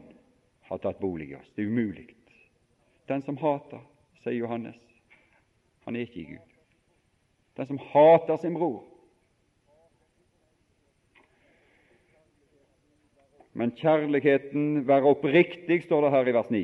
har 0.69 0.80
tatt 0.84 0.99
bolig 0.99 1.32
i 1.32 1.36
oss. 1.36 1.51
Det 1.55 1.65
er 1.65 1.71
umulig. 1.71 2.07
Den 3.11 3.21
som 3.21 3.38
hater, 3.38 3.84
sier 4.24 4.39
Johannes, 4.39 4.80
han 5.84 5.95
er 5.95 6.07
ikke 6.07 6.21
i 6.21 6.30
Gud. 6.32 6.53
Den 7.59 7.67
som 7.69 7.82
hater 7.91 8.39
sin 8.41 8.55
bror. 8.55 8.82
Men 13.53 13.74
kjærligheten 13.78 14.88
vær 14.88 15.05
oppriktig, 15.05 15.84
står 15.84 16.07
det 16.07 16.13
her 16.15 16.30
i 16.30 16.34
vers 16.34 16.49
9. 16.49 16.63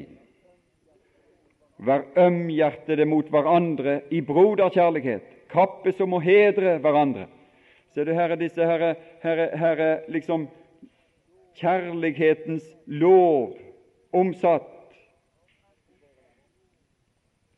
Vær 1.86 2.08
ømhjertede 2.18 3.06
mot 3.06 3.28
hverandre 3.30 4.00
i 4.12 4.24
broderkjærlighet, 4.26 5.28
kappes 5.52 6.02
om 6.02 6.18
å 6.18 6.24
hedre 6.24 6.80
hverandre. 6.82 7.28
Ser 7.94 8.10
du 8.10 8.14
her 8.18 8.34
er 8.34 8.42
disse 8.42 8.66
her, 8.66 8.96
her, 9.22 9.44
her 9.58 9.84
er 9.86 10.10
liksom 10.12 10.48
kjærlighetens 11.60 12.66
lov 12.86 13.58
omsatt 14.16 14.96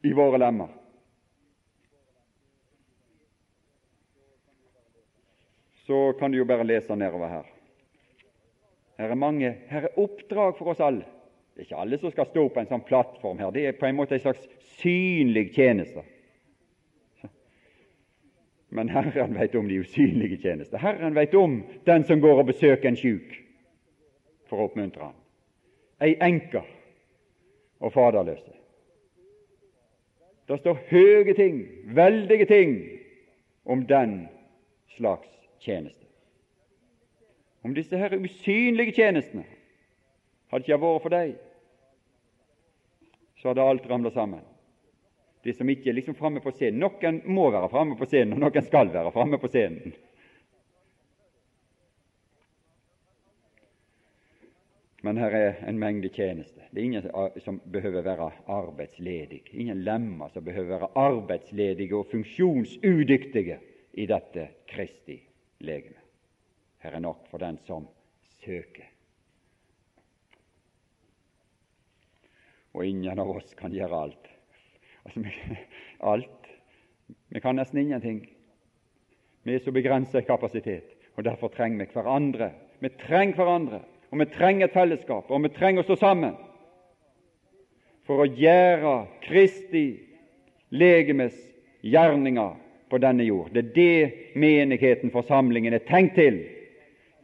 i 0.04 0.12
våre 0.18 0.40
lemmer. 0.42 0.70
Så 5.86 6.14
kan 6.20 6.32
du 6.32 6.38
jo 6.38 6.46
bare 6.46 6.66
lese 6.66 6.96
nedover 6.96 7.28
her. 7.28 7.50
Her 8.98 9.10
er 9.10 9.18
mange, 9.18 9.56
her 9.68 9.88
er 9.88 10.00
oppdrag 10.00 10.58
for 10.58 10.74
oss 10.74 10.82
alle. 10.84 11.06
Det 11.52 11.64
er 11.64 11.68
ikke 11.68 11.82
alle 11.84 12.00
som 12.00 12.14
skal 12.14 12.30
stå 12.30 12.48
på 12.48 12.62
en 12.62 12.70
sånn 12.70 12.86
plattform 12.88 13.42
her. 13.42 13.52
Det 13.54 13.66
er 13.68 13.78
på 13.78 13.90
en 13.90 13.98
måte 13.98 14.16
en 14.16 14.24
slags 14.24 14.46
synlig 14.80 15.52
tjeneste. 15.56 16.04
Men 18.72 18.90
Herren 18.90 19.36
vet 19.36 19.56
om 19.60 19.68
de 19.68 19.82
usynlige 19.84 20.40
tjenester. 20.46 20.80
Herren 20.80 21.16
vet 21.18 21.34
om 21.36 21.58
den 21.86 22.06
som 22.08 22.22
går 22.24 22.40
og 22.40 22.54
besøker 22.54 22.88
en 22.88 23.00
sjuk 23.00 23.34
for 24.52 24.60
å 24.60 24.68
oppmuntre 24.68 25.08
ham. 25.08 25.18
Ei 26.04 26.18
enke 26.20 26.62
og 27.80 27.94
faderløse. 27.96 28.58
Det 30.50 30.58
står 30.60 30.82
høye 30.90 31.34
ting, 31.38 31.62
veldige 31.96 32.46
ting, 32.50 32.76
om 33.66 33.86
den 33.88 34.26
slags 34.98 35.30
tjeneste. 35.64 36.06
Om 37.64 37.76
disse 37.78 37.98
her 37.98 38.18
usynlige 38.18 38.98
tjenestene 38.98 39.46
hadde 40.52 40.66
ikke 40.66 40.82
vært 40.82 41.04
for 41.06 41.14
deg, 41.14 41.36
så 43.40 43.52
hadde 43.52 43.66
alt 43.66 43.86
ramla 43.90 44.12
sammen. 44.12 44.42
De 45.46 45.54
som 45.54 45.70
ikke 45.70 45.90
er 45.90 45.98
liksom 45.98 46.18
framme 46.18 46.42
på 46.42 46.52
scenen. 46.54 46.82
Noen 46.84 47.22
må 47.34 47.48
være 47.54 47.70
framme 47.72 47.96
på 47.98 48.06
scenen, 48.10 48.36
og 48.36 48.44
noen 48.44 48.66
skal 48.66 48.92
være 48.94 49.14
framme 49.14 49.40
på 49.42 49.50
scenen. 49.50 49.96
Men 55.02 55.18
her 55.18 55.34
er 55.34 55.56
en 55.66 55.80
mengde 55.82 56.10
tjenester. 56.14 56.68
Det 56.70 56.78
er 56.78 56.86
ingen 56.86 57.40
som 57.42 57.58
behøver 57.74 58.04
være 58.06 58.30
arbeidsledig. 58.48 59.42
Ingen 59.52 59.82
lemmer 59.84 60.30
som 60.30 60.46
behøver 60.46 60.78
være 60.78 60.92
arbeidsledige 60.96 61.96
og 61.98 62.06
funksjonsudyktige 62.12 63.58
i 63.94 64.06
dette 64.06 64.48
Kristi 64.70 65.18
legeme. 65.60 65.98
Her 66.82 66.98
er 66.98 67.00
nok 67.00 67.26
for 67.30 67.42
den 67.42 67.58
som 67.66 67.88
søker. 68.46 68.86
Og 72.74 72.86
ingen 72.86 73.20
av 73.20 73.30
oss 73.30 73.56
kan 73.58 73.74
gjøre 73.74 74.04
alt. 74.06 74.30
Altså, 75.06 75.26
alt. 76.14 76.52
Vi 77.30 77.40
kan 77.40 77.58
nesten 77.58 77.82
ingenting. 77.82 78.22
Vi 79.44 79.56
er 79.56 79.64
så 79.66 79.74
begrenset 79.74 80.22
i 80.22 80.28
kapasitet, 80.28 80.94
og 81.18 81.26
derfor 81.26 81.50
trenger 81.50 81.86
vi 81.86 81.94
hverandre. 81.94 82.52
Vi 82.80 82.90
trenger 83.02 83.36
hverandre 83.36 83.82
og 84.12 84.20
vi 84.20 84.26
trenger 84.26 84.68
et 84.68 84.76
fellesskap, 84.76 85.30
og 85.32 85.44
vi 85.44 85.54
trenger 85.56 85.84
å 85.84 85.88
stå 85.88 85.96
sammen 86.02 86.36
for 88.08 88.24
å 88.24 88.28
gjøre 88.28 88.96
Kristi 89.24 89.86
legemes 90.76 91.38
gjerninger 91.86 92.58
på 92.92 93.00
denne 93.00 93.24
jord. 93.24 93.54
Det 93.56 93.62
er 93.64 93.74
det 93.76 94.36
menigheten, 94.36 95.14
forsamlingen, 95.14 95.74
er 95.74 95.86
tenkt 95.88 96.18
til. 96.20 96.42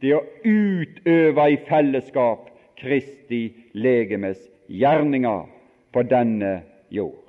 Det 0.00 0.14
å 0.16 0.24
utøve 0.44 1.48
i 1.52 1.58
fellesskap 1.68 2.48
Kristi 2.78 3.42
legemes 3.76 4.40
gjerninger 4.70 5.48
på 5.92 6.04
denne 6.08 6.52
jord. 6.94 7.24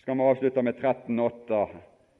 Skal 0.00 0.16
vi 0.16 0.30
avslutte 0.30 0.62
med 0.62 0.78
13.8 0.78 1.60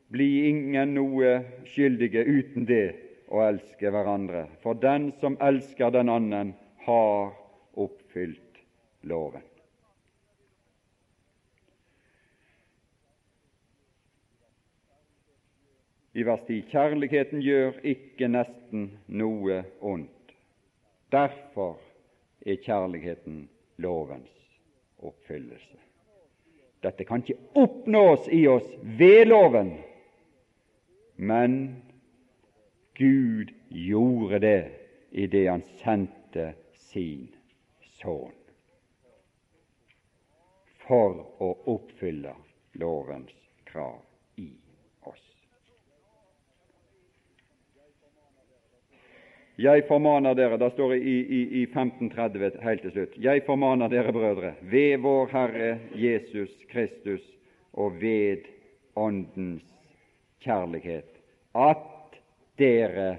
bli 0.09 0.49
ingen 0.49 0.95
noe 0.95 1.33
skyldige 1.67 2.23
uten 2.25 2.67
det 2.69 2.87
å 3.29 3.43
elske 3.47 3.91
hverandre. 3.91 4.47
For 4.63 4.79
den 4.79 5.11
som 5.21 5.39
elsker 5.43 5.91
den 5.95 6.11
annen, 6.13 6.55
har 6.87 7.33
oppfylt 7.75 8.61
loven. 9.03 9.43
I 16.17 16.23
vers 16.25 16.41
10.: 16.47 16.63
Kjærligheten 16.71 17.43
gjør 17.45 17.81
ikke 17.85 18.29
nesten 18.31 18.87
noe 19.09 19.65
ondt. 19.85 20.33
Derfor 21.13 21.77
er 22.47 22.63
kjærligheten 22.63 23.49
lovens 23.83 24.33
oppfyllelse. 24.99 25.77
Dette 26.83 27.05
kan 27.05 27.21
ikke 27.21 27.37
oppnås 27.59 28.31
i 28.33 28.47
oss 28.49 28.67
ved 28.99 29.27
loven, 29.29 29.75
men 31.17 31.83
Gud 32.95 33.53
gjorde 33.69 34.39
det 34.39 34.71
i 35.11 35.27
det 35.27 35.47
Han 35.49 35.63
sendte 35.83 36.53
sin 36.91 37.29
sønn 38.01 38.35
for 40.87 41.19
å 41.43 41.49
oppfylle 41.73 42.35
lovens 42.79 43.35
krav 43.67 43.99
i 44.39 44.51
oss. 45.09 45.25
Jeg 49.57 49.87
formaner 49.89 50.37
dere, 50.39 50.61
da 50.61 50.69
står 50.71 50.95
i, 50.95 51.01
i, 51.01 51.41
i 51.63 51.65
1530 51.65 52.61
helt 52.63 52.85
til 52.85 52.95
slutt, 52.95 53.17
jeg 53.19 53.45
formaner 53.49 53.91
dere, 53.91 54.13
brødre, 54.15 54.53
ved 54.63 55.01
vår 55.03 55.33
Herre 55.33 55.71
Jesus 55.97 56.53
Kristus 56.71 57.25
og 57.73 57.99
ved 58.01 58.47
Åndens 58.97 59.76
kjærlighet 60.45 61.21
at 61.55 62.19
dere 62.59 63.17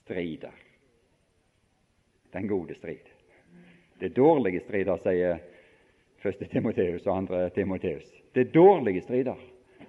strider. 0.00 0.54
Den 2.32 2.48
gode 2.48 2.74
strid. 2.74 3.12
Det 4.00 4.12
dårlige 4.16 4.60
strider, 4.60 4.98
sier 5.00 5.38
første 6.20 6.48
Timoteus 6.52 7.06
og 7.06 7.16
andre 7.16 7.48
Timoteus. 7.50 8.06
Det 8.34 8.50
dårlige 8.54 9.02
strider, 9.02 9.38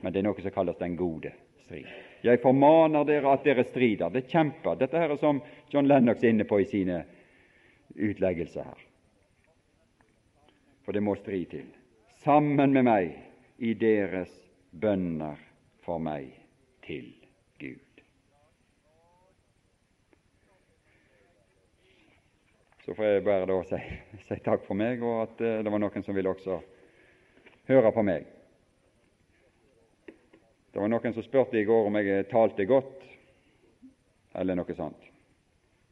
men 0.01 0.13
det 0.13 0.21
er 0.21 0.27
noe 0.29 0.41
som 0.41 0.53
kalles 0.55 0.79
den 0.79 0.95
gode 0.97 1.33
strid. 1.65 1.87
Jeg 2.23 2.41
formaner 2.41 3.05
dere 3.05 3.33
at 3.33 3.45
dere 3.45 3.65
strider. 3.67 4.09
Det 4.09 4.27
kjemper. 4.31 4.77
Dette 4.79 4.97
her 4.97 5.11
er 5.13 5.21
som 5.21 5.41
John 5.73 5.87
Lennox 5.87 6.23
er 6.23 6.33
inne 6.33 6.47
på 6.47 6.61
i 6.61 6.69
sine 6.69 7.03
utleggelser 7.93 8.63
her. 8.63 8.85
For 10.85 10.95
det 10.95 11.03
må 11.03 11.17
strid 11.19 11.45
til. 11.51 11.67
Sammen 12.23 12.73
med 12.73 12.87
meg 12.87 13.11
i 13.59 13.73
deres 13.77 14.31
bønner 14.71 15.35
for 15.83 15.99
meg 15.99 16.31
til 16.87 17.11
Gud. 17.59 18.01
Så 22.85 22.95
får 22.95 23.03
jeg 23.03 23.23
bare 23.25 23.47
da 23.49 23.57
si, 23.67 23.79
si 24.29 24.39
takk 24.45 24.63
for 24.63 24.79
meg, 24.79 25.03
og 25.03 25.25
at 25.25 25.43
uh, 25.43 25.57
det 25.65 25.73
var 25.73 25.83
noen 25.83 26.05
som 26.05 26.15
ville 26.15 26.31
også 26.31 26.61
høre 27.67 27.91
på 27.91 28.05
meg. 28.07 28.29
Det 30.71 30.79
var 30.79 30.91
noen 30.93 31.13
som 31.15 31.25
spurte 31.25 31.59
i 31.59 31.65
går 31.67 31.89
om 31.89 31.99
jeg 31.99 32.29
talte 32.31 32.67
godt, 32.69 33.03
eller 34.39 34.55
noe 34.55 34.77
sånt. 34.77 35.11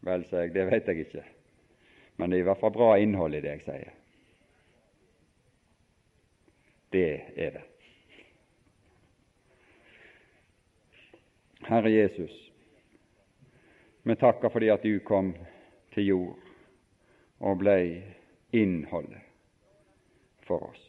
Vel, 0.06 0.24
sa 0.30 0.46
jeg, 0.46 0.54
det 0.56 0.68
vet 0.70 0.88
jeg 0.88 1.08
ikke, 1.08 1.28
men 2.16 2.32
det 2.32 2.40
er 2.40 2.46
i 2.46 2.48
hvert 2.48 2.62
fall 2.64 2.76
bra 2.76 2.94
innhold 3.02 3.36
i 3.36 3.44
det 3.44 3.58
jeg 3.58 3.66
sier. 3.68 3.96
Det 6.96 7.10
er 7.36 7.58
det. 7.58 7.70
Herre 11.66 11.90
Jesus, 11.90 12.52
vi 14.04 14.16
takker 14.16 14.54
fordi 14.54 14.70
at 14.70 14.84
du 14.86 15.00
kom 15.06 15.34
til 15.96 16.12
jord 16.12 16.52
og 17.42 17.58
blei 17.62 18.04
innholdet 18.54 19.24
for 20.46 20.68
oss. 20.70 20.84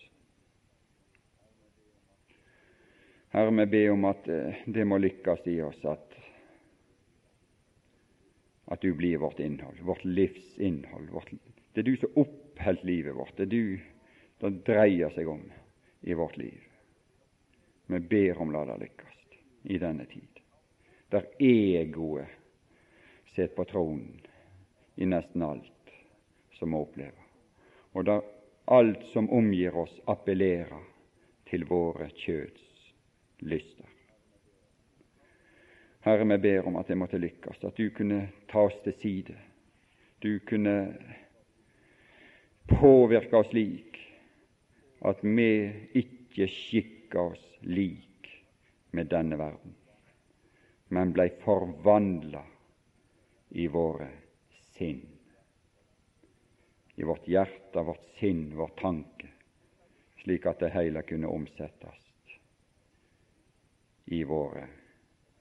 Herre, 3.33 3.53
vi 3.57 3.67
ber 3.73 3.91
om 3.93 4.05
at 4.09 4.29
eh, 4.33 4.63
det 4.73 4.85
må 4.89 5.01
lykkes 5.01 5.49
i 5.53 5.59
oss 5.65 5.83
at, 5.89 6.15
at 8.73 8.85
du 8.85 8.95
blir 8.97 9.21
vårt 9.21 9.41
innhold, 9.45 9.81
vårt 9.85 10.05
livs 10.05 10.55
innhold. 10.57 11.11
Vårt, 11.13 11.33
det 11.73 11.83
er 11.83 11.89
du 11.89 11.97
som 12.01 12.23
oppholdt 12.23 12.85
livet 12.89 13.17
vårt. 13.17 13.37
Det 13.37 13.49
er 13.49 13.53
du 13.53 13.77
det 14.41 14.53
dreier 14.69 15.13
seg 15.17 15.29
om 15.29 15.43
i 16.05 16.17
vårt 16.17 16.37
liv. 16.41 16.61
Vi 17.87 18.01
ber 18.01 18.41
om 18.41 18.53
la 18.53 18.65
det 18.69 18.81
lykkes 18.87 19.21
i 19.73 19.79
denne 19.83 20.05
tid, 20.09 20.36
der 21.11 21.27
egoet 21.39 22.29
sitter 23.35 23.55
på 23.55 23.65
tronen 23.65 24.21
i 24.97 25.07
nesten 25.07 25.43
alt 25.43 25.93
som 26.59 26.73
vi 26.73 26.81
opplever, 26.81 27.27
og 27.93 28.07
der 28.09 28.25
alt 28.67 29.05
som 29.13 29.31
omgir 29.31 29.77
oss, 29.77 29.93
appellerer 30.07 30.83
til 31.47 31.67
våre 31.69 32.09
kjøds 32.11 32.65
lyster. 33.47 33.87
Herre, 36.07 36.27
vi 36.27 36.39
ber 36.39 36.67
om 36.67 36.79
at 36.79 36.89
det 36.91 36.99
måtte 36.99 37.19
lykkes, 37.19 37.65
at 37.67 37.79
du 37.79 37.91
kunne 37.95 38.29
ta 38.51 38.67
oss 38.69 38.77
til 38.85 38.95
side. 39.03 39.37
Du 40.23 40.39
kunne 40.47 40.95
påvirke 42.71 43.39
oss 43.39 43.51
slik 43.51 43.99
at 45.07 45.23
vi 45.23 45.51
ikke 45.99 46.47
skikker 46.51 47.33
oss 47.35 47.43
lik 47.63 48.31
med 48.95 49.11
denne 49.11 49.39
verden, 49.39 49.75
men 50.89 51.13
blei 51.13 51.29
forvandla 51.43 52.45
i 53.49 53.69
våre 53.69 54.09
sinn, 54.77 55.03
i 56.95 57.03
vårt 57.03 57.29
hjerte, 57.29 57.83
vårt 57.83 58.05
sinn, 58.19 58.51
vår 58.57 58.73
tanke, 58.81 59.29
slik 60.23 60.47
at 60.47 60.61
det 60.63 60.75
hele 60.75 61.03
kunne 61.03 61.27
omsettes 61.27 62.03
i 64.07 64.25
våre 64.25 64.69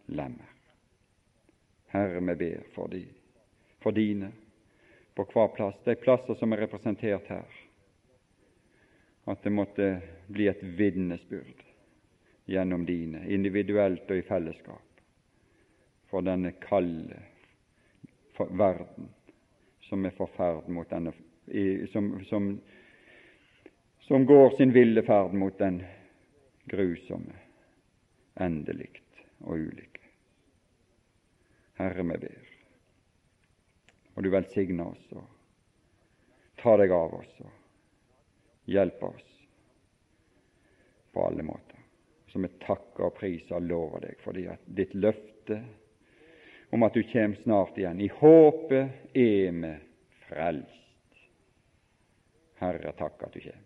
lemmer. 0.05 0.51
Herre, 1.87 2.19
vi 2.19 2.35
ber 2.35 2.63
for, 2.73 2.87
de, 2.87 3.05
for 3.79 3.91
dine 3.91 4.31
på 5.15 5.23
hver 5.31 5.47
plass, 5.55 5.77
de 5.83 5.95
plasser 5.95 6.35
som 6.35 6.53
er 6.53 6.65
representert 6.65 7.29
her, 7.29 7.59
at 9.25 9.43
det 9.43 9.53
måtte 9.53 9.87
bli 10.27 10.49
et 10.49 10.63
vitnesbyrd 10.63 11.63
gjennom 12.51 12.83
dine, 12.85 13.23
individuelt 13.31 14.09
og 14.11 14.19
i 14.19 14.25
fellesskap, 14.27 14.94
for 16.15 16.23
denne 16.23 16.51
kalde 16.63 17.17
verden 18.37 19.09
som 19.89 20.05
er 20.07 20.15
forferd 20.15 20.69
mot 20.71 20.87
denne 20.87 21.11
som, 21.91 22.07
som, 22.29 22.47
som 24.07 24.25
går 24.25 24.55
sin 24.55 24.71
ville 24.71 25.03
ferd 25.03 25.35
mot 25.35 25.59
den 25.59 25.81
grusomme 26.71 27.35
endelikt 28.39 29.19
og 29.43 29.59
ulykke. 29.59 30.07
Herre, 31.83 32.07
vi 32.07 32.17
ber 32.23 32.49
og 34.15 34.23
du 34.23 34.31
velsigne 34.31 34.87
oss 34.87 35.13
og 35.19 35.27
ta 36.63 36.79
deg 36.79 36.95
av 36.95 37.19
oss 37.19 37.39
og 37.43 38.71
hjelpe 38.71 39.11
oss 39.11 39.31
på 41.11 41.27
alle 41.27 41.43
måter. 41.43 41.81
Så 42.31 42.39
vi 42.39 42.55
takker 42.63 43.09
og 43.09 43.17
priser 43.19 43.59
og 43.59 43.67
lover 43.67 44.07
deg 44.07 44.23
fordi 44.23 44.47
at 44.55 44.63
ditt 44.79 44.95
løfte 44.95 45.65
om 46.69 46.83
at 46.83 46.93
du 46.93 47.03
kommer 47.03 47.35
snart 47.43 47.77
igjen. 47.77 48.01
I 48.01 48.07
håpet 48.07 49.13
er 49.13 49.51
vi 49.51 49.73
frelst. 50.27 50.81
Herre, 52.59 52.91
takk 52.97 53.23
at 53.27 53.33
du 53.35 53.39
kommer. 53.43 53.61